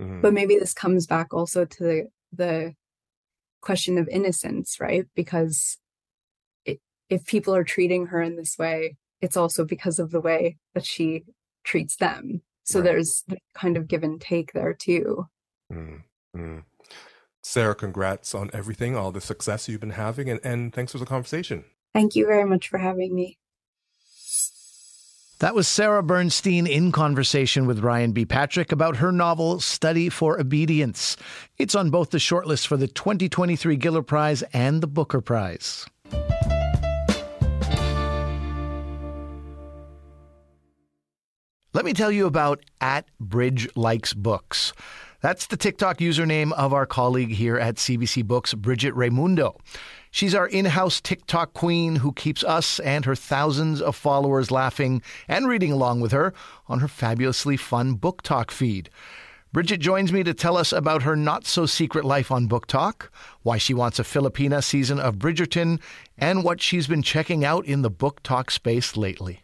Mm-hmm. 0.00 0.20
But 0.20 0.32
maybe 0.32 0.56
this 0.58 0.74
comes 0.74 1.06
back 1.06 1.32
also 1.32 1.64
to 1.64 1.82
the 1.82 2.08
the 2.32 2.74
question 3.60 3.98
of 3.98 4.08
innocence, 4.08 4.78
right? 4.80 5.06
Because 5.14 5.78
it, 6.64 6.80
if 7.08 7.26
people 7.26 7.54
are 7.54 7.64
treating 7.64 8.06
her 8.06 8.22
in 8.22 8.36
this 8.36 8.56
way, 8.58 8.96
it's 9.20 9.36
also 9.36 9.64
because 9.64 9.98
of 9.98 10.10
the 10.10 10.20
way 10.20 10.56
that 10.74 10.84
she 10.84 11.24
treats 11.64 11.96
them. 11.96 12.42
So 12.64 12.80
right. 12.80 12.84
there's 12.84 13.24
kind 13.54 13.76
of 13.76 13.88
give 13.88 14.02
and 14.02 14.20
take 14.20 14.52
there 14.52 14.74
too. 14.74 15.26
Mm-hmm. 15.72 16.58
Sarah, 17.42 17.74
congrats 17.74 18.34
on 18.34 18.50
everything, 18.52 18.96
all 18.96 19.12
the 19.12 19.20
success 19.20 19.68
you've 19.68 19.80
been 19.80 19.90
having, 19.90 20.28
and, 20.28 20.40
and 20.44 20.72
thanks 20.74 20.92
for 20.92 20.98
the 20.98 21.06
conversation. 21.06 21.64
Thank 21.94 22.14
you 22.14 22.26
very 22.26 22.44
much 22.44 22.68
for 22.68 22.78
having 22.78 23.14
me. 23.14 23.38
That 25.40 25.54
was 25.54 25.66
Sarah 25.66 26.02
Bernstein 26.02 26.66
in 26.66 26.92
conversation 26.92 27.66
with 27.66 27.78
Ryan 27.78 28.12
B. 28.12 28.26
Patrick 28.26 28.72
about 28.72 28.98
her 28.98 29.10
novel 29.10 29.58
Study 29.58 30.10
for 30.10 30.38
Obedience. 30.38 31.16
It's 31.56 31.74
on 31.74 31.88
both 31.88 32.10
the 32.10 32.18
shortlist 32.18 32.66
for 32.66 32.76
the 32.76 32.86
2023 32.86 33.78
Giller 33.78 34.06
Prize 34.06 34.42
and 34.52 34.82
the 34.82 34.86
Booker 34.86 35.22
Prize. 35.22 35.86
Let 41.72 41.86
me 41.86 41.94
tell 41.94 42.12
you 42.12 42.26
about 42.26 42.62
at 42.82 43.06
Bridge 43.18 43.66
Likes 43.74 44.12
Books. 44.12 44.74
That's 45.20 45.46
the 45.48 45.58
TikTok 45.58 45.98
username 45.98 46.50
of 46.52 46.72
our 46.72 46.86
colleague 46.86 47.32
here 47.32 47.58
at 47.58 47.74
CBC 47.74 48.24
Books, 48.24 48.54
Bridget 48.54 48.94
Raimundo. 48.94 49.58
She's 50.10 50.34
our 50.34 50.46
in 50.46 50.64
house 50.64 50.98
TikTok 50.98 51.52
queen 51.52 51.96
who 51.96 52.14
keeps 52.14 52.42
us 52.42 52.80
and 52.80 53.04
her 53.04 53.14
thousands 53.14 53.82
of 53.82 53.94
followers 53.94 54.50
laughing 54.50 55.02
and 55.28 55.46
reading 55.46 55.72
along 55.72 56.00
with 56.00 56.12
her 56.12 56.32
on 56.68 56.78
her 56.78 56.88
fabulously 56.88 57.58
fun 57.58 57.98
BookTok 57.98 58.50
feed. 58.50 58.88
Bridget 59.52 59.80
joins 59.80 60.10
me 60.10 60.22
to 60.22 60.32
tell 60.32 60.56
us 60.56 60.72
about 60.72 61.02
her 61.02 61.16
not 61.16 61.44
so 61.44 61.66
secret 61.66 62.06
life 62.06 62.30
on 62.30 62.48
BookTok, 62.48 63.08
why 63.42 63.58
she 63.58 63.74
wants 63.74 63.98
a 63.98 64.04
Filipina 64.04 64.64
season 64.64 64.98
of 64.98 65.16
Bridgerton, 65.16 65.80
and 66.16 66.44
what 66.44 66.62
she's 66.62 66.86
been 66.86 67.02
checking 67.02 67.44
out 67.44 67.66
in 67.66 67.82
the 67.82 67.90
BookTok 67.90 68.50
space 68.50 68.96
lately. 68.96 69.42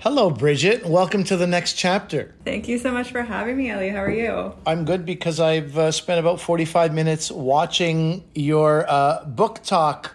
Hello, 0.00 0.30
Bridget. 0.30 0.86
Welcome 0.86 1.24
to 1.24 1.36
the 1.36 1.48
next 1.48 1.72
chapter. 1.72 2.32
Thank 2.44 2.68
you 2.68 2.78
so 2.78 2.92
much 2.92 3.10
for 3.10 3.22
having 3.22 3.56
me, 3.56 3.72
Ali. 3.72 3.88
How 3.88 4.04
are 4.04 4.10
you? 4.10 4.54
I'm 4.64 4.84
good 4.84 5.04
because 5.04 5.40
I've 5.40 5.76
uh, 5.76 5.90
spent 5.90 6.20
about 6.20 6.40
45 6.40 6.94
minutes 6.94 7.32
watching 7.32 8.22
your 8.32 8.88
uh, 8.88 9.24
BookTok 9.24 10.10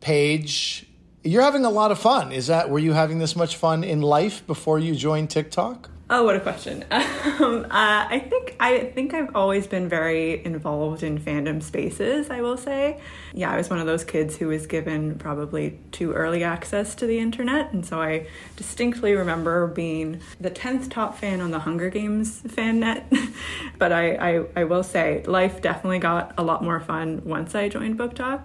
page. 0.00 0.86
You're 1.22 1.42
having 1.42 1.66
a 1.66 1.70
lot 1.70 1.90
of 1.90 1.98
fun. 1.98 2.32
Is 2.32 2.46
that 2.46 2.70
were 2.70 2.78
you 2.78 2.94
having 2.94 3.18
this 3.18 3.36
much 3.36 3.56
fun 3.56 3.84
in 3.84 4.00
life 4.00 4.46
before 4.46 4.78
you 4.78 4.94
joined 4.94 5.28
TikTok? 5.28 5.90
Oh, 6.14 6.24
what 6.24 6.36
a 6.36 6.40
question. 6.40 6.84
Um, 7.40 7.64
uh, 7.64 7.68
I 7.70 8.24
think 8.28 8.56
I 8.60 8.80
think 8.94 9.14
I've 9.14 9.34
always 9.34 9.66
been 9.66 9.88
very 9.88 10.44
involved 10.44 11.02
in 11.02 11.18
fandom 11.18 11.62
spaces. 11.62 12.30
I 12.30 12.40
will 12.42 12.58
say, 12.58 13.00
yeah, 13.32 13.50
I 13.50 13.56
was 13.56 13.70
one 13.70 13.78
of 13.78 13.86
those 13.86 14.04
kids 14.04 14.36
who 14.36 14.48
was 14.48 14.66
given 14.66 15.18
probably 15.18 15.80
too 15.92 16.12
early 16.12 16.44
access 16.44 16.94
to 16.96 17.06
the 17.06 17.18
internet, 17.18 17.72
and 17.72 17.86
so 17.86 18.00
I 18.00 18.26
distinctly 18.54 19.14
remember 19.14 19.66
being 19.66 20.20
the 20.40 20.50
tenth 20.50 20.90
top 20.90 21.16
fan 21.18 21.40
on 21.40 21.52
the 21.52 21.60
Hunger 21.60 21.88
Games 21.88 22.42
fan 22.42 22.80
net. 22.80 23.10
but 23.78 23.92
I, 23.92 24.14
I 24.14 24.44
I 24.56 24.64
will 24.64 24.84
say, 24.84 25.24
life 25.24 25.62
definitely 25.62 26.00
got 26.00 26.34
a 26.36 26.42
lot 26.44 26.62
more 26.62 26.80
fun 26.80 27.22
once 27.24 27.54
I 27.54 27.70
joined 27.70 27.98
BookTok. 27.98 28.42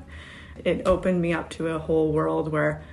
It 0.64 0.88
opened 0.88 1.22
me 1.22 1.34
up 1.34 1.50
to 1.52 1.68
a 1.68 1.80
whole 1.80 2.14
world 2.14 2.52
where 2.52 2.84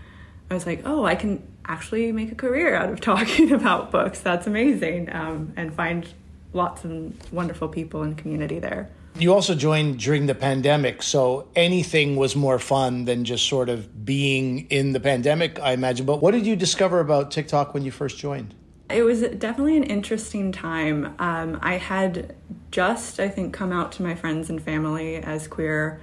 I 0.50 0.54
was 0.54 0.66
like, 0.66 0.82
oh, 0.84 1.04
I 1.04 1.14
can 1.14 1.53
actually 1.66 2.12
make 2.12 2.32
a 2.32 2.34
career 2.34 2.74
out 2.74 2.90
of 2.90 3.00
talking 3.12 3.52
about 3.52 3.90
books. 3.90 4.20
That's 4.20 4.46
amazing. 4.46 5.14
Um, 5.14 5.52
and 5.56 5.74
find 5.74 6.06
lots 6.52 6.84
of 6.84 7.32
wonderful 7.32 7.68
people 7.68 8.02
and 8.02 8.16
community 8.16 8.58
there. 8.58 8.90
You 9.16 9.32
also 9.32 9.54
joined 9.54 10.00
during 10.00 10.26
the 10.26 10.34
pandemic, 10.34 11.00
so 11.00 11.46
anything 11.54 12.16
was 12.16 12.34
more 12.34 12.58
fun 12.58 13.04
than 13.04 13.24
just 13.24 13.48
sort 13.48 13.68
of 13.68 14.04
being 14.04 14.66
in 14.70 14.92
the 14.92 14.98
pandemic, 14.98 15.60
I 15.60 15.70
imagine. 15.72 16.04
But 16.04 16.20
what 16.20 16.32
did 16.32 16.44
you 16.46 16.56
discover 16.56 16.98
about 16.98 17.30
TikTok 17.30 17.74
when 17.74 17.84
you 17.84 17.92
first 17.92 18.18
joined? 18.18 18.54
It 18.90 19.02
was 19.02 19.22
definitely 19.22 19.76
an 19.76 19.84
interesting 19.84 20.50
time. 20.50 21.14
Um, 21.20 21.60
I 21.62 21.76
had 21.76 22.34
just, 22.72 23.20
I 23.20 23.28
think, 23.28 23.54
come 23.54 23.70
out 23.70 23.92
to 23.92 24.02
my 24.02 24.16
friends 24.16 24.50
and 24.50 24.60
family 24.60 25.16
as 25.16 25.46
queer 25.46 26.00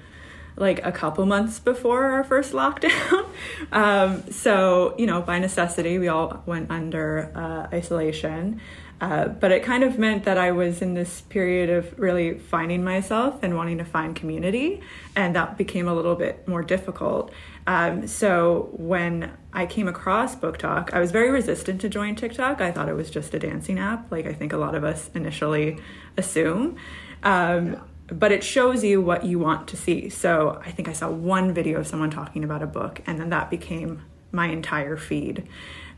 like 0.55 0.85
a 0.85 0.91
couple 0.91 1.25
months 1.25 1.59
before 1.59 2.05
our 2.05 2.23
first 2.23 2.53
lockdown. 2.53 3.25
um, 3.71 4.31
so, 4.31 4.95
you 4.97 5.05
know, 5.05 5.21
by 5.21 5.39
necessity, 5.39 5.97
we 5.97 6.07
all 6.07 6.43
went 6.45 6.69
under 6.69 7.31
uh, 7.35 7.75
isolation. 7.75 8.61
Uh, 9.01 9.27
but 9.27 9.51
it 9.51 9.63
kind 9.63 9.83
of 9.83 9.97
meant 9.97 10.25
that 10.25 10.37
I 10.37 10.51
was 10.51 10.79
in 10.79 10.93
this 10.93 11.21
period 11.21 11.71
of 11.71 11.97
really 11.97 12.37
finding 12.37 12.83
myself 12.83 13.39
and 13.41 13.57
wanting 13.57 13.79
to 13.79 13.83
find 13.83 14.15
community, 14.15 14.81
and 15.15 15.35
that 15.35 15.57
became 15.57 15.87
a 15.87 15.93
little 15.95 16.13
bit 16.13 16.47
more 16.47 16.61
difficult. 16.61 17.31
Um, 17.65 18.05
so 18.05 18.69
when 18.73 19.31
I 19.53 19.65
came 19.65 19.87
across 19.87 20.35
BookTok, 20.35 20.93
I 20.93 20.99
was 20.99 21.09
very 21.09 21.31
resistant 21.31 21.81
to 21.81 21.89
join 21.89 22.15
TikTok. 22.15 22.61
I 22.61 22.71
thought 22.71 22.89
it 22.89 22.93
was 22.93 23.09
just 23.09 23.33
a 23.33 23.39
dancing 23.39 23.79
app, 23.79 24.11
like 24.11 24.27
I 24.27 24.33
think 24.33 24.53
a 24.53 24.57
lot 24.57 24.75
of 24.75 24.83
us 24.83 25.09
initially 25.15 25.79
assume. 26.15 26.77
Um, 27.23 27.81
but 28.11 28.31
it 28.31 28.43
shows 28.43 28.83
you 28.83 29.01
what 29.01 29.23
you 29.25 29.39
want 29.39 29.67
to 29.69 29.77
see. 29.77 30.09
So 30.09 30.61
I 30.65 30.71
think 30.71 30.87
I 30.87 30.93
saw 30.93 31.09
one 31.09 31.53
video 31.53 31.79
of 31.79 31.87
someone 31.87 32.09
talking 32.09 32.43
about 32.43 32.61
a 32.61 32.67
book, 32.67 33.01
and 33.07 33.19
then 33.19 33.29
that 33.29 33.49
became 33.49 34.03
my 34.31 34.47
entire 34.47 34.97
feed. 34.97 35.47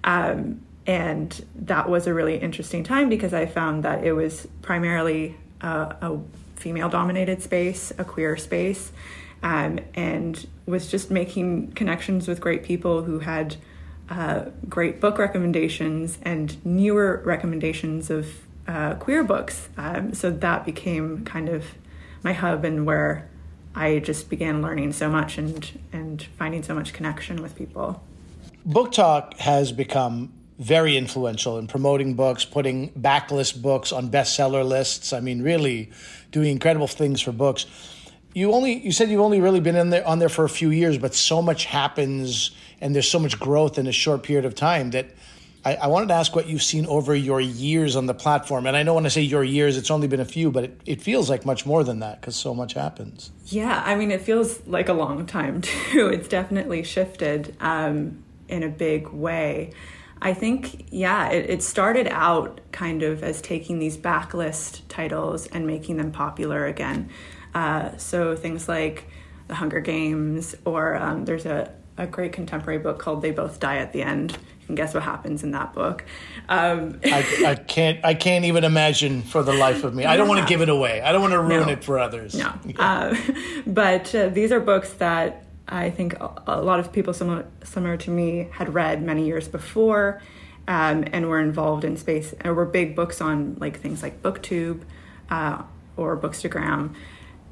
Um, 0.04 0.62
and 0.86 1.46
that 1.56 1.90
was 1.90 2.08
a 2.08 2.14
really 2.14 2.38
interesting 2.38 2.84
time 2.84 3.10
because 3.10 3.34
I 3.34 3.46
found 3.46 3.84
that 3.84 4.04
it 4.04 4.14
was 4.14 4.48
primarily 4.62 5.38
a, 5.62 5.96
a 6.02 6.20
female 6.56 6.90
dominated 6.90 7.42
space, 7.42 7.92
a 7.98 8.04
queer 8.04 8.38
space, 8.38 8.92
um, 9.42 9.80
and 9.94 10.48
was 10.66 10.90
just 10.90 11.10
making 11.10 11.72
connections 11.72 12.28
with 12.28 12.40
great 12.40 12.64
people 12.64 13.04
who 13.04 13.20
had 13.20 13.56
uh, 14.10 14.46
great 14.70 15.00
book 15.00 15.18
recommendations 15.18 16.20
and 16.22 16.64
newer 16.66 17.22
recommendations 17.26 18.10
of 18.10 18.28
uh, 18.68 18.96
queer 18.96 19.24
books. 19.24 19.70
Um, 19.78 20.14
so 20.14 20.30
that 20.30 20.66
became 20.66 21.26
kind 21.26 21.50
of 21.50 21.66
my 22.24 22.34
hub 22.34 22.66
and 22.66 22.86
where 22.86 23.30
I 23.76 24.00
just 24.00 24.30
began 24.30 24.62
learning 24.62 24.94
so 24.94 25.10
much 25.10 25.38
and 25.38 25.70
and 25.92 26.24
finding 26.38 26.64
so 26.64 26.74
much 26.74 26.94
connection 26.94 27.42
with 27.42 27.56
people. 27.56 28.04
BookTok 28.68 29.38
has 29.40 29.72
become 29.72 30.32
very 30.60 30.96
influential 30.96 31.58
in 31.58 31.68
promoting 31.68 32.14
books, 32.14 32.46
putting 32.46 32.90
backlist 32.92 33.62
books 33.62 33.92
on 33.92 34.10
bestseller 34.10 34.66
lists. 34.66 35.12
I 35.12 35.20
mean, 35.20 35.42
really 35.42 35.92
doing 36.32 36.52
incredible 36.52 36.88
things 36.88 37.22
for 37.22 37.32
books. 37.32 37.66
You 38.34 38.54
only 38.54 38.80
you 38.80 38.92
said 38.92 39.10
you've 39.10 39.22
only 39.22 39.42
really 39.42 39.60
been 39.60 39.76
in 39.76 39.90
there 39.90 40.08
on 40.08 40.20
there 40.20 40.30
for 40.30 40.46
a 40.46 40.50
few 40.50 40.70
years, 40.70 40.98
but 40.98 41.14
so 41.14 41.42
much 41.42 41.66
happens 41.66 42.52
and 42.82 42.94
there's 42.94 43.10
so 43.10 43.20
much 43.20 43.40
growth 43.40 43.78
in 43.78 43.88
a 43.88 43.92
short 43.92 44.24
period 44.24 44.46
of 44.46 44.56
time 44.56 44.92
that 44.92 45.08
I, 45.66 45.76
I, 45.76 45.88
wanted 45.88 46.08
to 46.08 46.14
ask 46.16 46.36
what 46.36 46.48
you've 46.48 46.64
seen 46.64 46.86
over 46.88 47.16
your 47.16 47.40
years 47.40 47.96
on 47.96 48.06
the 48.06 48.14
platform. 48.14 48.66
And 48.66 48.76
I 48.76 48.84
know 48.84 48.96
when 48.96 49.06
I 49.06 49.10
say 49.10 49.22
your 49.22 49.44
years, 49.44 49.78
it's 49.78 49.90
only 49.90 50.08
been 50.08 50.20
a 50.20 50.26
few, 50.26 50.52
but 50.52 50.66
it, 50.66 50.82
it 50.86 51.02
feels 51.02 51.30
like 51.30 51.46
much 51.46 51.66
more 51.66 51.84
than 51.84 52.00
that 52.00 52.20
because 52.20 52.36
so 52.36 52.54
much 52.54 52.74
happens. 52.74 53.32
Yeah, 53.46 53.82
I 53.86 53.96
mean, 53.96 54.12
it 54.12 54.22
feels 54.22 54.66
like 54.68 54.90
a 54.90 54.94
long 54.94 55.26
time 55.26 55.62
too. 55.92 56.08
It's 56.08 56.28
definitely 56.28 56.84
shifted 56.84 57.56
um, 57.60 58.24
in 58.48 58.64
a 58.64 58.70
big 58.70 59.08
way. 59.10 59.72
I 60.22 60.34
think, 60.34 60.88
yeah, 60.90 61.30
it, 61.30 61.50
it 61.50 61.64
started 61.64 62.08
out 62.08 62.62
kind 62.72 63.04
of 63.04 63.24
as 63.24 63.42
taking 63.42 63.80
these 63.80 63.98
backlist 63.98 64.82
titles 64.88 65.48
and 65.48 65.68
making 65.68 65.98
them 65.98 66.12
popular 66.12 66.66
again. 66.66 67.10
Uh, 67.54 67.96
so 67.98 68.36
things 68.36 68.68
like 68.68 69.08
The 69.48 69.56
Hunger 69.56 69.82
Games, 69.82 70.56
or 70.66 70.96
um, 70.96 71.26
there's 71.26 71.46
a, 71.46 71.74
a 71.98 72.08
great 72.08 72.32
contemporary 72.32 72.80
book 72.80 73.00
called 73.00 73.22
They 73.22 73.32
Both 73.32 73.60
Die 73.60 73.78
at 73.78 73.92
the 73.92 74.02
End 74.02 74.38
and 74.68 74.78
guess 74.78 74.94
what 74.94 75.04
happens 75.04 75.44
in 75.44 75.52
that 75.52 75.74
book. 75.74 76.06
Um, 76.50 77.00
I, 77.04 77.44
I, 77.46 77.56
can't. 77.56 78.04
I 78.04 78.14
can't 78.14 78.46
even 78.46 78.64
imagine 78.64 79.22
for 79.22 79.44
the 79.44 79.54
life 79.54 79.84
of 79.84 79.94
me. 79.94 80.06
I 80.06 80.18
don't 80.18 80.28
want 80.28 80.42
to 80.42 80.48
give 80.48 80.62
it 80.62 80.70
away. 80.70 81.02
I 81.02 81.12
don't 81.12 81.22
want 81.22 81.34
to 81.34 81.42
ruin 81.42 81.68
no. 81.68 81.74
it 81.74 81.84
for 81.84 82.00
others. 82.00 82.36
No. 82.36 82.54
Yeah. 82.66 82.76
Uh, 82.80 83.16
but 83.68 84.14
uh, 84.14 84.30
these 84.30 84.52
are 84.52 84.60
books 84.60 84.94
that 84.94 85.46
I 85.68 85.90
think 85.90 86.16
a 86.20 86.62
lot 86.62 86.80
of 86.80 86.92
people 86.92 87.14
similar 87.14 87.46
similar 87.64 87.98
to 87.98 88.12
me 88.12 88.50
had 88.52 88.74
read 88.74 89.02
many 89.02 89.26
years 89.26 89.48
before, 89.48 90.22
um, 90.68 91.06
and 91.12 91.28
were 91.30 91.40
involved 91.40 91.84
in 91.84 91.98
space. 91.98 92.34
Or 92.44 92.54
were 92.54 92.66
big 92.66 92.96
books 92.96 93.22
on 93.22 93.56
like 93.60 93.80
things 93.80 94.04
like 94.04 94.22
BookTube 94.22 94.84
uh, 95.30 95.64
or 95.98 96.18
Bookstagram, 96.18 96.96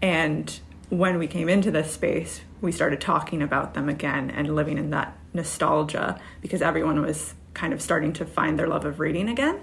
and 0.02 0.60
when 0.90 1.18
we 1.18 1.28
came 1.28 1.48
into 1.48 1.72
this 1.72 1.94
space, 1.94 2.42
we 2.62 2.72
started 2.72 3.02
talking 3.02 3.42
about 3.42 3.74
them 3.74 3.90
again 3.90 4.30
and 4.30 4.56
living 4.56 4.78
in 4.78 4.92
that 4.92 5.18
nostalgia 5.34 6.20
because 6.42 6.62
everyone 6.62 7.02
was 7.02 7.34
kind 7.54 7.74
of 7.74 7.82
starting 7.82 8.14
to 8.14 8.26
find 8.26 8.58
their 8.58 8.68
love 8.68 8.86
of 8.86 9.00
reading 9.00 9.28
again. 9.28 9.60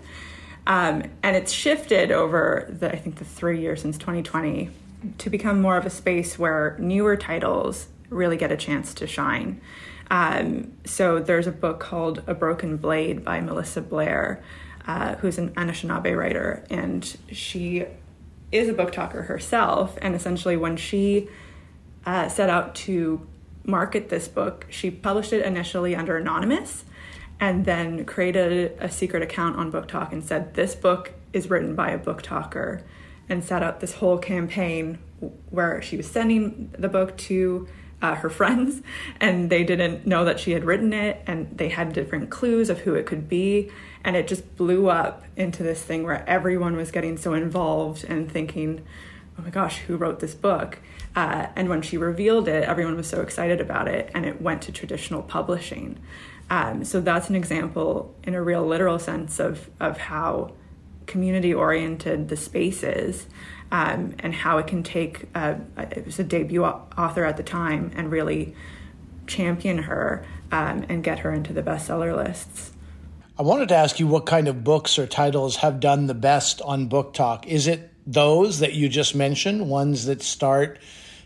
Um, 0.66 1.04
and 1.22 1.36
it's 1.36 1.52
shifted 1.52 2.10
over 2.10 2.66
the, 2.68 2.92
I 2.92 2.96
think, 2.96 3.16
the 3.16 3.24
three 3.24 3.60
years 3.60 3.80
since 3.80 3.96
2020 3.96 4.70
to 5.18 5.30
become 5.30 5.60
more 5.60 5.76
of 5.76 5.86
a 5.86 5.90
space 5.90 6.38
where 6.38 6.76
newer 6.78 7.16
titles 7.16 7.88
really 8.10 8.36
get 8.36 8.52
a 8.52 8.56
chance 8.56 8.92
to 8.94 9.06
shine. 9.06 9.60
Um, 10.10 10.72
so 10.84 11.18
there's 11.18 11.46
a 11.46 11.52
book 11.52 11.80
called 11.80 12.22
A 12.26 12.34
Broken 12.34 12.76
Blade 12.76 13.24
by 13.24 13.40
Melissa 13.40 13.80
Blair, 13.80 14.42
uh, 14.86 15.16
who's 15.16 15.38
an 15.38 15.50
Anishinaabe 15.50 16.16
writer, 16.16 16.64
and 16.70 17.16
she 17.30 17.86
is 18.50 18.68
a 18.68 18.74
BookToker 18.74 19.26
herself. 19.26 19.98
And 20.00 20.14
essentially, 20.14 20.56
when 20.56 20.76
she 20.76 21.28
uh, 22.06 22.28
set 22.28 22.50
out 22.50 22.74
to 22.74 23.26
market 23.64 24.08
this 24.08 24.28
book, 24.28 24.66
she 24.70 24.90
published 24.90 25.32
it 25.32 25.44
initially 25.44 25.94
under 25.94 26.16
anonymous 26.16 26.84
and 27.40 27.64
then 27.64 28.04
created 28.04 28.76
a 28.80 28.90
secret 28.90 29.22
account 29.22 29.56
on 29.56 29.70
BookTok 29.70 30.12
and 30.12 30.24
said, 30.24 30.54
This 30.54 30.74
book 30.74 31.12
is 31.32 31.50
written 31.50 31.74
by 31.74 31.90
a 31.90 31.98
BookToker, 31.98 32.82
and 33.28 33.44
set 33.44 33.62
up 33.62 33.80
this 33.80 33.94
whole 33.94 34.18
campaign 34.18 34.98
where 35.50 35.82
she 35.82 35.96
was 35.96 36.10
sending 36.10 36.74
the 36.78 36.88
book 36.88 37.16
to 37.16 37.68
uh, 38.00 38.14
her 38.16 38.30
friends, 38.38 38.82
and 39.20 39.50
they 39.50 39.64
didn't 39.64 40.06
know 40.06 40.24
that 40.24 40.40
she 40.40 40.52
had 40.52 40.64
written 40.64 40.92
it, 40.92 41.22
and 41.26 41.56
they 41.56 41.68
had 41.68 41.92
different 41.92 42.30
clues 42.30 42.70
of 42.70 42.80
who 42.80 42.94
it 42.94 43.06
could 43.06 43.28
be. 43.28 43.70
And 44.04 44.16
it 44.16 44.28
just 44.28 44.56
blew 44.56 44.88
up 44.88 45.24
into 45.36 45.62
this 45.62 45.82
thing 45.82 46.04
where 46.04 46.26
everyone 46.28 46.76
was 46.76 46.90
getting 46.90 47.16
so 47.18 47.34
involved 47.34 48.04
and 48.04 48.30
thinking, 48.30 48.84
oh 49.38 49.42
my 49.42 49.50
gosh, 49.50 49.78
who 49.78 49.96
wrote 49.96 50.20
this 50.20 50.34
book? 50.34 50.78
Uh, 51.18 51.48
and 51.56 51.68
when 51.68 51.82
she 51.82 51.98
revealed 51.98 52.46
it, 52.46 52.62
everyone 52.62 52.96
was 52.96 53.08
so 53.08 53.20
excited 53.20 53.60
about 53.60 53.88
it, 53.88 54.08
and 54.14 54.24
it 54.24 54.40
went 54.40 54.62
to 54.62 54.70
traditional 54.70 55.20
publishing. 55.20 55.98
Um, 56.48 56.84
so 56.84 57.00
that's 57.00 57.28
an 57.28 57.34
example, 57.34 58.14
in 58.22 58.34
a 58.34 58.40
real 58.50 58.64
literal 58.64 59.00
sense, 59.00 59.40
of 59.40 59.68
of 59.80 59.98
how 59.98 60.52
community 61.06 61.52
oriented 61.52 62.28
the 62.28 62.36
space 62.36 62.84
is, 62.84 63.26
um, 63.72 64.14
and 64.20 64.32
how 64.32 64.58
it 64.58 64.68
can 64.68 64.84
take. 64.84 65.24
Uh, 65.34 65.56
it 65.90 66.06
was 66.06 66.20
a 66.20 66.24
debut 66.24 66.64
author 66.64 67.24
at 67.24 67.36
the 67.36 67.42
time, 67.42 67.90
and 67.96 68.12
really 68.12 68.54
champion 69.26 69.78
her 69.78 70.24
um, 70.52 70.86
and 70.88 71.02
get 71.02 71.18
her 71.18 71.32
into 71.32 71.52
the 71.52 71.64
bestseller 71.64 72.16
lists. 72.16 72.70
I 73.36 73.42
wanted 73.42 73.70
to 73.70 73.74
ask 73.74 73.98
you 73.98 74.06
what 74.06 74.24
kind 74.24 74.46
of 74.46 74.62
books 74.62 75.00
or 75.00 75.06
titles 75.08 75.56
have 75.56 75.80
done 75.80 76.06
the 76.06 76.14
best 76.14 76.62
on 76.62 76.88
BookTok. 76.88 77.44
Is 77.46 77.66
it 77.66 77.92
those 78.06 78.60
that 78.60 78.74
you 78.74 78.88
just 78.88 79.16
mentioned, 79.16 79.68
ones 79.68 80.06
that 80.06 80.22
start 80.22 80.78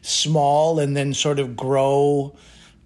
small 0.03 0.79
and 0.79 0.97
then 0.97 1.15
sort 1.15 1.39
of 1.39 1.57
grow? 1.57 2.37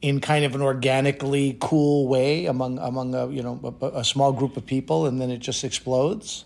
in 0.03 0.21
kind 0.21 0.45
of 0.45 0.55
an 0.55 0.61
organically 0.63 1.57
cool 1.59 2.07
way 2.07 2.47
among 2.47 2.79
among 2.79 3.15
a 3.15 3.29
you 3.29 3.43
know 3.43 3.77
a, 3.81 3.87
a 4.01 4.05
small 4.05 4.33
group 4.33 4.57
of 4.57 4.67
people, 4.67 5.07
and 5.07 5.21
then 5.21 5.31
it 5.31 5.39
just 5.39 5.65
explodes? 5.65 6.45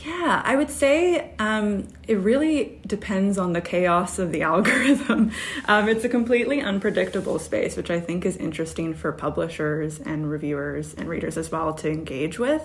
Yeah, 0.00 0.40
I 0.42 0.56
would 0.56 0.70
say 0.70 1.32
um, 1.38 1.88
it 2.08 2.14
really 2.14 2.80
depends 2.86 3.36
on 3.36 3.52
the 3.52 3.60
chaos 3.60 4.18
of 4.18 4.32
the 4.32 4.42
algorithm. 4.52 5.32
Um, 5.66 5.88
it's 5.88 6.04
a 6.04 6.08
completely 6.08 6.62
unpredictable 6.62 7.38
space, 7.38 7.76
which 7.76 7.90
I 7.90 8.00
think 8.00 8.24
is 8.24 8.36
interesting 8.36 8.94
for 8.94 9.12
publishers 9.12 9.98
and 10.00 10.30
reviewers 10.30 10.94
and 10.94 11.08
readers 11.08 11.36
as 11.36 11.50
well 11.50 11.74
to 11.74 11.90
engage 11.90 12.38
with, 12.38 12.62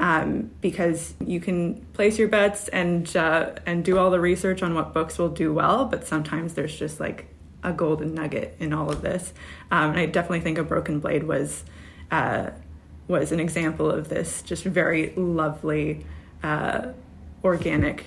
um, 0.00 0.50
because 0.62 1.14
you 1.20 1.40
can 1.40 1.84
place 1.92 2.18
your 2.18 2.28
bets 2.28 2.68
and 2.68 3.14
uh, 3.16 3.50
and 3.66 3.84
do 3.84 3.98
all 3.98 4.10
the 4.10 4.20
research 4.20 4.62
on 4.62 4.74
what 4.74 4.94
books 4.94 5.18
will 5.18 5.28
do 5.28 5.52
well, 5.52 5.84
but 5.84 6.06
sometimes 6.06 6.54
there's 6.54 6.76
just 6.76 7.00
like 7.00 7.26
a 7.62 7.72
golden 7.72 8.14
nugget 8.14 8.56
in 8.58 8.72
all 8.72 8.90
of 8.90 9.02
this. 9.02 9.34
Um, 9.70 9.90
and 9.90 9.98
I 9.98 10.06
definitely 10.06 10.40
think 10.40 10.58
a 10.58 10.64
broken 10.64 11.00
blade 11.00 11.24
was 11.24 11.64
uh, 12.10 12.50
was 13.08 13.32
an 13.32 13.40
example 13.40 13.90
of 13.90 14.08
this, 14.08 14.42
just 14.42 14.64
very 14.64 15.12
lovely, 15.16 16.06
uh, 16.42 16.88
organic 17.44 18.06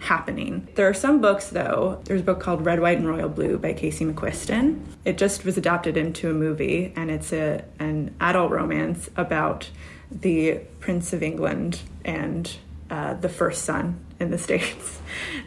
happening. 0.00 0.66
There 0.74 0.88
are 0.88 0.94
some 0.94 1.20
books 1.20 1.50
though. 1.50 2.00
There's 2.04 2.22
a 2.22 2.24
book 2.24 2.40
called 2.40 2.64
Red, 2.64 2.80
White, 2.80 2.98
and 2.98 3.08
Royal 3.08 3.28
Blue 3.28 3.58
by 3.58 3.74
Casey 3.74 4.04
McQuiston. 4.04 4.80
It 5.04 5.18
just 5.18 5.44
was 5.44 5.58
adapted 5.58 5.96
into 5.96 6.30
a 6.30 6.34
movie, 6.34 6.92
and 6.96 7.10
it's 7.10 7.32
a 7.32 7.64
an 7.78 8.14
adult 8.20 8.50
romance 8.50 9.10
about 9.16 9.70
the 10.10 10.60
Prince 10.80 11.12
of 11.12 11.22
England 11.22 11.80
and 12.04 12.56
uh, 12.90 13.14
the 13.14 13.28
first 13.28 13.64
son 13.64 14.04
in 14.18 14.30
the 14.30 14.38
states 14.46 15.00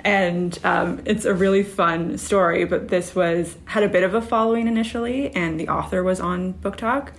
and 0.03 0.57
um, 0.63 1.01
it's 1.05 1.25
a 1.25 1.34
really 1.34 1.63
fun 1.63 2.17
story 2.17 2.63
but 2.63 2.88
this 2.88 3.13
was 3.13 3.57
had 3.65 3.84
a 3.84 3.89
bit 3.89 4.03
of 4.03 4.13
a 4.13 4.21
following 4.21 4.67
initially 4.67 5.29
and 5.36 5.59
the 5.59 5.67
author 5.67 6.03
was 6.03 6.21
on 6.21 6.53
BookTok 6.53 7.09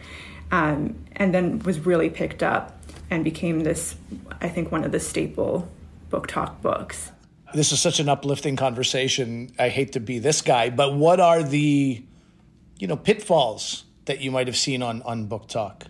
um, 0.50 0.96
and 1.12 1.34
then 1.34 1.58
was 1.60 1.80
really 1.80 2.08
picked 2.08 2.42
up 2.42 2.83
and 3.10 3.24
became 3.24 3.60
this 3.60 3.96
i 4.40 4.48
think 4.48 4.70
one 4.72 4.84
of 4.84 4.92
the 4.92 5.00
staple 5.00 5.68
BookTok 6.10 6.60
books 6.60 7.10
this 7.54 7.72
is 7.72 7.80
such 7.80 8.00
an 8.00 8.08
uplifting 8.08 8.56
conversation 8.56 9.52
i 9.58 9.68
hate 9.68 9.92
to 9.92 10.00
be 10.00 10.18
this 10.18 10.42
guy 10.42 10.70
but 10.70 10.94
what 10.94 11.20
are 11.20 11.42
the 11.42 12.02
you 12.78 12.86
know 12.86 12.96
pitfalls 12.96 13.84
that 14.06 14.20
you 14.20 14.30
might 14.30 14.46
have 14.46 14.56
seen 14.56 14.82
on 14.82 15.02
on 15.02 15.28
BookTok? 15.28 15.86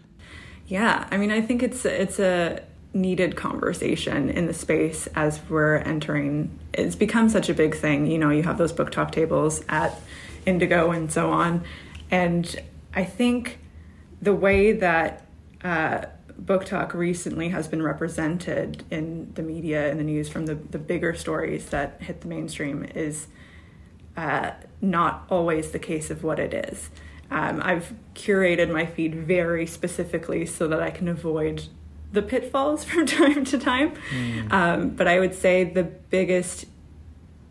yeah 0.66 1.08
i 1.10 1.16
mean 1.16 1.30
i 1.30 1.40
think 1.40 1.62
it's 1.62 1.84
it's 1.84 2.18
a 2.18 2.62
needed 2.94 3.34
conversation 3.34 4.30
in 4.30 4.46
the 4.46 4.54
space 4.54 5.08
as 5.16 5.40
we're 5.50 5.78
entering. 5.78 6.56
It's 6.72 6.94
become 6.94 7.28
such 7.28 7.48
a 7.48 7.54
big 7.54 7.74
thing. 7.74 8.06
You 8.06 8.18
know, 8.18 8.30
you 8.30 8.44
have 8.44 8.56
those 8.56 8.72
BookTok 8.72 9.10
tables 9.10 9.64
at 9.68 10.00
Indigo 10.46 10.92
and 10.92 11.12
so 11.12 11.30
on. 11.30 11.64
And 12.10 12.54
I 12.94 13.04
think 13.04 13.58
the 14.22 14.32
way 14.32 14.72
that 14.72 15.26
uh, 15.64 16.04
BookTok 16.42 16.94
recently 16.94 17.50
has 17.50 17.68
been 17.68 17.82
represented 17.82 18.84
in 18.90 19.32
the 19.34 19.42
media 19.42 19.90
and 19.90 19.98
the 19.98 20.04
news 20.04 20.28
from 20.28 20.46
the, 20.46 20.54
the 20.54 20.78
bigger 20.78 21.14
stories 21.14 21.66
that 21.66 22.02
hit 22.02 22.20
the 22.20 22.28
mainstream 22.28 22.84
is 22.94 23.28
uh, 24.16 24.52
not 24.80 25.26
always 25.30 25.70
the 25.70 25.78
case 25.78 26.10
of 26.10 26.22
what 26.22 26.38
it 26.38 26.52
is. 26.52 26.90
Um, 27.30 27.60
I've 27.62 27.94
curated 28.14 28.70
my 28.70 28.86
feed 28.86 29.14
very 29.14 29.66
specifically 29.66 30.46
so 30.46 30.68
that 30.68 30.82
I 30.82 30.90
can 30.90 31.08
avoid 31.08 31.64
the 32.12 32.22
pitfalls 32.22 32.84
from 32.88 33.06
time 33.06 33.44
to 33.44 33.58
time. 33.58 33.94
Mm. 34.10 34.52
Um, 34.52 34.90
but 34.90 35.08
I 35.08 35.18
would 35.18 35.34
say 35.34 35.64
the 35.64 35.84
biggest 35.84 36.66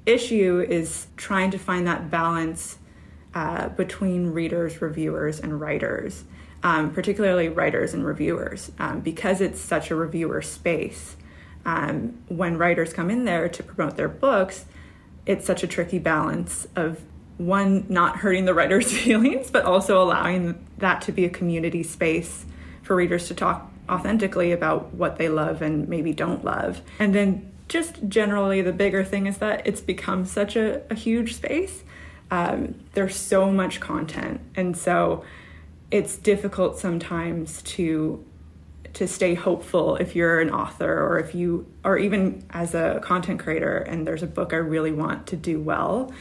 issue 0.06 0.66
is 0.68 1.08
trying 1.16 1.52
to 1.52 1.58
find 1.58 1.88
that 1.88 2.10
balance 2.10 2.78
uh, 3.34 3.70
between 3.70 4.28
readers, 4.28 4.82
reviewers, 4.82 5.40
and 5.40 5.60
writers, 5.60 6.24
um, 6.64 6.92
particularly 6.92 7.50
writers 7.50 7.94
and 7.94 8.06
reviewers, 8.06 8.72
um, 8.80 9.02
because 9.02 9.42
it's 9.42 9.60
such 9.60 9.92
a 9.92 9.96
reviewer 9.96 10.42
space. 10.42 11.18
Um, 11.66 12.22
when 12.28 12.58
writers 12.58 12.94
come 12.94 13.10
in 13.10 13.26
there 13.26 13.48
to 13.50 13.64
promote 13.64 13.98
their 13.98 14.08
books, 14.08 14.66
it's 15.26 15.46
such 15.46 15.64
a 15.64 15.68
tricky 15.68 16.00
balance 16.00 16.68
of 16.76 17.02
one, 17.38 17.86
not 17.90 18.18
hurting 18.18 18.46
the 18.46 18.54
writer's 18.54 18.92
feelings, 18.98 19.52
but 19.52 19.66
also 19.66 20.02
allowing 20.02 20.66
that 20.78 21.02
to 21.04 21.12
be 21.12 21.26
a 21.26 21.30
community 21.30 21.84
space 21.84 22.46
for 22.82 22.96
readers 22.96 23.28
to 23.28 23.36
talk 23.36 23.70
authentically 23.90 24.52
about 24.52 24.94
what 24.94 25.18
they 25.18 25.28
love 25.30 25.62
and 25.62 25.88
maybe 25.90 26.14
don't 26.14 26.44
love. 26.44 26.82
And 27.00 27.14
then 27.14 27.52
just 27.68 28.08
generally, 28.08 28.62
the 28.62 28.72
bigger 28.72 29.04
thing 29.04 29.26
is 29.26 29.38
that 29.38 29.66
it's 29.66 29.82
become 29.82 30.26
such 30.26 30.56
a, 30.56 30.82
a 30.92 30.96
huge 30.96 31.36
space. 31.36 31.84
Um, 32.32 32.76
there's 32.94 33.16
so 33.16 33.52
much 33.52 33.80
content, 33.80 34.42
and 34.56 34.76
so 34.78 35.24
it's 35.94 36.18
difficult 36.18 36.80
sometimes 36.80 37.62
to 37.62 38.26
to 38.94 39.08
stay 39.08 39.34
hopeful 39.34 39.96
if 39.96 40.16
you're 40.16 40.40
an 40.40 40.50
author 40.50 41.02
or 41.02 41.20
if 41.20 41.34
you 41.36 41.68
or 41.86 41.98
even 41.98 42.44
as 42.50 42.74
a 42.74 43.00
content 43.04 43.40
creator 43.40 43.78
and 43.78 44.06
there's 44.06 44.24
a 44.24 44.28
book 44.28 44.54
I 44.54 44.58
really 44.58 44.92
want 44.92 45.28
to 45.28 45.38
do 45.38 45.62
well. 45.62 46.12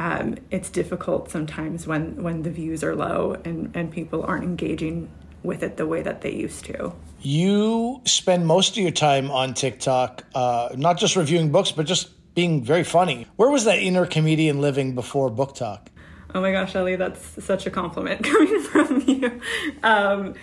Um, 0.00 0.36
it's 0.50 0.68
difficult 0.68 1.30
sometimes 1.30 1.86
when 1.86 2.22
when 2.22 2.42
the 2.42 2.50
views 2.50 2.82
are 2.82 2.96
low 2.96 3.36
and 3.44 3.70
and 3.74 3.90
people 3.90 4.24
aren't 4.24 4.44
engaging 4.44 5.08
with 5.44 5.62
it 5.62 5.76
the 5.76 5.86
way 5.86 6.02
that 6.02 6.22
they 6.22 6.32
used 6.32 6.64
to. 6.64 6.92
You 7.20 8.00
spend 8.06 8.46
most 8.46 8.72
of 8.72 8.78
your 8.78 8.90
time 8.90 9.30
on 9.30 9.54
TikTok, 9.54 10.24
uh, 10.34 10.70
not 10.76 10.98
just 10.98 11.14
reviewing 11.14 11.52
books, 11.52 11.70
but 11.70 11.86
just 11.86 12.34
being 12.34 12.64
very 12.64 12.84
funny. 12.84 13.26
Where 13.36 13.50
was 13.50 13.64
that 13.64 13.78
inner 13.78 14.06
comedian 14.06 14.60
living 14.60 14.94
before 14.94 15.30
BookTok? 15.30 15.86
Oh 16.34 16.40
my 16.40 16.52
gosh, 16.52 16.76
Ali, 16.76 16.96
that's 16.96 17.44
such 17.44 17.66
a 17.66 17.70
compliment 17.70 18.22
coming 18.24 18.60
from 18.60 19.00
you. 19.06 19.40
Um, 19.82 20.34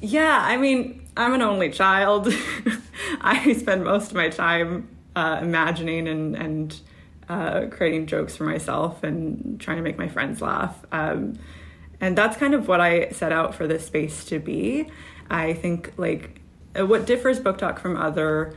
yeah, 0.00 0.40
I 0.42 0.56
mean, 0.56 1.06
I'm 1.16 1.32
an 1.32 1.42
only 1.42 1.70
child. 1.70 2.32
I 3.20 3.52
spend 3.52 3.84
most 3.84 4.10
of 4.10 4.16
my 4.16 4.28
time 4.28 4.88
uh, 5.14 5.38
imagining 5.40 6.08
and, 6.08 6.34
and 6.34 6.80
uh, 7.28 7.66
creating 7.70 8.06
jokes 8.06 8.36
for 8.36 8.44
myself 8.44 9.04
and 9.04 9.60
trying 9.60 9.76
to 9.76 9.82
make 9.82 9.98
my 9.98 10.08
friends 10.08 10.40
laugh. 10.40 10.76
Um, 10.90 11.38
and 12.00 12.18
that's 12.18 12.36
kind 12.36 12.54
of 12.54 12.66
what 12.66 12.80
I 12.80 13.10
set 13.10 13.30
out 13.30 13.54
for 13.54 13.68
this 13.68 13.86
space 13.86 14.24
to 14.26 14.40
be. 14.40 14.88
I 15.30 15.52
think 15.52 15.92
like 15.96 16.40
uh, 16.78 16.84
what 16.84 17.06
differs 17.06 17.38
BookTok 17.38 17.78
from 17.78 17.96
other 17.96 18.56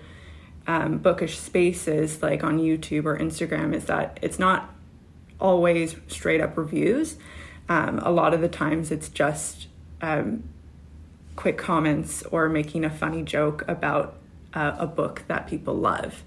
um, 0.68 0.98
bookish 0.98 1.38
spaces 1.38 2.24
like 2.24 2.44
on 2.44 2.58
YouTube 2.58 3.06
or 3.06 3.18
Instagram 3.18 3.74
is 3.76 3.86
that 3.86 4.18
it's 4.22 4.40
not 4.40 4.75
always 5.40 5.96
straight 6.08 6.42
up 6.42 6.58
reviews. 6.58 7.18
Um, 7.68 8.00
a 8.00 8.12
lot 8.12 8.34
of 8.34 8.42
the 8.42 8.48
times 8.48 8.92
it's 8.92 9.10
just 9.10 9.68
um, 10.02 10.44
quick 11.36 11.58
comments 11.58 12.24
or 12.24 12.48
making 12.50 12.86
a 12.86 12.90
funny 12.90 13.24
joke 13.24 13.64
about 13.68 14.18
uh, 14.54 14.76
a 14.78 14.88
book 14.88 15.24
that 15.28 15.48
people 15.48 15.74
love, 15.74 16.24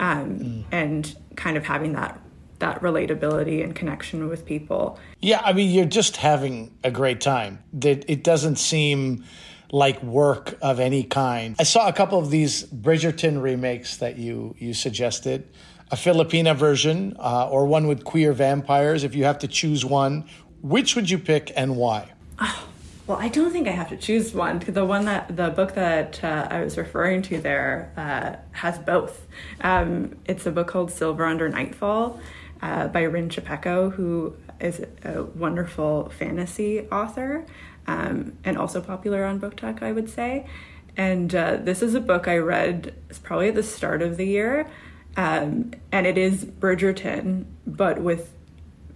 um, 0.00 0.38
mm. 0.38 0.64
and 0.70 1.16
kind 1.36 1.56
of 1.56 1.64
having 1.64 1.92
that 1.92 2.20
that 2.58 2.80
relatability 2.80 3.62
and 3.62 3.74
connection 3.74 4.28
with 4.28 4.46
people. 4.46 4.98
Yeah, 5.20 5.42
I 5.44 5.52
mean, 5.52 5.70
you're 5.70 5.84
just 5.84 6.16
having 6.16 6.74
a 6.82 6.90
great 6.90 7.20
time. 7.20 7.62
That 7.74 8.04
it 8.08 8.24
doesn't 8.24 8.56
seem 8.56 9.24
like 9.72 10.02
work 10.02 10.56
of 10.62 10.80
any 10.80 11.02
kind. 11.02 11.56
I 11.58 11.64
saw 11.64 11.88
a 11.88 11.92
couple 11.92 12.18
of 12.18 12.30
these 12.30 12.64
Bridgerton 12.64 13.42
remakes 13.42 13.98
that 13.98 14.16
you 14.16 14.54
you 14.58 14.74
suggested, 14.74 15.48
a 15.90 15.96
Filipina 15.96 16.54
version 16.54 17.16
uh, 17.18 17.48
or 17.48 17.66
one 17.66 17.86
with 17.86 18.04
queer 18.04 18.32
vampires. 18.32 19.04
If 19.04 19.14
you 19.14 19.24
have 19.24 19.38
to 19.40 19.48
choose 19.48 19.84
one, 19.84 20.24
which 20.62 20.96
would 20.96 21.08
you 21.10 21.18
pick 21.18 21.52
and 21.56 21.76
why? 21.76 22.12
Oh, 22.38 22.68
well, 23.06 23.18
I 23.18 23.28
don't 23.28 23.52
think 23.52 23.68
I 23.68 23.70
have 23.70 23.88
to 23.90 23.96
choose 23.96 24.34
one 24.34 24.58
the 24.58 24.84
one 24.84 25.04
that 25.04 25.36
the 25.36 25.50
book 25.50 25.74
that 25.74 26.22
uh, 26.24 26.48
I 26.50 26.62
was 26.62 26.76
referring 26.76 27.22
to 27.22 27.40
there 27.40 27.92
uh, 27.96 28.36
has 28.50 28.78
both. 28.78 29.26
Um, 29.60 30.16
it's 30.24 30.44
a 30.46 30.50
book 30.50 30.66
called 30.66 30.90
Silver 30.90 31.24
Under 31.24 31.48
Nightfall 31.48 32.20
uh, 32.62 32.88
by 32.88 33.02
Rin 33.02 33.28
Chupeco, 33.28 33.92
who 33.92 34.34
is 34.58 34.84
a 35.04 35.22
wonderful 35.22 36.08
fantasy 36.18 36.80
author 36.90 37.44
um, 37.86 38.36
and 38.44 38.58
also 38.58 38.80
popular 38.80 39.24
on 39.24 39.40
BookTok, 39.40 39.82
I 39.82 39.92
would 39.92 40.10
say. 40.10 40.46
And 40.96 41.34
uh, 41.34 41.56
this 41.56 41.82
is 41.82 41.94
a 41.94 42.00
book 42.00 42.26
I 42.26 42.38
read 42.38 42.94
probably 43.22 43.48
at 43.48 43.54
the 43.54 43.62
start 43.62 44.02
of 44.02 44.16
the 44.16 44.26
year, 44.26 44.66
um, 45.16 45.72
and 45.92 46.06
it 46.06 46.18
is 46.18 46.44
Bridgerton, 46.44 47.46
but 47.66 48.00
with 48.00 48.32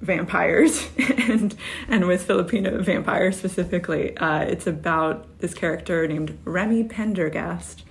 vampires 0.01 0.89
and 1.29 1.55
and 1.89 2.07
with 2.07 2.25
Filipino 2.25 2.83
vampires 2.83 3.37
specifically. 3.37 4.17
Uh, 4.17 4.41
it's 4.41 4.67
about 4.67 5.27
this 5.41 5.55
character 5.55 6.07
named 6.07 6.39
Remy 6.45 6.85
Pendergast, 6.85 7.85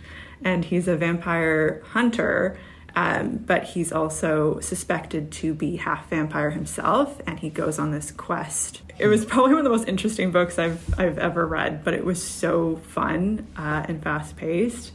and 0.43 0.65
he's 0.65 0.87
a 0.87 0.95
vampire 0.95 1.83
hunter. 1.89 2.57
Um, 2.95 3.37
but 3.37 3.65
he's 3.65 3.91
also 3.91 4.59
suspected 4.61 5.31
to 5.33 5.53
be 5.53 5.75
half 5.77 6.09
vampire 6.09 6.49
himself, 6.49 7.21
and 7.27 7.39
he 7.39 7.51
goes 7.51 7.77
on 7.77 7.91
this 7.91 8.09
quest. 8.09 8.81
It 8.97 9.05
was 9.05 9.25
probably 9.25 9.51
one 9.51 9.59
of 9.59 9.63
the 9.63 9.69
most 9.69 9.87
interesting 9.87 10.31
books 10.31 10.57
I've 10.57 10.99
I've 10.99 11.19
ever 11.19 11.45
read, 11.45 11.83
but 11.83 11.93
it 11.93 12.03
was 12.03 12.21
so 12.21 12.77
fun 12.77 13.47
uh, 13.55 13.85
and 13.87 14.01
fast 14.01 14.35
paced, 14.37 14.91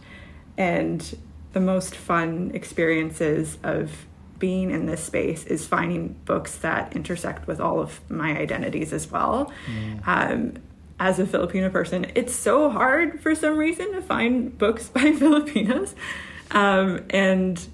and 0.58 1.16
the 1.54 1.60
most 1.60 1.94
fun 1.94 2.50
experiences 2.52 3.56
of 3.62 4.06
being 4.38 4.70
in 4.70 4.86
this 4.86 5.02
space 5.02 5.46
is 5.46 5.66
finding 5.66 6.08
books 6.24 6.56
that 6.58 6.94
intersect 6.94 7.46
with 7.46 7.60
all 7.60 7.80
of 7.80 8.00
my 8.10 8.36
identities 8.36 8.92
as 8.92 9.10
well. 9.10 9.50
Mm. 9.66 10.06
Um, 10.06 10.54
as 11.00 11.18
a 11.18 11.26
Filipino 11.26 11.70
person, 11.70 12.06
it's 12.14 12.34
so 12.34 12.70
hard 12.70 13.20
for 13.20 13.34
some 13.34 13.56
reason 13.56 13.92
to 13.92 14.02
find 14.02 14.56
books 14.58 14.88
by 14.96 15.12
Filipinos. 15.12 15.94
Um, 16.50 17.04
and 17.10 17.66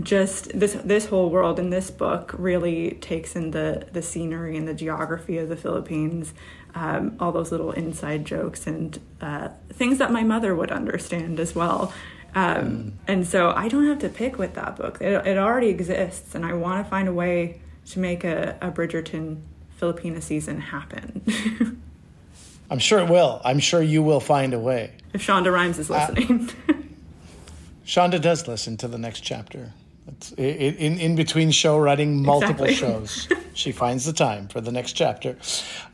just 0.00 0.56
this 0.58 0.74
this 0.84 1.06
whole 1.06 1.28
world 1.30 1.58
in 1.58 1.70
this 1.70 1.90
book 1.90 2.32
really 2.38 2.92
takes 3.00 3.34
in 3.34 3.50
the 3.50 3.88
the 3.92 4.02
scenery 4.02 4.56
and 4.56 4.68
the 4.68 4.74
geography 4.74 5.38
of 5.38 5.48
the 5.48 5.56
Philippines, 5.56 6.34
um, 6.74 7.16
all 7.18 7.32
those 7.32 7.50
little 7.50 7.72
inside 7.72 8.24
jokes 8.24 8.66
and 8.66 9.00
uh, 9.20 9.48
things 9.70 9.98
that 9.98 10.12
my 10.12 10.22
mother 10.22 10.54
would 10.54 10.70
understand 10.70 11.40
as 11.40 11.54
well. 11.54 11.92
Um. 12.34 12.92
And 13.06 13.26
so 13.26 13.50
I 13.50 13.68
don't 13.68 13.86
have 13.86 13.98
to 14.00 14.08
pick 14.08 14.38
with 14.38 14.54
that 14.54 14.76
book. 14.76 14.98
It, 15.00 15.26
it 15.26 15.38
already 15.38 15.68
exists, 15.68 16.34
and 16.34 16.44
I 16.44 16.52
want 16.52 16.84
to 16.84 16.88
find 16.88 17.08
a 17.08 17.12
way 17.12 17.60
to 17.86 17.98
make 17.98 18.24
a, 18.24 18.56
a 18.60 18.70
Bridgerton 18.70 19.40
Filipina 19.80 20.22
season 20.22 20.60
happen. 20.60 21.82
I'm 22.70 22.78
sure 22.78 22.98
it 22.98 23.08
will. 23.08 23.40
I'm 23.44 23.60
sure 23.60 23.80
you 23.80 24.02
will 24.02 24.20
find 24.20 24.52
a 24.52 24.58
way. 24.58 24.92
If 25.14 25.26
Shonda 25.26 25.52
Rhimes 25.52 25.78
is 25.78 25.90
uh, 25.90 26.08
listening. 26.14 26.50
Uh, 26.68 26.72
Shonda 27.86 28.20
does 28.20 28.46
listen 28.46 28.76
to 28.78 28.88
the 28.88 28.98
next 28.98 29.20
chapter. 29.20 29.72
In, 30.36 30.98
in 30.98 31.16
between 31.16 31.50
show 31.50 31.78
writing 31.78 32.22
multiple 32.22 32.64
exactly. 32.64 33.06
shows. 33.06 33.28
she 33.54 33.72
finds 33.72 34.04
the 34.04 34.12
time 34.12 34.48
for 34.48 34.60
the 34.60 34.72
next 34.72 34.92
chapter. 34.92 35.36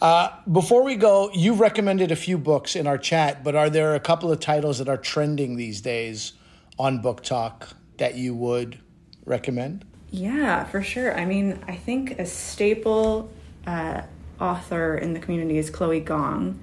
Uh, 0.00 0.30
before 0.50 0.82
we 0.82 0.96
go, 0.96 1.30
you've 1.32 1.60
recommended 1.60 2.10
a 2.10 2.16
few 2.16 2.38
books 2.38 2.76
in 2.76 2.86
our 2.86 2.98
chat, 2.98 3.44
but 3.44 3.54
are 3.54 3.70
there 3.70 3.94
a 3.94 4.00
couple 4.00 4.30
of 4.30 4.40
titles 4.40 4.78
that 4.78 4.88
are 4.88 4.96
trending 4.96 5.56
these 5.56 5.80
days 5.80 6.32
on 6.78 7.02
BookTok 7.02 7.72
that 7.98 8.16
you 8.16 8.34
would 8.34 8.78
recommend? 9.24 9.84
Yeah, 10.10 10.64
for 10.64 10.82
sure. 10.82 11.18
I 11.18 11.24
mean, 11.24 11.58
I 11.66 11.74
think 11.74 12.18
a 12.18 12.26
staple 12.26 13.30
uh, 13.66 14.02
author 14.40 14.96
in 14.96 15.14
the 15.14 15.20
community 15.20 15.58
is 15.58 15.70
Chloe 15.70 16.00
Gong, 16.00 16.60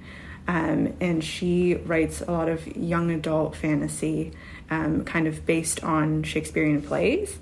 um, 0.48 0.94
and 1.00 1.22
she 1.22 1.74
writes 1.74 2.22
a 2.22 2.30
lot 2.30 2.48
of 2.48 2.66
young 2.76 3.10
adult 3.10 3.54
fantasy 3.56 4.32
um, 4.72 5.04
kind 5.04 5.26
of 5.26 5.44
based 5.44 5.84
on 5.84 6.22
Shakespearean 6.22 6.82
plays. 6.82 7.38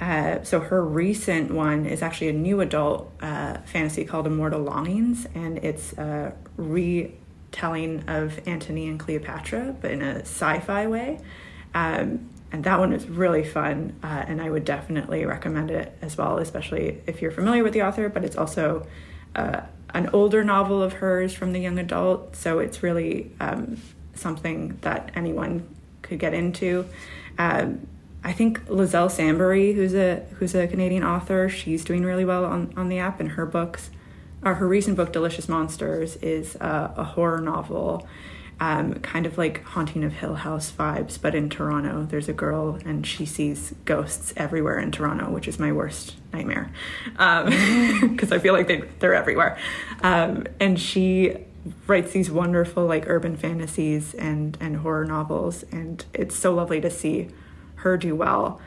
Uh, 0.00 0.42
so 0.44 0.60
her 0.60 0.84
recent 0.84 1.50
one 1.50 1.84
is 1.84 2.02
actually 2.02 2.28
a 2.28 2.32
new 2.32 2.60
adult 2.60 3.12
uh, 3.20 3.58
fantasy 3.64 4.04
called 4.04 4.26
Immortal 4.28 4.60
Longings, 4.60 5.26
and 5.34 5.58
it's 5.58 5.92
a 5.94 6.32
retelling 6.56 8.04
of 8.06 8.40
Antony 8.46 8.86
and 8.86 9.00
Cleopatra, 9.00 9.74
but 9.80 9.90
in 9.90 10.02
a 10.02 10.20
sci-fi 10.20 10.86
way. 10.86 11.18
Um, 11.74 12.30
and 12.52 12.62
that 12.64 12.78
one 12.78 12.92
is 12.92 13.08
really 13.08 13.44
fun, 13.44 13.96
uh, 14.04 14.24
and 14.28 14.40
I 14.40 14.48
would 14.48 14.64
definitely 14.64 15.26
recommend 15.26 15.70
it 15.70 15.98
as 16.00 16.16
well, 16.16 16.38
especially 16.38 17.02
if 17.06 17.20
you're 17.20 17.32
familiar 17.32 17.64
with 17.64 17.72
the 17.72 17.82
author. 17.82 18.08
But 18.08 18.24
it's 18.24 18.36
also 18.36 18.86
uh, 19.34 19.62
an 19.92 20.10
older 20.12 20.44
novel 20.44 20.80
of 20.80 20.92
hers 20.94 21.34
from 21.34 21.52
the 21.52 21.58
young 21.58 21.78
adult, 21.78 22.36
so 22.36 22.60
it's 22.60 22.84
really 22.84 23.32
um, 23.40 23.78
something 24.14 24.78
that 24.82 25.10
anyone 25.16 25.68
could 26.08 26.18
get 26.18 26.34
into. 26.34 26.86
Um, 27.38 27.86
I 28.24 28.32
think 28.32 28.64
Liselle 28.66 29.10
Sambury, 29.10 29.74
who's 29.74 29.94
a 29.94 30.26
who's 30.38 30.54
a 30.54 30.66
Canadian 30.66 31.04
author, 31.04 31.48
she's 31.48 31.84
doing 31.84 32.04
really 32.04 32.24
well 32.24 32.44
on, 32.44 32.72
on 32.76 32.88
the 32.88 32.98
app, 32.98 33.20
and 33.20 33.30
her 33.32 33.46
books, 33.46 33.90
or 34.42 34.54
her 34.54 34.66
recent 34.66 34.96
book, 34.96 35.12
Delicious 35.12 35.48
Monsters, 35.48 36.16
is 36.16 36.56
a, 36.56 36.92
a 36.96 37.04
horror 37.04 37.40
novel, 37.40 38.08
um, 38.58 38.94
kind 38.94 39.24
of 39.24 39.38
like 39.38 39.62
Haunting 39.62 40.02
of 40.02 40.14
Hill 40.14 40.34
House 40.34 40.72
vibes, 40.72 41.20
but 41.20 41.34
in 41.34 41.48
Toronto. 41.48 42.06
There's 42.10 42.28
a 42.28 42.32
girl, 42.32 42.78
and 42.84 43.06
she 43.06 43.24
sees 43.24 43.72
ghosts 43.84 44.34
everywhere 44.36 44.80
in 44.80 44.90
Toronto, 44.90 45.30
which 45.30 45.46
is 45.46 45.60
my 45.60 45.70
worst 45.70 46.16
nightmare, 46.32 46.72
because 47.12 48.32
um, 48.32 48.32
I 48.32 48.38
feel 48.40 48.52
like 48.52 48.66
they 48.66 48.82
they're 48.98 49.14
everywhere, 49.14 49.58
um, 50.02 50.44
and 50.58 50.78
she 50.78 51.36
writes 51.86 52.12
these 52.12 52.30
wonderful 52.30 52.86
like 52.86 53.08
urban 53.08 53.36
fantasies 53.36 54.14
and 54.14 54.56
and 54.60 54.78
horror 54.78 55.04
novels 55.04 55.64
and 55.64 56.04
it's 56.14 56.36
so 56.36 56.54
lovely 56.54 56.80
to 56.80 56.90
see 56.90 57.28
her 57.76 57.96
do 57.96 58.14
well. 58.14 58.60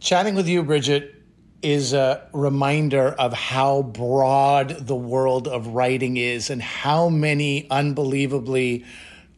Chatting 0.00 0.34
with 0.34 0.48
you 0.48 0.62
bridget 0.62 1.14
is 1.62 1.92
a 1.92 2.26
reminder 2.32 3.08
of 3.08 3.34
how 3.34 3.82
broad 3.82 4.86
the 4.86 4.96
world 4.96 5.46
of 5.46 5.68
writing 5.68 6.16
is 6.16 6.48
and 6.48 6.62
how 6.62 7.08
many 7.08 7.68
unbelievably 7.70 8.84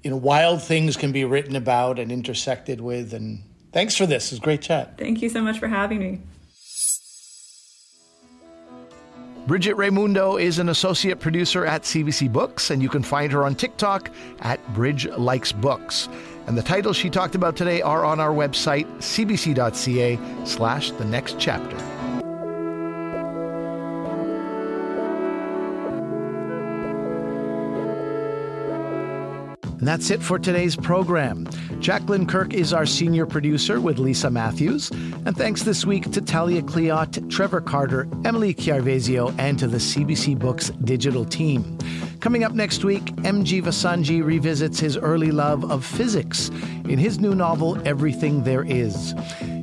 you 0.05 0.11
know 0.11 0.17
wild 0.17 0.63
things 0.63 0.97
can 0.97 1.13
be 1.13 1.25
written 1.25 1.57
about 1.57 1.99
and 1.99 2.13
intersected 2.13 2.81
with 2.81 3.13
and 3.13 3.43
thanks 3.73 3.97
for 3.97 4.07
this. 4.07 4.33
It's 4.33 4.41
great 4.41 4.63
chat. 4.63 4.99
Thank 4.99 5.23
you 5.23 5.29
so 5.29 5.41
much 5.43 5.59
for 5.59 5.69
having 5.69 5.99
me 5.99 6.21
Bridget 9.47 9.77
Raymundo 9.77 10.41
is 10.41 10.61
an 10.61 10.69
associate 10.69 11.19
producer 11.19 11.67
at 11.67 11.83
CBC 11.83 12.33
Books, 12.33 12.71
and 12.71 12.81
you 12.81 12.89
can 12.89 13.03
find 13.03 13.33
her 13.33 13.45
on 13.45 13.57
TikTok 13.57 14.09
at 14.41 14.61
Bridge 14.73 15.07
Likes 15.07 15.51
Books. 15.51 16.09
And 16.47 16.57
the 16.57 16.63
titles 16.63 16.97
she 16.97 17.11
talked 17.11 17.35
about 17.35 17.57
today 17.57 17.83
are 17.83 18.05
on 18.05 18.21
our 18.21 18.33
website, 18.33 18.87
cbc.ca 18.99 20.45
slash 20.45 20.93
the 20.93 21.05
next 21.05 21.41
chapter. 21.41 21.92
And 29.83 29.89
that's 29.89 30.13
it 30.13 30.23
for 30.23 30.39
today's 30.39 30.77
program. 30.77 31.45
Jacqueline 31.81 32.25
Kirk 32.25 32.55
is 32.55 32.73
our 32.73 32.87
senior 32.87 33.27
producer 33.27 33.81
with 33.81 33.99
Lisa 33.99 34.31
Matthews. 34.31 34.93
And 35.27 35.37
thanks 35.37 35.65
this 35.65 35.85
week 35.85 36.09
to 36.13 36.21
Talia 36.21 36.63
Cleot, 36.63 37.29
Trevor 37.29 37.61
Carter, 37.61 38.07
Emily 38.25 38.55
Chiarvesio, 38.55 39.35
and 39.41 39.59
to 39.59 39.67
the 39.67 39.79
CBC 39.79 40.39
Books 40.39 40.71
digital 40.85 41.25
team. 41.25 41.77
Coming 42.21 42.45
up 42.45 42.53
next 42.53 42.85
week, 42.85 43.11
M.G. 43.25 43.61
Vassanji 43.61 44.25
revisits 44.25 44.79
his 44.79 44.97
early 44.97 45.33
love 45.33 45.69
of 45.69 45.85
physics 45.85 46.49
in 46.89 47.01
his 47.01 47.19
new 47.19 47.35
novel, 47.35 47.77
Everything 47.85 48.45
There 48.45 48.63
Is. 48.63 49.15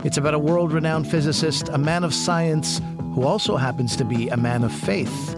It's 0.04 0.18
about 0.18 0.34
a 0.34 0.40
world 0.40 0.74
renowned 0.74 1.10
physicist, 1.10 1.70
a 1.70 1.78
man 1.78 2.04
of 2.04 2.14
science, 2.14 2.82
who 3.14 3.24
also 3.24 3.56
happens 3.56 3.96
to 3.96 4.04
be 4.04 4.28
a 4.28 4.36
man 4.36 4.66
of 4.66 4.74
faith. 4.74 5.34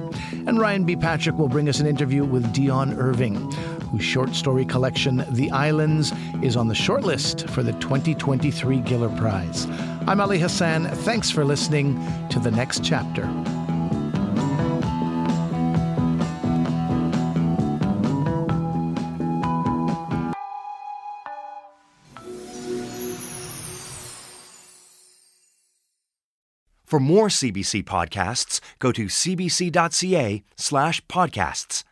And 0.47 0.59
Ryan 0.59 0.85
B. 0.85 0.95
Patrick 0.95 1.37
will 1.37 1.49
bring 1.49 1.69
us 1.69 1.79
an 1.79 1.85
interview 1.85 2.25
with 2.25 2.51
Dionne 2.51 2.97
Irving 2.97 3.37
whose 3.91 4.03
short 4.03 4.33
story 4.33 4.65
collection, 4.65 5.25
The 5.29 5.51
Islands, 5.51 6.13
is 6.41 6.55
on 6.55 6.67
the 6.67 6.73
shortlist 6.73 7.49
for 7.49 7.61
the 7.61 7.73
2023 7.73 8.77
Giller 8.79 9.15
Prize. 9.17 9.67
I'm 10.07 10.21
Ali 10.21 10.39
Hassan. 10.39 10.87
Thanks 10.87 11.29
for 11.29 11.45
listening 11.45 11.99
to 12.29 12.39
the 12.39 12.51
next 12.51 12.83
chapter. 12.83 13.29
For 26.91 26.99
more 26.99 27.29
CBC 27.29 27.85
podcasts, 27.85 28.59
go 28.79 28.91
to 28.91 29.05
cbc.ca 29.05 30.43
slash 30.57 31.01
podcasts. 31.05 31.85